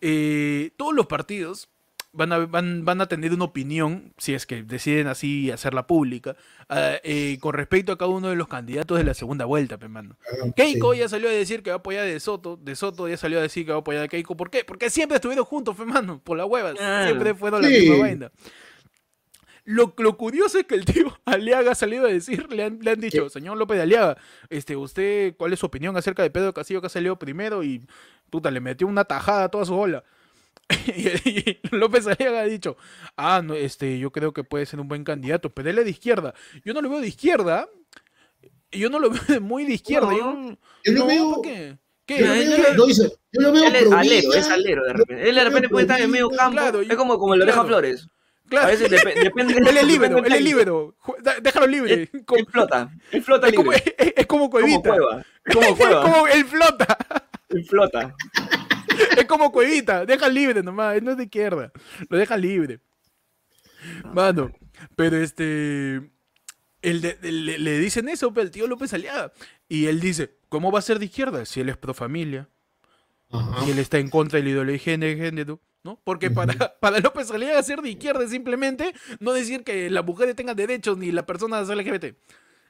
Eh, 0.01 0.71
todos 0.77 0.93
los 0.95 1.05
partidos 1.05 1.69
van 2.13 2.31
a, 2.31 2.37
van, 2.39 2.85
van 2.85 3.01
a 3.01 3.07
tener 3.07 3.33
una 3.33 3.45
opinión, 3.45 4.13
si 4.17 4.33
es 4.33 4.45
que 4.45 4.63
deciden 4.63 5.07
así 5.07 5.49
hacerla 5.51 5.87
pública, 5.87 6.35
ah, 6.69 6.93
eh, 7.03 7.37
con 7.41 7.53
respecto 7.53 7.91
a 7.91 7.97
cada 7.97 8.11
uno 8.11 8.29
de 8.29 8.35
los 8.35 8.47
candidatos 8.47 8.97
de 8.97 9.03
la 9.03 9.13
segunda 9.13 9.45
vuelta, 9.45 9.77
pe, 9.77 9.87
mano. 9.87 10.17
Ah, 10.45 10.51
Keiko 10.55 10.93
sí. 10.93 10.99
ya 10.99 11.09
salió 11.09 11.27
a 11.27 11.31
decir 11.31 11.63
que 11.63 11.71
va 11.71 11.77
a 11.77 11.79
apoyar 11.79 12.03
a 12.03 12.05
De 12.05 12.19
Soto, 12.19 12.55
De 12.55 12.75
Soto 12.75 13.07
ya 13.09 13.17
salió 13.17 13.39
a 13.39 13.41
decir 13.41 13.65
que 13.65 13.71
va 13.71 13.77
a 13.77 13.81
apoyar 13.81 14.03
a 14.03 14.07
Keiko. 14.07 14.37
¿Por 14.37 14.49
qué? 14.49 14.63
Porque 14.63 14.89
siempre 14.89 15.15
estuvieron 15.15 15.43
juntos, 15.45 15.75
fe, 15.75 15.85
mano, 15.85 16.21
por 16.23 16.37
la 16.37 16.45
hueva. 16.45 16.73
Siempre 17.05 17.33
fueron 17.33 17.61
la 17.61 17.67
Sí. 17.67 17.79
misma 17.79 17.97
vaina. 17.97 18.31
Lo, 19.65 19.93
lo 19.97 20.17
curioso 20.17 20.59
es 20.59 20.65
que 20.65 20.75
el 20.75 20.83
tío 20.85 21.17
Aliaga 21.25 21.71
ha 21.71 21.75
salido 21.75 22.05
a 22.05 22.09
decir, 22.09 22.51
le 22.51 22.63
han, 22.63 22.79
le 22.81 22.91
han 22.91 22.99
dicho, 22.99 23.23
¿Qué? 23.25 23.29
señor 23.29 23.57
López 23.57 23.77
de 23.77 23.83
Aliaga, 23.83 24.17
este, 24.49 24.75
¿usted 24.75 25.35
cuál 25.37 25.53
es 25.53 25.59
su 25.59 25.65
opinión 25.67 25.95
acerca 25.95 26.21
de 26.23 26.29
Pedro 26.29 26.53
Castillo 26.53 26.81
que 26.81 26.87
ha 26.87 26.89
salido 26.89 27.17
primero? 27.17 27.63
Y 27.63 27.85
puta, 28.29 28.51
le 28.51 28.59
metió 28.59 28.87
una 28.87 29.05
tajada 29.05 29.45
a 29.45 29.49
toda 29.49 29.65
su 29.65 29.73
bola. 29.75 30.03
y, 30.87 31.29
y 31.29 31.59
López 31.71 32.07
Aliaga 32.07 32.41
ha 32.41 32.45
dicho, 32.45 32.77
ah, 33.15 33.41
no, 33.43 33.53
este, 33.53 33.99
yo 33.99 34.11
creo 34.11 34.33
que 34.33 34.43
puede 34.43 34.65
ser 34.65 34.79
un 34.79 34.87
buen 34.87 35.03
candidato, 35.03 35.49
pero 35.49 35.69
él 35.69 35.77
es 35.79 35.85
de 35.85 35.91
izquierda. 35.91 36.33
Yo 36.65 36.73
no 36.73 36.81
lo 36.81 36.89
veo 36.89 36.99
de 37.01 37.07
izquierda, 37.07 37.67
yo 38.71 38.89
no 38.89 38.99
lo 38.99 39.09
veo 39.11 39.21
de 39.27 39.39
muy 39.39 39.65
de 39.65 39.73
izquierda. 39.73 40.07
No. 40.07 40.17
yo, 40.17 40.57
Yo 40.83 40.93
lo 40.93 40.99
no, 40.99 41.07
veo- 41.07 41.33
¿por 41.35 41.41
qué? 41.43 41.77
¿Qué? 42.05 42.19
Yo 42.19 42.27
lo 42.27 42.33
Yo- 42.35 42.57
veo, 42.57 42.73
no, 42.75 42.85
dice, 42.85 43.09
yo 43.31 43.41
lo 43.41 43.51
veo 43.53 43.63
Él 43.65 43.75
es 43.75 43.91
alero, 43.93 44.33
es 44.33 44.47
alero 44.49 44.83
de 44.83 44.93
repente. 44.93 45.29
Él 45.29 45.35
de 45.35 45.43
repente 45.45 45.69
puede 45.69 45.83
estar 45.85 46.01
en 46.01 46.11
medio 46.11 46.29
campo. 46.29 46.51
Claro, 46.57 46.81
es 46.81 46.95
como, 46.97 47.17
como 47.17 47.33
el 47.33 47.41
Oreja 47.43 47.55
claro. 47.61 47.67
Flores. 47.69 48.07
Claro. 48.53 48.67
A 48.67 48.71
veces 48.71 48.91
depe- 48.91 49.13
depende. 49.23 49.53
Él 49.69 49.77
es 49.77 49.87
libero, 49.87 50.17
él 50.19 50.33
es 50.33 50.41
libero. 50.41 50.95
Déjalo 51.41 51.67
libre. 51.67 52.09
Como- 52.25 52.39
Él 52.39 52.45
flota. 52.47 52.89
Él 53.11 53.23
flota 53.23 53.47
es, 53.47 53.53
como, 53.55 53.71
libre. 53.71 53.95
es, 53.97 54.13
es 54.17 54.25
como 54.27 54.49
Como 54.49 54.51
Cuevita. 54.51 54.89
cueva. 54.89 55.25
Es 55.45 55.55
como 55.55 55.67
Es 55.69 55.75
cueva. 55.77 56.01
como 56.03 56.27
él 56.27 56.45
flota. 56.45 56.97
Él 57.49 57.65
flota. 57.65 58.15
Es 59.17 59.25
como 59.25 59.51
Cuevita. 59.51 60.05
Deja 60.05 60.29
libre 60.29 60.61
nomás. 60.61 60.95
Él 60.95 61.03
no 61.03 61.11
es 61.11 61.17
de 61.17 61.23
izquierda. 61.23 61.71
Lo 62.09 62.17
deja 62.17 62.37
libre. 62.37 62.79
Mano. 64.13 64.51
Pero 64.95 65.17
este. 65.17 65.95
el 66.81 67.01
de- 67.01 67.17
el- 67.23 67.45
le, 67.45 67.57
le 67.57 67.79
dicen 67.79 68.07
eso, 68.09 68.31
pero 68.33 68.43
el 68.45 68.51
tío 68.51 68.67
López 68.67 68.93
Aliaga. 68.93 69.31
Y 69.67 69.87
él 69.87 69.99
dice, 69.99 70.35
¿cómo 70.49 70.71
va 70.71 70.79
a 70.79 70.83
ser 70.83 70.99
de 70.99 71.05
izquierda 71.05 71.45
si 71.45 71.61
él 71.61 71.69
es 71.69 71.77
pro 71.77 71.93
familia? 71.93 72.47
Ajá. 73.31 73.63
Si 73.65 73.71
él 73.71 73.79
está 73.79 73.97
en 73.97 74.09
contra 74.09 74.37
de 74.37 74.43
la 74.43 74.49
ideología 74.51 74.97
de 74.97 75.15
género, 75.15 75.59
¿no? 75.83 75.99
Porque 76.03 76.31
para, 76.31 76.53
para 76.79 76.99
López 76.99 77.29
Aliaga 77.31 77.61
ser 77.63 77.81
de 77.81 77.89
izquierda 77.89 78.23
es 78.23 78.31
simplemente 78.31 78.93
no 79.19 79.33
decir 79.33 79.63
que 79.63 79.89
las 79.89 80.05
mujeres 80.05 80.35
tengan 80.35 80.55
derechos 80.55 80.97
ni 80.97 81.11
las 81.11 81.25
personas 81.25 81.67
LGBT. 81.69 82.15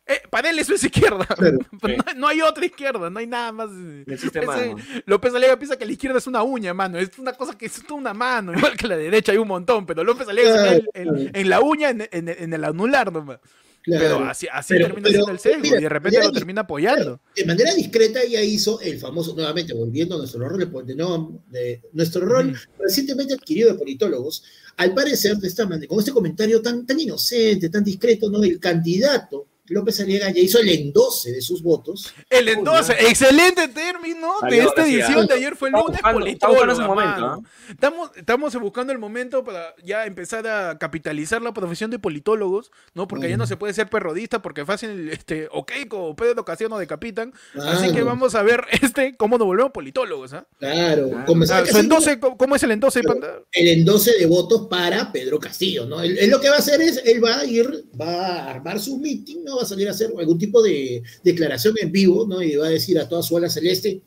Eh, 0.06 0.22
para 0.30 0.50
él 0.50 0.60
eso 0.60 0.74
es 0.74 0.84
izquierda. 0.84 1.26
Claro. 1.26 1.58
No, 1.82 2.14
no 2.16 2.28
hay 2.28 2.42
otra 2.42 2.66
izquierda, 2.66 3.10
no 3.10 3.20
hay 3.20 3.28
nada 3.28 3.52
más. 3.54 3.70
Ese- 4.08 4.42
más, 4.46 4.66
¿no? 4.68 4.76
López 5.06 5.34
Aliaga 5.34 5.58
piensa 5.58 5.78
que 5.78 5.86
la 5.86 5.92
izquierda 5.94 6.18
es 6.18 6.28
una 6.28 6.44
uña, 6.44 6.74
mano. 6.74 6.98
Es 6.98 7.18
una 7.20 7.32
cosa 7.34 7.58
que 7.58 7.68
es 7.68 7.82
toda 7.86 8.00
una 8.02 8.14
mano. 8.14 8.52
Igual 8.54 8.76
que 8.76 8.88
la 8.88 8.98
derecha 8.98 9.32
hay 9.32 9.38
un 9.38 9.48
montón, 9.48 9.86
pero 9.86 10.04
López 10.04 10.28
Aliaga 10.28 10.58
se 10.58 10.64
queda 10.82 10.90
en, 10.96 11.08
en- 11.18 11.32
en 11.36 11.50
la 11.50 11.62
uña, 11.62 11.90
en, 11.90 12.02
en- 12.12 12.28
en 12.30 12.54
el 12.54 12.64
anular 12.66 13.12
nomás. 13.14 13.40
Claro. 13.84 14.02
Pero 14.04 14.20
así, 14.30 14.48
así 14.52 14.74
Pero- 14.76 14.86
termina 14.88 15.08
pero, 15.10 15.14
siendo 15.26 15.32
el 15.34 15.40
sesgo 15.40 15.60
mira, 15.62 15.78
y 15.80 15.84
de 15.84 15.90
repente 15.90 16.20
lo 16.24 16.32
termina 16.32 16.62
apoyando. 16.62 17.20
de 17.36 17.46
manera 17.46 17.74
discreta 17.76 18.22
ella 18.22 18.42
hizo 18.42 18.80
el 18.80 18.98
famoso, 18.98 19.36
nuevamente 19.36 19.74
volviendo 19.74 20.16
a 20.16 20.20
nuestro 20.20 20.48
rol 20.48 20.58
de, 20.60 20.84
de 20.86 20.96
no- 20.96 21.44
de- 21.50 21.82
nuestro 21.92 22.26
rol 22.26 22.58
recientemente 22.80 23.34
adquirido 23.34 23.72
de 23.74 23.78
politólogos, 23.78 24.44
al 24.78 24.94
parecer 24.94 25.36
de 25.38 25.48
esta 25.50 25.66
manera, 25.68 25.88
con 25.88 26.00
este 26.00 26.12
comentario 26.12 26.62
tan, 26.62 26.86
tan 26.86 27.00
inocente, 27.00 27.70
tan 27.70 27.84
discreto, 27.84 28.30
¿no? 28.30 28.42
El 28.44 28.60
candidato 28.60 29.48
López 29.68 29.98
Aliaga 30.02 30.30
ya 30.30 30.42
hizo 30.42 30.60
el 30.60 30.68
endose 30.68 31.32
de 31.32 31.42
sus 31.42 31.64
votos. 31.64 32.14
El 32.30 32.50
endose, 32.50 32.92
excelente 33.00 33.70
término 33.70 34.34
de 34.42 34.50
Salió, 34.58 34.64
esta 34.70 34.84
decía. 34.84 35.06
edición 35.06 35.26
de 35.28 35.34
ayer 35.36 35.56
fue 35.56 35.70
el 35.70 35.76
lunes 35.76 36.02
politólogo, 36.02 36.96
mano. 36.96 37.44
Estamos, 37.70 38.12
estamos 38.16 38.54
buscando 38.60 38.92
el 38.92 39.00
momento 39.00 39.42
para 39.44 39.74
ya 39.82 40.06
empezar 40.06 40.46
a 40.48 40.78
capitalizar 40.78 41.42
la 41.42 41.54
profesión 41.54 41.90
de 41.92 41.98
politólogos, 41.98 42.72
¿no? 42.94 43.08
Porque 43.08 43.30
ya 43.30 43.38
no 43.38 43.46
Mm. 43.46 43.48
se 43.48 43.56
puede 43.58 43.74
ser 43.74 43.90
perrodista 43.90 44.42
porque 44.42 44.66
fácil, 44.66 45.10
este, 45.10 45.48
ok, 45.50 45.72
como 45.88 46.14
Pedro 46.16 46.44
Castillo 46.44 46.70
nos 46.70 46.80
decapitan. 46.80 47.34
Así 47.56 47.78
Claro, 47.88 47.94
que 47.94 48.04
vamos 48.04 48.36
a 48.36 48.42
ver 48.44 48.66
este 48.82 49.16
cómo 49.16 49.38
nos 49.38 49.48
volvemos 49.48 49.72
politólogos, 49.72 50.34
¿ah? 50.34 50.46
Claro, 50.60 51.10
Claro. 51.10 51.26
comenzar 51.26 51.64
Ah, 51.74 51.80
endose, 51.80 52.20
¿cómo- 52.20 52.38
¿Cómo 52.38 52.56
es 52.58 52.64
el 52.64 52.72
endose, 52.72 53.02
panda? 53.02 53.40
el 53.54 53.68
endose 53.70 54.12
de 54.20 54.26
votos 54.26 54.68
para 54.70 55.10
Pedro 55.14 55.40
Castillo, 55.40 55.86
¿no? 55.86 56.02
Él, 56.02 56.18
él 56.18 56.30
lo 56.30 56.42
que 56.42 56.50
va 56.50 56.58
a 56.58 56.60
hacer 56.60 56.82
es, 56.82 57.02
él 57.06 57.24
va 57.24 57.40
a 57.40 57.46
ir, 57.46 57.86
va 58.00 58.28
a 58.28 58.50
armar 58.52 58.78
su 58.80 58.98
meeting, 58.98 59.44
¿no? 59.46 59.53
Va 59.58 59.64
a 59.64 59.66
salir 59.66 59.88
a 59.88 59.92
hacer 59.92 60.12
algún 60.18 60.38
tipo 60.38 60.62
de 60.62 61.04
declaración 61.24 61.76
en 61.82 61.92
vivo, 61.92 62.26
¿no? 62.28 62.42
Y 62.42 62.56
va 62.56 62.68
a 62.68 62.72
decir 62.72 62.98
a 63.00 63.08
toda 63.08 63.22
su 63.24 63.38
ala 63.38 63.50
celeste, 63.50 64.02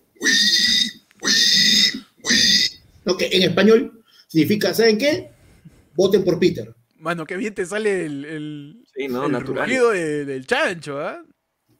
¿no? 3.05 3.17
Que 3.17 3.29
en 3.33 3.43
español 3.43 4.03
significa, 4.27 4.75
¿saben 4.75 4.99
qué? 4.99 5.31
Voten 5.95 6.25
por 6.25 6.39
Peter. 6.39 6.75
Mano, 6.99 7.25
qué 7.27 7.37
bien 7.37 7.55
te 7.55 7.65
sale 7.67 8.05
el, 8.07 8.25
el, 8.25 8.85
Sí, 8.95 9.09
no, 9.09 9.27
el 9.27 9.33
natural. 9.33 9.65
rugido 9.69 9.91
de- 9.91 10.25
del 10.25 10.47
chancho, 10.47 10.99
¿ah? 11.01 11.23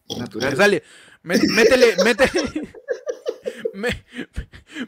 Te 0.09 0.17
Natural. 0.19 0.57
sale. 0.57 0.83
Mé- 1.25 1.41
Métele, 1.55 1.87
métele. 2.05 2.43
mé- 3.75 4.05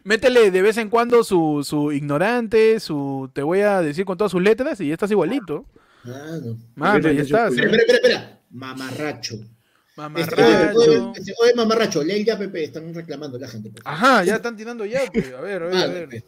Métele 0.04 0.50
de 0.50 0.62
vez 0.62 0.76
en 0.76 0.90
cuando 0.90 1.24
su, 1.24 1.64
su 1.64 1.90
ignorante, 1.92 2.78
su 2.78 3.30
te 3.34 3.42
voy 3.42 3.60
a 3.60 3.80
decir 3.82 4.04
con 4.04 4.16
todas 4.18 4.30
sus 4.32 4.42
letras 4.42 4.80
y 4.80 4.88
ya 4.88 4.94
estás 4.94 5.10
igualito. 5.10 5.64
Ah, 6.04 6.38
no. 6.44 6.56
Mano, 6.76 7.10
ya 7.10 7.22
estás. 7.22 7.52
Espera, 7.52 7.72
¿eh? 7.72 7.76
espera, 7.80 7.96
espera, 7.98 8.37
espera. 8.50 8.74
Mamarracho. 8.74 9.34
Este, 10.16 10.34
oye, 10.42 10.52
Mamarracho. 10.52 10.78
oye, 10.78 11.12
este, 11.16 11.34
oye, 11.42 11.54
mamarracho, 11.56 12.04
lee 12.04 12.24
ya, 12.24 12.38
Pepe, 12.38 12.64
están 12.64 12.94
reclamando 12.94 13.36
la 13.36 13.48
gente. 13.48 13.72
Ajá, 13.84 14.22
ya 14.22 14.36
están 14.36 14.56
tirando 14.56 14.84
ya. 14.84 15.00
pues. 15.12 15.34
A 15.34 15.40
ver, 15.40 15.62
a 15.64 15.66
ver, 15.66 15.76
a 15.76 15.86
ver. 15.88 16.22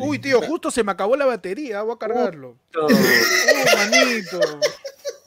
Uy, 0.00 0.18
tío, 0.18 0.40
justo 0.42 0.68
se 0.70 0.82
me 0.82 0.90
acabó 0.90 1.14
la 1.16 1.24
batería. 1.24 1.82
Voy 1.82 1.94
a 1.94 1.98
cargarlo. 1.98 2.56
Manito. 3.76 4.40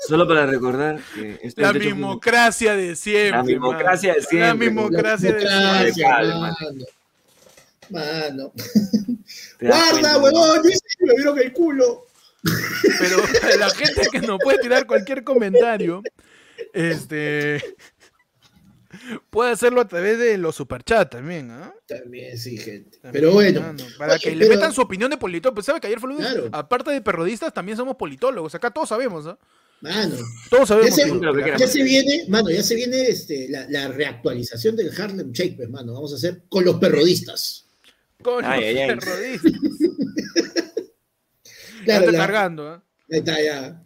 Solo 0.05 0.27
para 0.27 0.45
recordar 0.45 0.99
que 1.15 1.39
este 1.41 1.61
La 1.61 1.73
mismocracia 1.73 2.75
de 2.75 2.95
siempre. 2.95 3.37
La 3.37 3.43
mismocracia 3.43 4.13
de 4.13 4.19
mano. 4.19 4.29
siempre. 4.29 4.47
La 4.47 4.53
mismocracia 4.53 5.33
de 5.33 5.93
siempre. 5.93 6.33
Mano. 6.33 6.85
Mano. 7.89 8.51
das 9.59 9.91
Guarda, 9.91 10.17
huevón, 10.17 10.61
dice 10.63 10.81
que 10.97 11.05
me 11.05 11.15
vieron 11.15 11.39
el 11.39 11.53
culo. 11.53 12.06
Pero 12.99 13.17
para 13.41 13.55
la 13.57 13.69
gente 13.69 14.07
que 14.11 14.19
nos 14.21 14.39
puede 14.39 14.59
tirar 14.59 14.85
cualquier 14.87 15.23
comentario, 15.23 16.01
este 16.73 17.63
puede 19.29 19.51
hacerlo 19.51 19.81
a 19.81 19.87
través 19.87 20.17
de 20.17 20.37
los 20.37 20.55
superchats 20.55 21.11
también, 21.11 21.51
¿ah? 21.51 21.73
También, 21.87 22.37
sí, 22.37 22.57
gente. 22.57 22.97
También, 22.97 23.11
Pero 23.13 23.31
bueno. 23.33 23.61
mano, 23.61 23.83
para 23.97 24.13
Oye, 24.13 24.21
que 24.23 24.35
le 24.35 24.49
metan 24.49 24.73
su 24.73 24.81
opinión 24.81 25.11
de 25.11 25.17
politólogo. 25.17 25.55
Pues 25.55 25.65
sabe 25.65 25.79
que 25.79 25.87
ayer 25.87 25.99
fue 25.99 26.09
lunes, 26.09 26.25
Claro. 26.27 26.49
aparte 26.51 26.91
de 26.91 27.01
perrodistas, 27.01 27.53
también 27.53 27.77
somos 27.77 27.95
politólogos. 27.95 28.55
Acá 28.55 28.71
todos 28.71 28.89
sabemos, 28.89 29.27
¿ah? 29.27 29.37
Mano, 29.81 30.15
Todos 30.49 30.69
sabemos. 30.69 30.89
Ya 30.95 31.05
se- 31.05 31.11
que- 31.43 31.59
ya 31.59 31.67
se 31.67 31.83
viene, 31.83 32.25
mano, 32.29 32.49
ya 32.49 32.63
se 32.63 32.73
viene 32.73 32.99
este, 33.03 33.47
la, 33.49 33.67
la 33.69 33.87
reactualización 33.89 34.75
del 34.75 34.89
Harlem 34.99 35.31
Shake, 35.31 35.55
pues, 35.57 35.69
mano. 35.69 35.93
Vamos 35.93 36.13
a 36.13 36.15
hacer 36.15 36.41
con 36.49 36.65
los 36.65 36.77
perrodistas. 36.79 37.65
con 38.23 38.43
Ay, 38.43 38.73
los 38.73 39.05
ay, 39.05 39.39
ay. 39.39 39.39
Ya 41.93 41.99
está 41.99 42.11
la- 42.11 42.17
cargando, 42.19 42.67
¿ah? 42.69 42.83
ahí 43.11 43.19
está, 43.19 43.41
ya. 43.41 43.83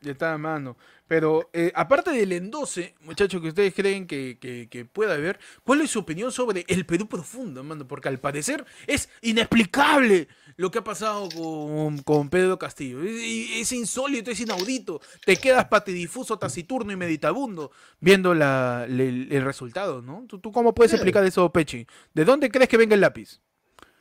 Ya 0.00 0.12
está 0.12 0.34
a 0.34 0.38
mano. 0.38 0.76
Pero 1.08 1.50
eh, 1.52 1.70
aparte 1.74 2.10
del 2.10 2.32
endose, 2.32 2.94
muchachos, 3.00 3.40
que 3.40 3.48
ustedes 3.48 3.72
creen 3.74 4.06
que, 4.08 4.38
que, 4.40 4.68
que 4.68 4.84
pueda 4.84 5.14
haber, 5.14 5.38
¿cuál 5.64 5.80
es 5.80 5.90
su 5.90 6.00
opinión 6.00 6.32
sobre 6.32 6.64
el 6.68 6.84
Perú 6.84 7.08
profundo, 7.08 7.62
mano? 7.62 7.86
Porque 7.86 8.08
al 8.08 8.18
parecer 8.18 8.64
es 8.88 9.08
inexplicable 9.22 10.26
lo 10.56 10.70
que 10.70 10.78
ha 10.78 10.84
pasado 10.84 11.28
con, 11.30 11.98
con 12.02 12.28
Pedro 12.28 12.58
Castillo. 12.58 13.02
Es, 13.02 13.22
es 13.22 13.72
insólito, 13.72 14.30
es 14.32 14.40
inaudito. 14.40 15.00
Te 15.24 15.36
quedas 15.36 15.66
patidifuso, 15.66 16.38
taciturno 16.38 16.92
y 16.92 16.96
meditabundo 16.96 17.70
viendo 18.00 18.34
la, 18.34 18.84
el, 18.88 19.28
el 19.30 19.44
resultado, 19.44 20.02
¿no? 20.02 20.24
¿Tú, 20.28 20.40
tú 20.40 20.50
cómo 20.52 20.74
puedes 20.74 20.92
explicar 20.92 21.24
eso, 21.24 21.50
Pechi? 21.52 21.86
¿De 22.14 22.24
dónde 22.24 22.50
crees 22.50 22.68
que 22.68 22.76
venga 22.76 22.94
el 22.94 23.00
lápiz? 23.00 23.40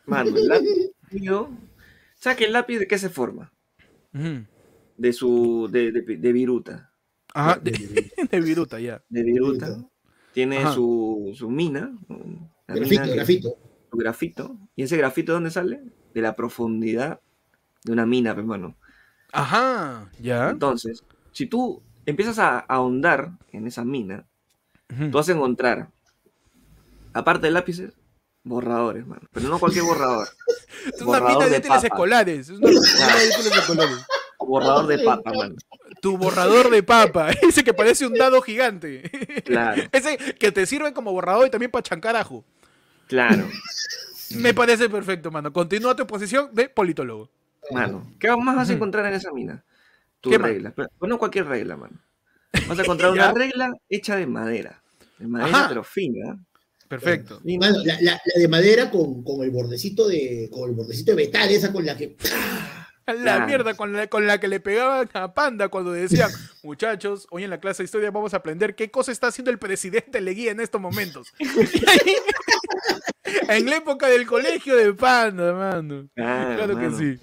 Mano, 0.06 0.36
el 0.36 0.48
lápiz, 0.48 0.91
tío, 2.26 2.32
¿sabes 2.32 2.38
que 2.38 2.46
el 2.46 2.54
lápiz 2.54 2.80
de 2.80 2.88
qué 2.88 2.98
se 2.98 3.10
forma? 3.10 3.52
De 4.98 5.14
su, 5.14 5.68
de, 5.72 5.92
de, 5.92 6.18
de 6.18 6.34
viruta. 6.34 6.92
Ajá, 7.34 7.60
de, 7.60 7.72
de 8.32 8.42
viruta, 8.42 8.80
ya. 8.80 9.04
De 9.10 9.24
viruta. 9.24 9.68
Viruta. 9.70 9.90
Tiene 10.34 10.58
Ajá. 10.58 10.74
su, 10.74 11.32
su 11.34 11.50
mina. 11.50 11.98
Grafito, 12.68 13.02
mina 13.02 13.08
grafito. 13.08 13.58
Su 13.90 13.98
grafito. 13.98 14.58
¿Y 14.76 14.84
ese 14.84 14.98
grafito 14.98 15.32
de 15.32 15.36
dónde 15.36 15.52
sale? 15.52 15.82
De 16.14 16.22
la 16.22 16.36
profundidad 16.36 17.22
de 17.84 17.92
una 17.92 18.06
mina, 18.06 18.34
pues, 18.34 18.44
hermano. 18.44 18.76
Ajá, 19.32 20.10
ya. 20.20 20.50
Entonces, 20.50 21.04
si 21.32 21.46
tú 21.46 21.84
empiezas 22.06 22.40
a 22.40 22.60
ahondar 22.60 23.32
en 23.52 23.68
esa 23.68 23.86
mina, 23.86 24.26
tú 24.88 25.12
vas 25.12 25.30
a 25.30 25.34
encontrar, 25.34 25.90
aparte 27.14 27.48
de 27.48 27.52
lápices, 27.52 27.98
borradores, 28.46 29.06
mano. 29.06 29.22
Pero 29.34 29.50
no 29.50 29.60
cualquier 29.60 29.84
borrador. 29.84 30.30
Es 30.93 31.02
una 31.02 31.20
borrador 31.20 31.30
mina 31.34 31.46
de 31.46 31.52
de 31.52 31.58
útiles 31.58 31.76
papa. 31.76 31.88
escolares. 31.88 32.50
Es 32.50 32.58
una 32.58 32.70
mina 32.70 32.80
de 32.80 33.28
útiles 33.30 33.58
escolares. 33.58 33.98
Borrador 34.39 34.88
de 34.88 35.00
papa, 35.00 35.34
mano. 35.34 35.56
Tu 36.02 36.18
borrador 36.18 36.70
de 36.70 36.84
papa. 36.84 37.32
Ese 37.41 37.64
que 37.64 37.74
parece 37.74 38.06
un 38.06 38.14
dado 38.14 38.41
gigante. 38.41 39.10
Claro, 39.46 39.82
Ese 39.91 40.18
que 40.18 40.52
te 40.52 40.66
sirve 40.66 40.93
como 40.93 41.12
borrador 41.12 41.48
y 41.48 41.50
también 41.50 41.72
para 41.72 41.84
chancar 41.84 42.16
ajo. 42.16 42.46
claro. 43.08 43.46
Me 44.38 44.56
parece 44.56 44.89
perfecto, 44.89 45.30
mano. 45.30 45.54
Continúa 45.54 45.96
tu 45.96 46.06
posición 46.08 46.50
de 46.52 46.68
politólogo. 46.68 47.30
Mano, 47.72 48.12
¿qué 48.20 48.36
más 48.36 48.56
vas 48.56 48.70
a 48.70 48.74
encontrar 48.74 49.06
en 49.06 49.14
esa 49.14 49.32
mina? 49.32 49.64
¿Qué 50.20 50.39
más? 50.39 50.50
reglas. 50.50 50.74
Pero 50.76 50.89
pero 51.00 51.10
no 51.10 51.20
cualquier 51.20 51.46
regla, 51.46 51.78
mano. 51.78 52.00
Vas 52.68 52.80
a 52.80 52.82
encontrar 52.82 53.12
una 53.14 53.32
regla 53.32 53.72
hecha 53.88 54.16
de 54.16 54.26
madera. 54.26 54.82
De 55.20 55.28
madera, 55.28 55.58
Ajá. 55.58 55.70
pero 55.70 55.84
fina. 55.84 56.39
Perfecto. 57.00 57.41
Mano, 57.60 57.78
la, 57.84 57.98
la- 58.02 58.22
la 58.26 58.39
de 58.41 58.48
madera 58.48 58.89
con, 58.89 59.24
con 59.24 59.43
el 59.43 59.52
bordecito 59.52 60.08
de. 60.08 60.50
con 60.52 60.70
el 60.70 60.76
bordecito 60.76 61.12
de 61.12 61.26
metal, 61.26 61.50
esa 61.50 61.72
con 61.72 61.86
la 61.86 61.96
que. 61.98 62.16
La 63.08 63.14
Claro. 63.14 63.45
mierda 63.47 63.74
con 63.76 63.93
la, 63.93 64.08
con 64.08 64.26
la 64.26 64.39
que 64.39 64.47
le 64.47 64.60
pegaban 64.60 65.08
a 65.14 65.34
Panda 65.34 65.70
cuando 65.70 65.91
decían, 65.91 66.32
muchachos, 66.64 67.28
hoy 67.30 67.43
en 67.43 67.51
la 67.51 67.60
clase 67.60 67.84
de 67.84 67.86
historia 67.86 68.10
vamos 68.10 68.34
a 68.34 68.38
aprender 68.38 68.76
qué 68.76 68.89
cosa 68.89 69.12
está 69.12 69.28
haciendo 69.28 69.51
el 69.51 69.60
presidente 69.60 70.22
Leguía 70.22 70.51
en 70.51 70.60
estos 70.60 70.82
momentos. 70.82 71.32
En 73.47 73.66
la 73.66 73.78
época 73.78 74.08
del 74.08 74.26
colegio 74.26 74.76
de 74.76 74.93
Panda, 74.93 75.53
mano. 75.53 76.08
Claro, 76.16 76.56
Claro 76.74 76.80
que 76.80 76.91
sí. 76.91 77.20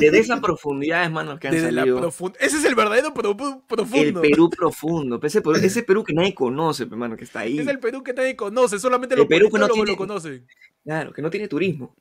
Desde 0.00 0.18
esas 0.18 0.40
profundidades, 0.40 1.10
mano, 1.10 1.38
que 1.38 1.48
han 1.48 1.54
Desde 1.54 1.72
la 1.72 1.82
salido. 1.82 2.00
profunda. 2.00 2.38
Ese 2.40 2.56
es 2.58 2.64
el 2.64 2.74
verdadero 2.74 3.14
pro- 3.14 3.30
El 3.30 3.60
profundo. 3.66 4.20
Perú 4.20 4.50
profundo. 4.50 5.20
Ese 5.22 5.40
Perú, 5.40 5.56
ese 5.62 5.82
Perú 5.82 6.04
que 6.04 6.12
nadie 6.14 6.34
conoce, 6.34 6.86
pe, 6.86 6.96
mano, 6.96 7.16
que 7.16 7.24
está 7.24 7.40
ahí. 7.40 7.58
Es 7.58 7.66
el 7.66 7.78
Perú 7.78 8.02
que 8.02 8.12
nadie 8.12 8.34
conoce, 8.36 8.78
solamente 8.78 9.14
El 9.14 9.20
los 9.20 9.28
Perú 9.28 9.50
que 9.50 9.58
no 9.58 9.68
tiene- 9.68 9.90
lo 9.92 9.96
conocen. 9.96 10.46
Claro, 10.84 11.12
que 11.12 11.22
no 11.22 11.30
tiene 11.30 11.48
turismo. 11.48 11.94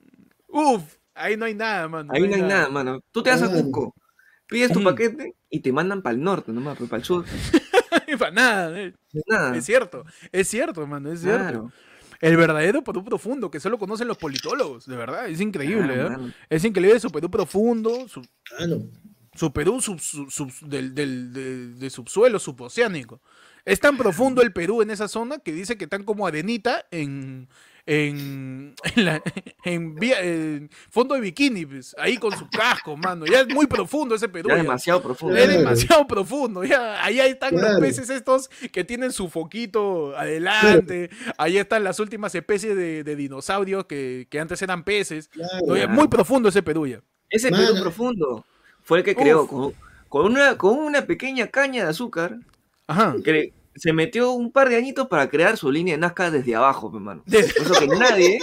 Uf, 0.48 0.82
ahí 1.16 1.38
no 1.38 1.46
hay 1.46 1.54
nada, 1.56 1.88
mano. 1.88 2.12
Ahí 2.14 2.28
no 2.28 2.36
hay 2.36 2.42
nada, 2.42 2.70
mano. 2.70 3.02
Tú 3.12 3.22
te 3.24 3.30
vas 3.30 3.42
a. 3.42 3.50
Cusco, 3.50 3.94
pides 4.48 4.72
tu 4.72 4.84
paquete 4.84 5.36
y 5.50 5.60
te 5.60 5.72
mandan 5.72 6.02
para 6.02 6.16
el 6.16 6.22
norte 6.22 6.52
nomás, 6.52 6.78
para 6.78 6.98
el 6.98 7.04
sur. 7.04 7.26
Para 8.20 8.32
nada. 8.32 8.80
eh. 8.82 8.94
Nada. 9.28 9.56
Es 9.56 9.66
cierto, 9.66 10.04
es 10.32 10.48
cierto, 10.48 10.86
mano, 10.86 11.12
es 11.12 11.22
cierto. 11.22 11.40
Claro. 11.44 11.72
El 12.22 12.38
verdadero 12.38 12.84
Perú 12.84 13.04
profundo, 13.04 13.50
que 13.52 13.60
solo 13.60 13.78
conocen 13.78 14.08
los 14.08 14.18
politólogos, 14.18 14.86
de 14.86 14.96
verdad, 14.96 15.28
es 15.28 15.42
increíble, 15.42 15.94
Claro, 15.96 16.28
¿eh? 16.28 16.32
Es 16.50 16.64
increíble 16.64 17.00
su 17.00 17.10
Perú 17.12 17.30
profundo, 17.30 18.08
su... 18.08 18.22
Ah, 18.60 18.66
no. 18.68 18.78
Su 19.36 19.52
Perú 19.52 19.82
sub- 19.82 20.00
sub- 20.00 20.30
sub- 20.32 20.52
del, 20.68 20.94
del- 20.94 21.34
de, 21.34 21.68
de 21.74 21.90
subsuelo 21.90 22.40
suboceánico. 22.40 23.20
Es 23.66 23.80
tan 23.80 23.98
profundo 23.98 24.42
el 24.42 24.54
Perú 24.54 24.82
en 24.82 24.92
esa 24.92 25.08
zona 25.08 25.40
que 25.40 25.52
dice 25.52 25.78
que 25.78 25.86
están 25.86 26.04
como 26.04 26.28
arenita 26.28 26.86
en, 26.92 27.50
en, 27.86 28.74
en, 28.96 29.06
la- 29.06 29.22
en 29.66 29.96
vía- 29.96 30.22
en 30.22 30.70
fondo 30.90 31.16
de 31.16 31.22
bikini, 31.22 31.66
pues, 31.66 31.96
ahí 32.00 32.18
con 32.18 32.32
su 32.38 32.50
casco, 32.50 32.96
mano. 32.96 33.26
Ya 33.26 33.42
es 33.42 33.48
muy 33.54 33.68
profundo 33.68 34.16
ese 34.16 34.30
Perú. 34.30 34.50
Ya 34.50 34.56
ya. 34.56 34.62
demasiado 34.64 35.02
profundo. 35.02 35.36
Es 35.38 35.48
demasiado 35.50 36.08
profundo. 36.08 36.64
Ya, 36.64 37.04
ahí 37.04 37.20
están 37.20 37.52
Claro. 37.52 37.74
los 37.74 37.82
peces 37.82 38.10
estos 38.10 38.50
que 38.72 38.84
tienen 38.84 39.12
su 39.12 39.30
foquito 39.30 40.16
adelante. 40.18 41.10
Ahí 41.38 41.58
están 41.58 41.84
las 41.84 42.00
últimas 42.00 42.34
especies 42.36 42.76
de, 42.76 43.04
de 43.04 43.16
dinosaurios 43.16 43.86
que, 43.86 44.28
que 44.30 44.40
antes 44.40 44.62
eran 44.62 44.84
peces. 44.84 45.28
Claro. 45.28 45.66
No, 45.68 45.76
ya 45.76 45.84
es 45.84 45.90
muy 45.90 46.08
profundo 46.08 46.50
ese 46.50 46.64
Perú 46.64 46.88
ya. 46.88 47.02
Ese 47.30 47.52
Mano. 47.52 47.68
Perú 47.68 47.82
profundo 47.82 48.46
fue 48.84 49.00
el 49.00 49.04
que 49.04 49.16
creó 49.16 49.48
con, 49.48 49.74
con 50.08 50.26
una, 50.26 50.58
con 50.58 50.78
una 50.78 51.06
pequeña 51.06 51.48
caña 51.48 51.84
de 51.84 51.90
azúcar 51.90 52.38
Ajá. 52.88 53.16
que 53.24 53.52
se 53.76 53.94
metió 53.94 54.32
un 54.32 54.52
par 54.52 54.70
de 54.70 54.76
añitos 54.76 55.08
para 55.08 55.30
crear 55.30 55.58
su 55.58 55.72
línea 55.72 55.96
de 55.96 56.00
Nazca 56.00 56.30
desde 56.32 56.56
abajo, 56.56 56.90
mi 56.90 56.98
hermano. 56.98 57.24
Desde- 57.26 57.54
Por 57.54 57.64
eso 57.72 57.80
que 57.80 57.88
nadie, 57.88 58.40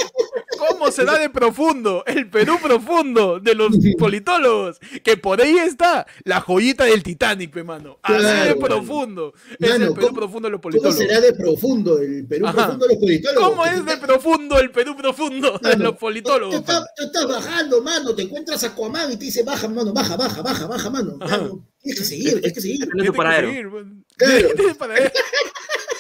¿Cómo 0.68 0.90
se 0.90 1.04
da 1.04 1.18
de 1.18 1.30
profundo? 1.30 2.04
El 2.06 2.28
Perú 2.28 2.58
profundo 2.62 3.40
de 3.40 3.54
los 3.54 3.70
politólogos. 3.98 4.78
Que 5.02 5.16
por 5.16 5.40
ahí 5.40 5.58
está 5.58 6.06
la 6.24 6.40
joyita 6.40 6.84
del 6.84 7.02
Titanic, 7.02 7.50
pe, 7.52 7.64
mano. 7.64 7.98
Así 8.02 8.22
de 8.48 8.56
profundo. 8.56 9.32
Es 9.58 9.70
Mano, 9.70 9.86
el 9.86 9.94
Perú 9.94 10.06
¿cómo- 10.08 10.18
profundo 10.18 10.46
de 10.48 10.52
los 10.52 10.60
¿Cómo 10.60 10.62
politólogos. 10.72 10.98
será 10.98 11.20
de 11.20 11.32
profundo 11.32 11.98
el 11.98 12.26
Perú 12.26 12.46
Ajá. 12.46 12.56
profundo 12.56 12.86
de 12.86 12.92
los 12.94 13.00
politólogos? 13.02 13.48
¿Cómo 13.50 13.66
es 13.66 13.84
de 13.84 13.96
profundo 13.96 14.58
el 14.60 14.70
Perú 14.70 14.96
profundo 14.96 15.58
de 15.62 15.76
los 15.76 15.96
politólogos? 15.96 16.64
tú 16.64 16.72
estás 17.04 17.26
bajando, 17.26 17.82
mano, 17.82 18.14
te 18.14 18.22
encuentras 18.22 18.62
a 18.64 18.68
Aquaman 18.68 19.12
y 19.12 19.16
te 19.16 19.24
dice, 19.26 19.42
baja, 19.42 19.68
mano, 19.68 19.92
baja, 19.92 20.16
baja, 20.16 20.42
baja, 20.42 20.66
baja, 20.66 20.90
mano. 20.90 21.18
Tienes 21.82 21.98
que 22.00 22.04
seguir, 22.04 22.32
tienes 22.32 22.52
que 22.52 22.60
seguir. 22.60 22.78
Tiene 22.78 22.90
Tiene 22.92 23.06
su 23.06 23.12
que 23.14 23.22
seguir. 23.22 23.70
Claro. 24.16 24.50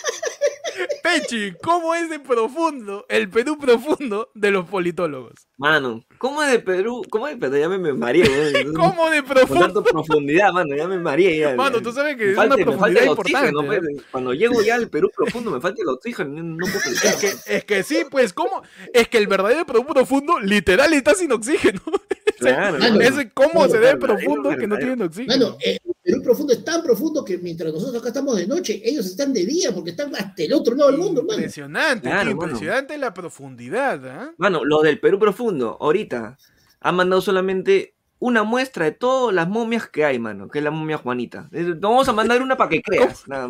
Pechi, 1.02 1.52
¿cómo 1.62 1.94
es 1.94 2.08
de 2.10 2.18
profundo 2.20 3.06
el 3.08 3.28
Perú 3.28 3.58
profundo 3.58 4.30
de 4.34 4.50
los 4.50 4.66
politólogos? 4.68 5.32
mano, 5.56 6.02
¿cómo 6.18 6.42
es 6.42 6.50
de 6.52 6.58
Perú? 6.60 7.02
¿Cómo 7.10 7.28
es 7.28 7.34
de 7.34 7.40
Perú? 7.40 7.56
Ya 7.60 7.68
me, 7.68 7.78
me 7.78 7.92
mareé. 7.92 8.24
¿Cómo 8.74 9.10
de 9.10 9.22
Con 9.22 9.34
profundo? 9.34 9.64
tanto 9.66 9.82
profundidad, 9.84 10.52
mano, 10.52 10.74
ya 10.74 10.88
me 10.88 10.98
mareé. 10.98 11.38
Ya, 11.38 11.54
Mano, 11.54 11.82
tú 11.82 11.92
sabes 11.92 12.16
que 12.16 12.30
es 12.30 12.36
falta- 12.36 12.54
una 12.56 12.64
me 12.64 12.78
falta 12.78 12.78
profundidad 12.78 13.02
el 13.04 13.10
importante. 13.10 13.56
oxígeno, 13.58 13.72
¿eh? 14.00 14.02
Cuando 14.10 14.34
llego 14.34 14.62
ya 14.62 14.74
al 14.76 14.88
Perú 14.88 15.10
profundo 15.14 15.50
me 15.50 15.60
falta 15.60 15.82
el 15.82 15.88
oxígeno, 15.88 16.42
no, 16.42 16.64
puedo 16.66 16.80
pensar. 16.82 17.12
Es 17.14 17.16
que, 17.44 17.56
es 17.56 17.64
que 17.64 17.82
sí, 17.82 18.02
pues, 18.10 18.32
¿cómo? 18.32 18.62
Es 18.94 19.08
que 19.08 19.18
el 19.18 19.26
verdadero 19.26 19.66
Perú 19.66 19.84
profundo 19.86 20.38
literal 20.40 20.92
está 20.94 21.14
sin 21.14 21.30
oxígeno. 21.32 21.80
Claro, 22.38 22.78
mano. 22.80 23.00
Ese 23.00 23.30
cómo 23.30 23.68
se 23.68 23.78
ve 23.78 23.96
profundo 23.96 24.56
que 24.56 24.66
no 24.66 24.78
tiene 24.78 25.04
oxígeno. 25.04 25.32
Mano, 25.50 25.56
eh, 25.62 25.78
Perú 26.10 26.22
profundo 26.22 26.52
es 26.52 26.64
tan 26.64 26.82
profundo 26.82 27.24
que 27.24 27.38
mientras 27.38 27.72
nosotros 27.72 27.96
acá 28.00 28.08
estamos 28.08 28.36
de 28.36 28.46
noche, 28.46 28.80
ellos 28.84 29.06
están 29.06 29.32
de 29.32 29.44
día 29.46 29.72
porque 29.74 29.90
están 29.90 30.14
hasta 30.16 30.42
el 30.42 30.52
otro 30.52 30.74
lado 30.74 30.90
del 30.90 31.00
mundo, 31.00 31.20
hermano. 31.20 31.38
Impresionante, 31.38 32.08
Claro, 32.08 32.34
mano. 32.36 32.44
impresionante 32.52 32.98
la 32.98 33.14
profundidad, 33.14 34.06
¿ah? 34.08 34.32
Mano, 34.38 34.64
los 34.64 34.82
del 34.82 35.00
Perú 35.00 35.18
profundo, 35.18 35.76
ahorita, 35.80 36.38
han 36.80 36.94
mandado 36.96 37.20
solamente 37.22 37.94
una 38.18 38.42
muestra 38.42 38.84
de 38.84 38.92
todas 38.92 39.34
las 39.34 39.48
momias 39.48 39.88
que 39.88 40.04
hay, 40.04 40.18
mano, 40.18 40.48
que 40.48 40.58
es 40.58 40.64
la 40.64 40.70
momia 40.70 40.98
Juanita. 40.98 41.48
Eh, 41.52 41.74
Vamos 41.78 42.08
a 42.08 42.12
mandar 42.12 42.42
una 42.42 42.56
para 42.56 42.68
que 42.70 42.82
creas. 42.82 43.26
nada. 43.26 43.48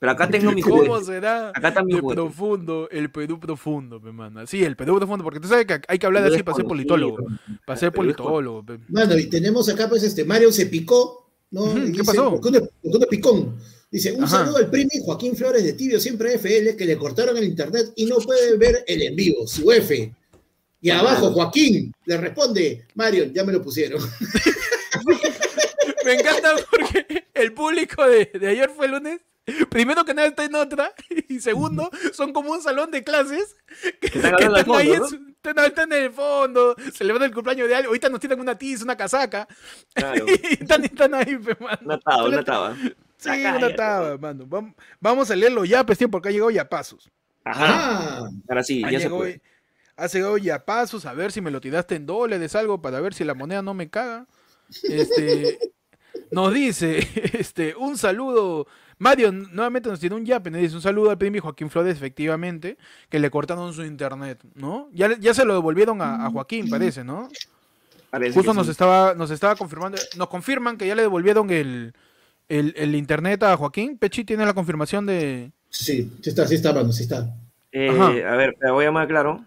Pero 0.00 0.12
acá 0.12 0.28
tengo 0.30 0.52
mi 0.52 0.62
¿Cómo 0.62 0.76
juguete. 0.76 1.06
será 1.06 1.48
Acá 1.48 1.68
está 1.70 1.82
mi 1.82 1.94
de 1.94 2.00
juguete. 2.00 2.22
profundo 2.22 2.88
el 2.92 3.10
Perú 3.10 3.40
profundo, 3.40 4.00
pe, 4.00 4.12
mano? 4.12 4.46
Sí, 4.46 4.62
el 4.62 4.76
Perú 4.76 4.96
profundo, 4.98 5.24
porque 5.24 5.40
tú 5.40 5.48
sabes 5.48 5.66
que 5.66 5.80
hay 5.88 5.98
que 5.98 6.06
hablar 6.06 6.22
Perú 6.22 6.34
así 6.36 6.42
para 6.44 6.54
ser 6.56 6.66
politólogo. 6.66 7.16
Para 7.66 7.76
ser 7.76 7.90
politólogo. 7.92 8.64
Mano, 8.88 9.18
y 9.18 9.26
tenemos 9.28 9.68
acá, 9.68 9.88
pues, 9.88 10.04
este, 10.04 10.24
Mario 10.24 10.52
se 10.52 10.66
picó, 10.66 11.27
¿no? 11.50 11.74
¿qué 11.74 11.80
dice, 11.80 12.04
pasó? 12.04 12.30
¿Por 12.30 12.40
qué 12.40 12.48
uno, 12.48 12.60
por 12.60 12.68
qué 12.82 12.96
uno 12.96 12.98
es 13.00 13.06
picón? 13.06 13.58
Dice, 13.90 14.12
un 14.12 14.24
Ajá. 14.24 14.38
saludo 14.40 14.58
al 14.58 14.70
primi 14.70 14.90
Joaquín 15.02 15.34
Flores 15.34 15.64
de 15.64 15.72
Tibio, 15.72 15.98
siempre 15.98 16.34
FL, 16.34 16.76
que 16.76 16.84
le 16.84 16.98
cortaron 16.98 17.36
el 17.38 17.44
internet 17.44 17.86
y 17.96 18.04
no 18.06 18.16
puede 18.18 18.56
ver 18.56 18.84
el 18.86 19.02
en 19.02 19.16
vivo, 19.16 19.46
su 19.46 19.72
F. 19.72 20.12
Y 20.80 20.90
abajo, 20.90 21.32
Joaquín, 21.32 21.92
le 22.04 22.16
responde, 22.18 22.86
Mario, 22.94 23.24
ya 23.32 23.44
me 23.44 23.52
lo 23.52 23.62
pusieron. 23.62 24.00
Me 26.04 26.14
encanta 26.14 26.54
porque 26.70 27.26
el 27.34 27.52
público 27.52 28.06
de, 28.06 28.26
de 28.26 28.48
ayer 28.48 28.70
fue 28.70 28.86
el 28.86 28.92
lunes. 28.92 29.20
Primero 29.70 30.04
que 30.04 30.14
nada 30.14 30.28
está 30.28 30.44
en 30.44 30.54
otra. 30.54 30.94
Y 31.28 31.40
segundo, 31.40 31.90
son 32.14 32.32
como 32.32 32.52
un 32.52 32.62
salón 32.62 32.90
de 32.90 33.04
clases 33.04 33.56
que, 34.00 34.10
que 34.10 34.18
están 34.18 34.54
ahí, 34.54 34.64
fondo, 34.64 34.94
en 34.94 35.08
su- 35.08 35.27
están, 35.50 35.64
están 35.66 35.92
en 35.92 36.04
el 36.04 36.10
fondo, 36.12 36.74
celebrando 36.94 37.24
el 37.26 37.34
cumpleaños 37.34 37.68
de 37.68 37.74
alguien. 37.74 37.88
Ahorita 37.88 38.08
nos 38.08 38.20
tiran 38.20 38.40
una 38.40 38.56
tiza, 38.56 38.84
una 38.84 38.96
casaca. 38.96 39.46
Claro. 39.94 40.24
Y 40.50 40.62
están, 40.62 40.84
están 40.84 41.14
ahí, 41.14 41.38
mano. 41.60 41.78
Una 41.84 41.98
taba, 41.98 42.24
una 42.28 42.44
taba. 42.44 42.76
Sí, 43.16 43.30
Acá, 43.30 43.56
una 43.58 43.68
ya, 43.70 43.76
taba, 43.76 44.18
mano. 44.18 44.46
Vam- 44.46 44.74
Vamos 45.00 45.30
a 45.30 45.36
leerlo 45.36 45.64
ya, 45.64 45.84
pues, 45.84 45.98
tío, 45.98 46.08
porque 46.10 46.28
ha 46.28 46.32
llegado 46.32 46.50
ya 46.50 46.68
pasos. 46.68 47.10
Ajá. 47.44 47.66
Ah, 48.24 48.28
Ahora 48.48 48.62
sí, 48.62 48.80
ya 48.82 48.88
se 48.88 48.96
llegado, 48.98 49.16
puede. 49.16 49.40
ha 49.96 50.06
llegado 50.06 50.38
ya 50.38 50.64
pasos, 50.64 51.04
a 51.06 51.14
ver 51.14 51.32
si 51.32 51.40
me 51.40 51.50
lo 51.50 51.60
tiraste 51.60 51.96
en 51.96 52.06
dólares, 52.06 52.54
algo, 52.54 52.80
para 52.82 53.00
ver 53.00 53.14
si 53.14 53.24
la 53.24 53.34
moneda 53.34 53.62
no 53.62 53.74
me 53.74 53.88
caga. 53.90 54.26
Este, 54.82 55.58
nos 56.30 56.54
dice, 56.54 56.98
este, 57.38 57.74
un 57.76 57.96
saludo. 57.98 58.66
Mario 58.98 59.30
nuevamente 59.30 59.88
nos 59.88 60.00
tiene 60.00 60.16
un 60.16 60.24
yape, 60.24 60.50
nos 60.50 60.60
dice 60.60 60.74
un 60.74 60.82
saludo 60.82 61.10
al 61.10 61.18
primo 61.18 61.40
Joaquín 61.40 61.70
Flores, 61.70 61.96
efectivamente, 61.96 62.76
que 63.08 63.20
le 63.20 63.30
cortaron 63.30 63.72
su 63.72 63.84
internet, 63.84 64.40
¿no? 64.54 64.88
Ya, 64.92 65.16
ya 65.18 65.32
se 65.34 65.44
lo 65.44 65.54
devolvieron 65.54 66.02
a, 66.02 66.26
a 66.26 66.30
Joaquín, 66.30 66.68
parece, 66.68 67.04
¿no? 67.04 67.28
Parece 68.10 68.34
Justo 68.34 68.54
nos 68.54 68.66
sí. 68.66 68.72
estaba, 68.72 69.14
nos 69.14 69.30
estaba 69.30 69.54
confirmando, 69.54 69.98
nos 70.16 70.28
confirman 70.28 70.76
que 70.78 70.86
ya 70.86 70.94
le 70.94 71.02
devolvieron 71.02 71.50
el, 71.50 71.92
el, 72.48 72.74
el 72.76 72.94
internet 72.94 73.42
a 73.42 73.56
Joaquín. 73.56 73.98
Pechi 73.98 74.24
tiene 74.24 74.46
la 74.46 74.54
confirmación 74.54 75.06
de. 75.06 75.52
sí, 75.68 76.10
sí 76.22 76.30
está, 76.30 76.46
sí 76.46 76.56
está, 76.56 76.72
mano, 76.72 76.92
sí 76.92 77.02
está. 77.04 77.34
Eh, 77.70 78.24
a 78.24 78.34
ver, 78.36 78.56
te 78.58 78.70
voy 78.70 78.84
a 78.84 78.88
llamar 78.88 79.08
claro. 79.08 79.44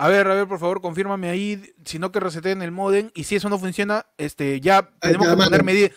A 0.00 0.08
ver, 0.08 0.28
a 0.28 0.34
ver, 0.34 0.46
por 0.46 0.60
favor, 0.60 0.80
confírmame 0.80 1.28
ahí, 1.28 1.74
si 1.84 1.98
no 1.98 2.12
que 2.12 2.20
reseteen 2.20 2.62
el 2.62 2.70
modem 2.70 3.10
y 3.14 3.24
si 3.24 3.34
eso 3.36 3.48
no 3.48 3.58
funciona, 3.58 4.06
este, 4.16 4.60
ya 4.60 4.88
tenemos 5.00 5.26
que 5.28 5.36
poner 5.36 5.64
medidas. 5.64 5.90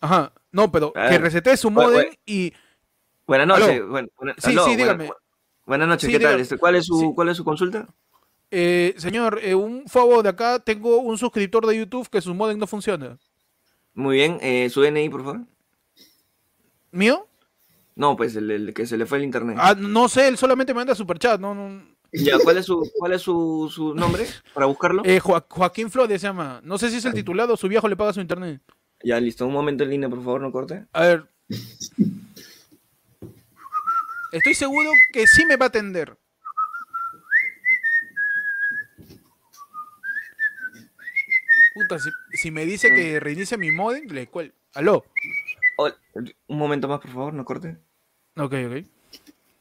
Ajá, 0.00 0.32
no, 0.52 0.70
pero 0.70 0.92
A 0.94 1.08
que 1.08 1.18
resetee 1.18 1.56
su 1.56 1.70
modem 1.70 1.92
bueno. 1.94 2.10
y 2.24 2.52
Buenas 3.26 3.46
noches. 3.48 3.86
Bueno, 3.88 4.08
buena- 4.16 4.34
Sí, 4.38 4.50
sí, 4.50 4.56
buena- 4.56 4.76
dígame. 4.76 5.10
buenas 5.66 5.88
noches, 5.88 6.06
Sí, 6.06 6.12
¿qué 6.12 6.18
tal? 6.20 6.28
dígame. 6.28 6.42
Este, 6.42 6.58
¿cuál, 6.58 6.76
es 6.76 6.86
su, 6.86 6.98
Sí. 7.00 7.10
¿Cuál 7.14 7.28
es 7.28 7.36
su 7.36 7.44
consulta? 7.44 7.88
eh, 8.52 8.94
señor, 8.98 9.40
eh, 9.42 9.54
un 9.54 9.84
favor 9.88 10.22
de 10.22 10.28
acá, 10.30 10.58
tengo 10.60 10.98
un 10.98 11.18
suscriptor 11.18 11.66
de 11.66 11.76
YouTube 11.78 12.08
que 12.08 12.20
su 12.20 12.34
modem 12.34 12.58
no 12.58 12.66
funciona. 12.68 13.18
Muy 13.94 14.16
bien, 14.16 14.38
eh, 14.40 14.68
su 14.70 14.80
DNI, 14.80 15.08
por 15.08 15.22
favor. 15.24 15.40
¿Mío? 16.92 17.26
No, 17.96 18.16
pues 18.16 18.34
el, 18.36 18.50
el 18.50 18.74
que 18.74 18.86
se 18.86 18.96
le 18.96 19.06
fue 19.06 19.18
el 19.18 19.24
internet. 19.24 19.56
Ah, 19.60 19.74
no 19.76 20.08
sé, 20.08 20.28
él 20.28 20.36
solamente 20.38 20.72
me 20.72 20.78
manda 20.78 20.94
superchat, 20.94 21.40
no, 21.40 21.54
no. 21.54 21.82
Ya, 22.12 22.38
¿cuál 22.42 22.58
es 22.58 22.66
su, 22.66 22.90
cuál 22.98 23.12
es 23.12 23.22
su, 23.22 23.70
su 23.72 23.94
nombre 23.94 24.26
para 24.52 24.66
buscarlo? 24.66 25.02
Eh, 25.04 25.20
Joa- 25.20 25.46
Joaquín 25.48 25.90
Flores 25.90 26.20
se 26.20 26.26
llama. 26.26 26.60
No 26.64 26.76
sé 26.78 26.90
si 26.90 26.96
es 26.96 27.04
el 27.04 27.14
titulado 27.14 27.56
su 27.56 27.68
viejo 27.68 27.88
le 27.88 27.96
paga 27.96 28.12
su 28.12 28.20
internet. 28.20 28.60
Ya, 29.02 29.20
listo. 29.20 29.46
Un 29.46 29.52
momento 29.52 29.84
en 29.84 29.90
línea, 29.90 30.08
por 30.08 30.18
favor, 30.18 30.40
no 30.40 30.50
corte. 30.52 30.86
A 30.92 31.02
ver. 31.02 31.24
Estoy 34.32 34.54
seguro 34.54 34.90
que 35.12 35.26
sí 35.26 35.44
me 35.46 35.56
va 35.56 35.66
a 35.66 35.68
atender. 35.68 36.16
Puta, 41.74 41.98
si, 41.98 42.10
si 42.32 42.50
me 42.50 42.64
dice 42.66 42.92
que 42.94 43.20
reinicie 43.20 43.56
mi 43.56 43.70
modem, 43.70 44.06
le 44.08 44.26
cuel. 44.26 44.52
Aló. 44.74 45.04
Un 46.48 46.58
momento 46.58 46.88
más, 46.88 47.00
por 47.00 47.10
favor, 47.10 47.32
no 47.32 47.44
corte. 47.44 47.76
Ok, 48.36 48.54
ok. 48.66 48.86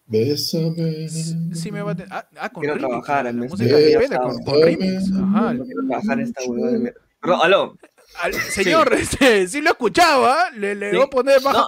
Bésame. 0.09 1.07
Sí 1.55 1.71
me 1.71 1.81
va 1.81 1.91
a 1.91 1.93
atender. 1.93 2.13
Ah, 2.13 2.27
ah, 2.39 2.49
con 2.49 2.61
Quiero 2.61 2.75
remix. 2.75 2.89
trabajar 3.05 3.33
mes 3.33 3.51
música 3.51 3.77
enero. 3.79 3.99
pena, 3.99 4.17
con, 4.19 4.43
con 4.43 4.61
remix. 4.63 5.11
Ajá. 5.13 5.53
No 5.53 5.63
quiero 5.65 5.81
trabajar 5.87 6.19
en 6.19 6.25
esta 6.25 6.41
huevada 6.45 6.71
de 6.73 6.79
mierda. 6.79 6.99
Aló. 7.43 7.77
Al- 8.21 8.33
señor, 8.33 8.91
este, 8.99 9.47
sí 9.47 9.61
lo 9.61 9.69
escuchaba. 9.71 10.49
Le, 10.51 10.73
le 10.75 10.89
Sí. 10.89 10.95
voy 10.97 11.05
a 11.05 11.09
poner 11.09 11.41
baja 11.41 11.53
No, 11.53 11.59
no, 11.59 11.65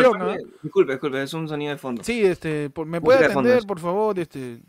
calificación. 0.00 0.38
disculpe, 0.62 0.92
disculpe, 0.92 1.22
es 1.22 1.34
un 1.34 1.48
sonido 1.48 1.72
de 1.72 1.78
fondo. 1.78 2.02
Sí, 2.02 2.24
este, 2.24 2.70
por- 2.70 2.86
me 2.86 3.00
puede 3.00 3.26
atender, 3.26 3.64
por 3.66 3.78
favor, 3.78 4.18
este. 4.18 4.60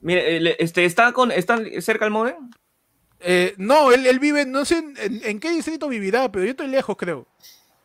Mire, 0.00 0.54
este, 0.62 0.84
¿está, 0.84 1.12
con, 1.12 1.30
¿está 1.30 1.58
cerca 1.80 2.06
el 2.06 2.10
modem? 2.10 2.34
Eh, 3.20 3.54
no, 3.58 3.92
él, 3.92 4.04
él 4.06 4.18
vive, 4.18 4.46
no 4.46 4.64
sé 4.64 4.78
en, 4.78 4.94
en- 4.98 5.20
en 5.24 5.38
qué 5.40 5.50
distrito 5.52 5.88
vivirá, 5.88 6.32
pero 6.32 6.44
yo 6.44 6.50
estoy 6.52 6.66
lejos, 6.68 6.96
creo. 6.96 7.28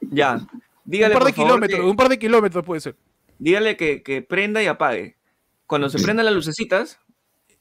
Ya. 0.01 0.39
Dígale, 0.83 1.13
un 1.13 1.19
par 1.19 1.27
de 1.27 1.33
por 1.33 1.35
favor, 1.35 1.49
kilómetros, 1.51 1.79
que- 1.81 1.85
un 1.85 1.95
par 1.95 2.09
de 2.09 2.17
kilómetros 2.17 2.65
puede 2.65 2.81
ser. 2.81 2.95
Dígale 3.39 3.77
que, 3.77 4.03
que 4.03 4.21
prenda 4.21 4.61
y 4.63 4.67
apague. 4.67 5.17
Cuando 5.65 5.89
se 5.89 5.99
prendan 5.99 6.25
las 6.25 6.35
lucecitas, 6.35 6.99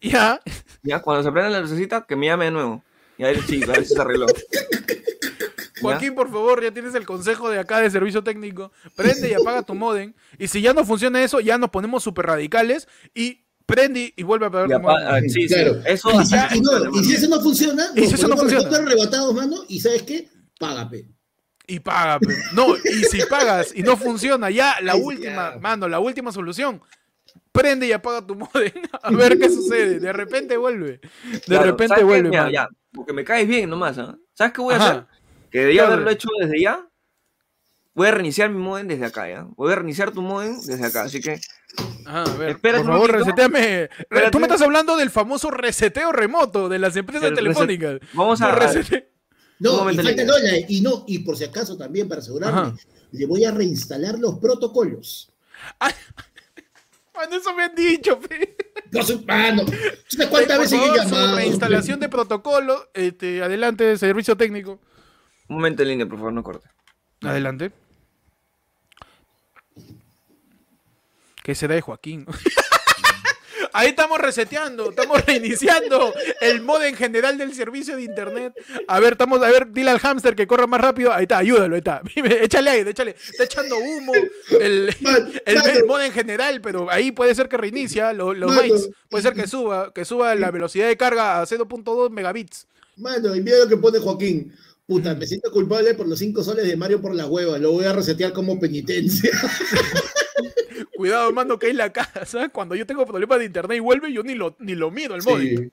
Ya, 0.01 0.41
ya, 0.83 1.01
cuando 1.03 1.23
se 1.25 1.33
prendan 1.33 1.53
las 1.53 1.63
lucecitas, 1.63 2.05
que 2.07 2.17
me 2.17 2.27
llame 2.27 2.45
de 2.47 2.51
nuevo. 2.53 2.85
Y 3.19 3.25
a 3.25 3.29
ver 3.29 3.43
si, 3.43 3.63
a 3.65 3.67
ver 3.67 3.85
si 3.87 3.95
se 3.95 4.01
arregló. 4.01 4.27
Joaquín, 5.81 6.15
por 6.15 6.31
favor, 6.31 6.63
ya 6.63 6.71
tienes 6.73 6.95
el 6.95 7.05
consejo 7.07 7.51
de 7.51 7.59
acá 7.59 7.81
de 7.81 7.91
servicio 7.91 8.23
técnico. 8.25 8.73
Prende 8.95 9.29
y 9.31 9.35
apaga 9.35 9.63
tu 9.63 9.75
modem. 9.75 10.15
Y 10.39 10.49
si 10.49 10.61
ya 10.63 10.73
no 10.73 10.85
funciona 10.85 11.23
eso, 11.23 11.41
ya 11.41 11.59
nos 11.59 11.71
ponemos 11.71 12.03
súper 12.03 12.27
radicales 12.27 12.89
y 13.15 13.45
prende 13.67 14.13
y 14.17 14.23
vuelve 14.23 14.47
a 14.47 14.49
apagar 14.49 14.69
tu 14.71 14.81
modem. 14.81 15.07
ah, 15.09 15.19
sí, 15.21 15.29
sí, 15.31 15.47
Claro. 15.49 15.81
eso 15.85 16.11
Y, 16.23 16.29
ya- 16.31 16.49
y 16.55 16.61
no, 16.61 16.71
funciona, 16.71 16.91
y 17.01 17.05
si 17.05 17.15
eso 17.15 17.29
no 17.29 17.41
funciona, 17.41 17.87
Y 17.95 18.07
si 18.07 18.15
eso 18.15 18.29
no 18.29 18.37
funciona. 18.37 18.77
arrebatados, 18.77 19.35
mano, 19.35 19.57
y 19.69 19.81
¿sabes 19.81 20.03
qué? 20.05 20.29
Págame. 20.59 21.11
Y 21.67 21.81
paga. 21.81 22.19
pe. 22.21 22.35
No, 22.53 22.77
y 22.77 23.05
si 23.05 23.25
pagas 23.27 23.73
y 23.75 23.83
no 23.83 23.97
funciona, 23.97 24.51
ya 24.51 24.77
la 24.83 24.93
Ay, 24.93 25.01
última, 25.03 25.55
ya. 25.55 25.59
mano, 25.61 25.89
la 25.89 25.99
última 25.99 26.33
solución. 26.33 26.81
Prende 27.53 27.87
y 27.87 27.93
apaga 27.93 28.27
tu 28.27 28.35
modem. 28.35 28.73
A 29.03 29.11
ver 29.11 29.39
qué 29.39 29.49
sucede. 29.49 29.99
De 29.99 30.13
repente 30.13 30.57
vuelve. 30.57 31.01
De 31.33 31.41
Claro, 31.41 31.65
repente 31.65 32.03
vuelve, 32.05 32.29
Mira, 32.31 32.51
ya, 32.51 32.69
porque 32.93 33.13
me 33.13 33.25
caes 33.25 33.47
bien 33.49 33.69
nomás, 33.71 33.99
¿ah? 33.99 34.17
¿Sabes 34.35 34.53
qué 34.53 34.61
voy 34.61 34.75
a 34.75 34.77
Ajá. 34.77 34.89
hacer? 34.91 35.05
Que 35.51 35.59
debería 35.61 35.83
Claro. 35.83 35.95
haberlo 35.95 36.11
hecho 36.13 36.29
desde 36.41 36.61
ya. 36.61 36.87
Voy 37.95 38.09
a 38.09 38.11
reiniciar 38.11 38.51
mi 38.51 38.59
modem 38.59 38.87
desde 38.89 39.07
acá, 39.07 39.27
¿ya? 39.29 39.47
Voy 39.57 39.73
a 39.73 39.77
reiniciar 39.77 40.11
tu 40.11 40.21
modem 40.21 40.61
desde 40.61 40.85
acá, 40.87 41.03
así 41.05 41.21
que 41.21 41.41
Ajá, 42.05 42.23
a 42.25 42.37
ver, 42.37 42.51
Espérate 42.51 42.85
por 42.85 42.91
un 42.91 42.97
favor, 42.97 43.13
reseteame. 43.13 43.89
Tú 44.31 44.39
me 44.39 44.45
estás 44.47 44.61
hablando 44.63 44.97
del 44.97 45.11
famoso 45.11 45.51
reseteo 45.51 46.13
remoto 46.13 46.69
de 46.69 46.79
las 46.79 46.95
empresas 46.97 47.31
El 47.31 47.35
telefónicas. 47.35 47.99
vamos 48.13 48.41
a... 48.43 48.55
Resete- 48.55 49.09
Un 49.13 49.16
No, 49.59 49.91
y 49.91 49.97
falta 49.97 50.11
Lina. 50.11 50.25
no, 50.25 50.39
la- 50.39 50.59
y 50.69 50.81
no, 50.83 51.05
y 51.07 51.21
por 51.21 51.37
si 51.37 51.45
acaso 51.45 51.77
también 51.77 52.09
para 52.09 52.21
asegurarme, 52.21 52.61
Ajá. 52.61 52.77
le 53.13 53.27
voy 53.27 53.45
a 53.45 53.51
reinstalar 53.53 54.19
los 54.19 54.39
protocolos. 54.39 55.31
Mano, 57.15 57.37
eso 57.37 57.55
me 57.55 57.65
han 57.65 57.75
dicho, 57.75 58.21
pe. 58.21 58.57
Su 59.03 59.23
mano. 59.25 59.65
¿Sabes 60.09 60.27
cuántas 60.29 60.59
veces 60.59 60.79
he 60.81 60.97
llamado? 60.97 61.37
reinstalación 61.37 61.99
de 62.01 62.09
protocolo. 62.11 62.91
Este, 62.93 63.43
adelante, 63.43 63.97
servicio 63.97 64.37
técnico. 64.37 64.79
Un 65.49 65.57
momento 65.57 65.83
en 65.83 65.89
línea, 65.89 66.07
por 66.07 66.19
favor, 66.19 66.33
no 66.35 66.43
corte. 66.43 66.69
Adelante. 67.23 67.73
¿Qué 71.43 71.55
será 71.55 71.75
de 71.75 71.81
Joaquín? 71.81 72.27
Ahí 73.79 73.89
estamos 73.89 74.19
reseteando, 74.19 74.89
estamos 74.91 75.25
reiniciando 75.27 76.15
el 76.41 76.63
modo 76.63 76.83
en 76.85 76.97
general 76.97 77.37
del 77.37 77.55
servicio 77.55 77.95
de 77.95 78.05
internet. 78.05 78.55
A 78.89 79.01
ver, 79.01 79.13
estamos, 79.13 79.43
a 79.43 79.51
ver, 79.51 79.71
dile 79.71 79.91
al 79.91 79.99
hámster 79.99 80.35
que 80.35 80.47
corra 80.47 80.67
más 80.67 80.81
rápido. 80.81 81.13
Ahí 81.13 81.25
está, 81.25 81.39
ayúdalo, 81.39 81.75
ahí 81.75 81.81
está. 81.81 82.01
Échale 82.15 82.71
aire, 82.71 82.91
échale. 82.91 83.11
Está 83.31 83.45
echando 83.45 83.77
humo 83.77 84.13
el, 84.61 84.95
Man, 85.01 85.31
el, 85.45 85.55
mano. 85.57 85.69
el 85.71 85.85
modo 85.85 86.01
en 86.01 86.13
general, 86.13 86.61
pero 86.63 86.91
ahí 86.91 87.13
puede 87.13 87.35
ser 87.35 87.49
que 87.51 87.59
reinicia 87.59 88.15
lo- 88.15 88.33
los 88.33 88.57
bytes. 88.57 88.89
Puede 89.11 89.23
ser 89.23 89.35
que 89.35 89.47
suba, 89.47 89.93
que 89.93 90.07
suba 90.07 90.35
la 90.35 90.51
velocidad 90.51 90.89
de 90.89 90.97
carga 90.97 91.41
a 91.43 91.47
0.2 91.47 92.11
megabits. 92.11 92.67
Mano, 92.97 93.37
y 93.37 93.43
mira 93.43 93.59
lo 93.59 93.69
que 93.69 93.77
pone 93.77 93.99
Joaquín. 93.99 94.55
Puta, 94.87 95.15
me 95.15 95.27
siento 95.27 95.51
culpable 95.51 95.93
por 95.95 96.07
los 96.09 96.19
5 96.19 96.43
soles 96.45 96.67
de 96.67 96.77
Mario 96.77 97.03
por 97.03 97.15
la 97.15 97.27
hueva. 97.27 97.59
Lo 97.59 97.73
voy 97.73 97.85
a 97.85 97.93
resetear 97.93 98.33
como 98.33 98.59
penitencia. 98.59 99.31
Cuidado, 100.97 101.33
mando, 101.33 101.59
que 101.59 101.67
hay 101.67 101.73
la 101.73 101.93
casa. 101.93 102.49
Cuando 102.53 102.75
yo 102.75 102.87
tengo 102.87 103.07
problemas 103.07 103.39
de 103.39 103.45
internet 103.45 103.77
y 103.77 103.81
vuelve, 103.81 104.13
yo 104.13 104.23
ni 104.23 104.35
lo, 104.35 104.57
ni 104.59 104.75
lo 104.75 104.91
miro 104.91 105.15
el 105.15 105.23
móvil. 105.23 105.73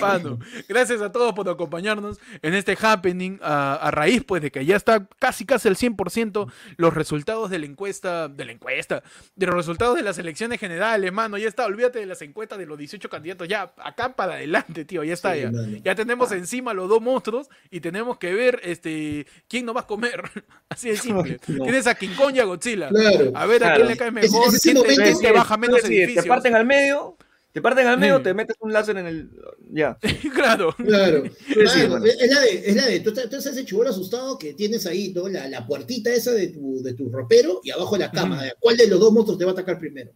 Mano, 0.00 0.38
gracias 0.68 1.00
a 1.00 1.10
todos 1.12 1.32
por 1.32 1.48
acompañarnos 1.48 2.18
en 2.42 2.54
este 2.54 2.76
happening 2.80 3.38
a, 3.42 3.74
a 3.76 3.90
raíz 3.90 4.22
pues 4.24 4.42
de 4.42 4.50
que 4.50 4.64
ya 4.64 4.76
está 4.76 5.06
casi 5.18 5.44
casi 5.46 5.68
el 5.68 5.76
100% 5.76 6.50
los 6.76 6.94
resultados 6.94 7.50
de 7.50 7.58
la 7.58 7.66
encuesta, 7.66 8.28
de 8.28 8.44
la 8.44 8.52
encuesta, 8.52 9.02
de 9.36 9.46
los 9.46 9.54
resultados 9.54 9.96
de 9.96 10.02
las 10.02 10.18
elecciones 10.18 10.60
generales, 10.60 11.12
mano, 11.12 11.38
ya 11.38 11.48
está, 11.48 11.66
olvídate 11.66 11.98
de 12.00 12.06
las 12.06 12.20
encuestas 12.22 12.58
de 12.58 12.66
los 12.66 12.78
18 12.78 13.08
candidatos, 13.08 13.48
ya 13.48 13.72
acá 13.78 14.14
para 14.14 14.34
adelante, 14.34 14.84
tío, 14.84 15.02
ya 15.04 15.14
está, 15.14 15.34
Sí, 15.34 15.40
ya. 15.42 15.50
Ya 15.82 15.94
tenemos 15.94 16.30
encima 16.32 16.74
los 16.74 16.88
dos 16.88 17.00
monstruos 17.00 17.48
y 17.70 17.80
tenemos 17.80 18.18
que 18.18 18.32
ver 18.34 18.60
este 18.62 19.26
quién 19.48 19.66
nos 19.66 19.76
va 19.76 19.80
a 19.80 19.86
comer, 19.86 20.22
así 20.68 20.90
de 20.90 20.96
simple. 20.96 21.40
No. 21.54 21.64
Tienes 21.64 21.86
a 21.86 21.94
King 21.94 22.14
Kong 22.16 22.34
y 22.34 22.40
a 22.40 22.44
Godzilla. 22.44 22.88
Claro. 22.88 23.30
A 23.34 23.46
ver 23.46 23.64
a 23.64 23.74
quién 23.76 23.86
le 23.86 23.96
cae 23.96 24.10
mejor, 24.10 24.50
quién 24.60 24.74
te, 24.82 24.96
momento- 24.96 25.32
baja 25.34 25.56
menos 25.56 25.84
edificios. 25.84 26.24
Te 26.24 26.28
parten 26.28 26.54
al 26.54 26.64
medio, 26.66 27.16
te 27.54 27.62
parten 27.62 27.86
al 27.86 27.98
medio, 27.98 28.20
te 28.20 28.34
metes 28.34 28.56
un 28.58 28.72
láser 28.72 28.98
en 28.98 29.06
el... 29.06 29.30
Ya. 29.70 29.96
claro. 30.34 30.74
Claro. 30.76 31.22
Sí, 31.46 31.80
es 31.80 31.88
la 31.88 32.00
de, 32.00 32.62
es 32.66 32.76
la 32.76 32.86
de, 32.86 33.00
tú, 33.00 33.10
estás- 33.10 33.30
tú 33.30 33.36
estás 33.36 33.46
ese 33.54 33.64
chivolo 33.64 33.90
asustado 33.90 34.36
que 34.38 34.54
tienes 34.54 34.84
ahí, 34.86 35.12
¿no? 35.14 35.28
La, 35.28 35.48
la 35.48 35.64
puertita 35.66 36.12
esa 36.12 36.32
de 36.32 36.48
tu, 36.48 36.82
de 36.82 36.94
tu 36.94 37.08
ropero 37.10 37.60
y 37.62 37.70
abajo 37.70 37.96
la 37.96 38.10
cama. 38.10 38.42
¿Cuál 38.58 38.76
de 38.76 38.88
los 38.88 38.98
dos 38.98 39.12
monstruos 39.12 39.38
te 39.38 39.44
va 39.44 39.52
a 39.52 39.54
atacar 39.54 39.78
primero? 39.78 40.10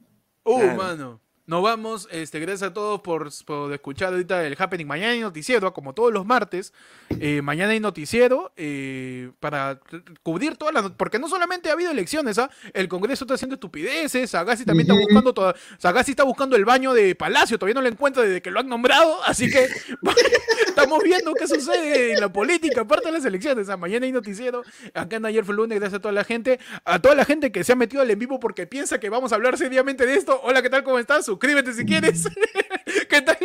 Uh, 0.44 0.58
Claro. 0.58 0.76
mano. 0.76 1.22
Nos 1.48 1.62
vamos, 1.62 2.08
este, 2.10 2.40
gracias 2.40 2.68
a 2.68 2.74
todos 2.74 3.00
por, 3.00 3.30
por 3.46 3.72
escuchar 3.72 4.12
ahorita 4.12 4.44
el 4.44 4.54
Happening. 4.58 4.86
Mañana 4.86 5.12
hay 5.12 5.20
noticiero, 5.20 5.72
como 5.72 5.94
todos 5.94 6.12
los 6.12 6.26
martes. 6.26 6.74
Eh, 7.08 7.40
mañana 7.40 7.72
hay 7.72 7.80
noticiero 7.80 8.52
eh, 8.54 9.30
para 9.40 9.80
cubrir 10.22 10.58
todas 10.58 10.74
las... 10.74 10.90
Porque 10.90 11.18
no 11.18 11.26
solamente 11.26 11.70
ha 11.70 11.72
habido 11.72 11.90
elecciones, 11.90 12.36
¿ah? 12.36 12.50
El 12.74 12.86
Congreso 12.86 13.24
está 13.24 13.32
haciendo 13.32 13.54
estupideces, 13.54 14.28
Sagasti 14.28 14.66
también 14.66 14.90
está 14.90 15.00
buscando... 15.00 15.32
Toda, 15.32 15.54
Sagasti 15.78 16.10
está 16.10 16.24
buscando 16.24 16.54
el 16.54 16.66
baño 16.66 16.92
de 16.92 17.14
Palacio, 17.14 17.58
todavía 17.58 17.76
no 17.76 17.80
lo 17.80 17.88
encuentra 17.88 18.24
desde 18.24 18.42
que 18.42 18.50
lo 18.50 18.60
han 18.60 18.68
nombrado, 18.68 19.24
así 19.24 19.50
que 19.50 19.68
estamos 20.66 21.02
viendo 21.02 21.32
qué 21.32 21.48
sucede 21.48 22.12
en 22.12 22.20
la 22.20 22.30
política, 22.30 22.82
aparte 22.82 23.06
de 23.06 23.12
las 23.12 23.24
elecciones. 23.24 23.70
¿ah? 23.70 23.78
Mañana 23.78 24.04
hay 24.04 24.12
noticiero, 24.12 24.64
acá 24.92 25.16
en 25.16 25.24
Ayer 25.24 25.46
fue 25.46 25.54
el 25.54 25.56
lunes, 25.56 25.80
gracias 25.80 26.00
a 26.00 26.02
toda 26.02 26.12
la 26.12 26.24
gente, 26.24 26.60
a 26.84 26.98
toda 26.98 27.14
la 27.14 27.24
gente 27.24 27.50
que 27.50 27.64
se 27.64 27.72
ha 27.72 27.76
metido 27.76 28.02
al 28.02 28.10
en 28.10 28.18
vivo 28.18 28.38
porque 28.38 28.66
piensa 28.66 29.00
que 29.00 29.08
vamos 29.08 29.32
a 29.32 29.36
hablar 29.36 29.56
seriamente 29.56 30.04
de 30.04 30.14
esto. 30.14 30.38
Hola, 30.42 30.60
¿qué 30.60 30.68
tal? 30.68 30.84
¿Cómo 30.84 30.98
estás? 30.98 31.24
Suscríbete 31.38 31.72
si 31.72 31.84
quieres. 31.84 32.24
¿Qué 33.08 33.22
tal? 33.22 33.38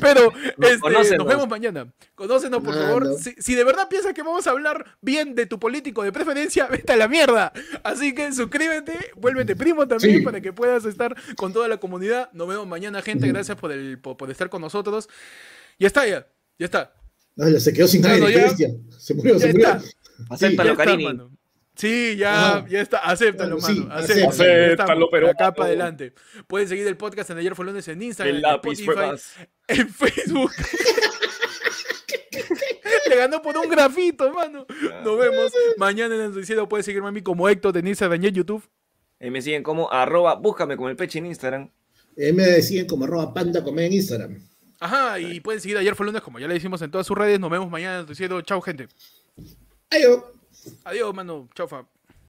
Pero 0.00 0.32
este, 0.62 1.16
nos 1.18 1.26
vemos 1.26 1.46
mañana. 1.46 1.92
Conócenos, 2.14 2.62
por 2.62 2.74
Mano. 2.74 2.86
favor. 2.86 3.18
Si, 3.18 3.34
si 3.38 3.54
de 3.54 3.64
verdad 3.64 3.86
piensas 3.90 4.14
que 4.14 4.22
vamos 4.22 4.46
a 4.46 4.50
hablar 4.50 4.96
bien 5.02 5.34
de 5.34 5.44
tu 5.44 5.58
político 5.58 6.02
de 6.02 6.10
preferencia, 6.10 6.66
vete 6.70 6.94
a 6.94 6.96
la 6.96 7.06
mierda. 7.06 7.52
Así 7.82 8.14
que 8.14 8.32
suscríbete, 8.32 8.94
vuélvete 9.16 9.54
primo 9.56 9.86
también 9.86 10.18
Sí. 10.18 10.22
para 10.24 10.40
que 10.40 10.54
puedas 10.54 10.86
estar 10.86 11.14
con 11.36 11.52
toda 11.52 11.68
la 11.68 11.76
comunidad. 11.76 12.30
Nos 12.32 12.48
vemos 12.48 12.66
mañana, 12.66 13.02
gente. 13.02 13.28
Gracias 13.28 13.58
por, 13.58 13.72
el, 13.72 13.98
por, 13.98 14.16
por 14.16 14.30
estar 14.30 14.48
con 14.48 14.62
nosotros. 14.62 15.10
Ya 15.78 15.88
está, 15.88 16.06
ya. 16.06 16.26
Ya 16.58 16.64
está. 16.64 16.94
No, 17.36 17.46
se 17.60 17.72
quedó 17.74 17.86
sin 17.88 18.02
ya- 18.02 18.14
bestia. 18.16 18.70
Se 18.98 19.12
murió, 19.12 19.34
Ya 19.34 19.40
se 19.40 19.52
murió. 19.52 19.68
está. 19.68 19.82
Acéptalo, 20.30 20.76
mano. 21.02 21.30
Sí, 21.76 22.14
ya, 22.16 22.58
Ajá. 22.58 22.66
ya 22.68 22.80
está, 22.80 22.98
acéptalo, 22.98 23.56
Bueno, 23.58 23.74
sí, 23.74 23.80
mano. 23.80 23.94
acéptalo. 23.94 24.28
acéptalo, 24.28 25.08
pero- 25.10 25.26
de 25.26 25.32
acá 25.32 25.52
para 25.52 25.66
adelante. 25.68 26.12
Pueden 26.46 26.68
seguir 26.68 26.86
el 26.86 26.96
podcast 26.96 27.30
en 27.30 27.38
Ayer 27.38 27.54
fue 27.56 27.64
lunes 27.64 27.86
en 27.88 28.00
Instagram, 28.00 28.36
El 28.36 28.44
en 28.44 28.50
Spotify, 28.54 28.90
en 29.68 29.88
Facebook. 29.88 30.52
Le 33.08 33.16
ganó 33.16 33.42
por 33.42 33.56
un 33.56 33.68
grafito, 33.68 34.32
mano. 34.32 34.66
Nos 35.04 35.18
vemos 35.18 35.52
mañana 35.76 36.14
en 36.14 36.20
el 36.22 36.30
noticiero. 36.32 36.68
Puedes 36.68 36.86
seguirme 36.86 37.08
a 37.08 37.12
mí 37.12 37.22
como 37.22 37.48
Héctor 37.48 37.76
en 37.76 37.86
Instagram 37.88 38.22
y 38.22 38.26
en 38.28 38.34
YouTube. 38.34 38.68
Eh, 39.20 39.30
me 39.30 39.42
siguen 39.42 39.62
como 39.62 39.90
arroba, 39.92 40.34
búscame 40.34 40.76
como 40.76 40.88
el 40.88 40.96
peche 40.96 41.18
en 41.18 41.26
Instagram. 41.26 41.70
Eh, 42.16 42.32
me 42.32 42.44
decían 42.44 42.86
como 42.86 43.04
arroba 43.04 43.32
panda 43.34 43.62
en 43.66 43.92
Instagram. 43.92 44.38
Ajá, 44.80 45.18
y 45.18 45.40
pueden 45.40 45.60
seguir 45.60 45.78
Ayer 45.78 45.94
fue 45.94 46.06
lunes 46.06 46.22
como 46.22 46.38
ya 46.38 46.46
le 46.46 46.54
decimos 46.54 46.80
en 46.82 46.90
todas 46.90 47.06
sus 47.06 47.16
redes. 47.16 47.40
Nos 47.40 47.50
vemos 47.50 47.70
mañana 47.70 47.94
en 47.94 48.00
el 48.00 48.06
noticiero. 48.06 48.40
Chao, 48.42 48.60
gente. 48.60 48.88
Ayo. 49.90 50.30
Adiós, 50.84 51.14
mano. 51.14 51.48
Chao, 51.54 51.68
fa. 51.68 51.84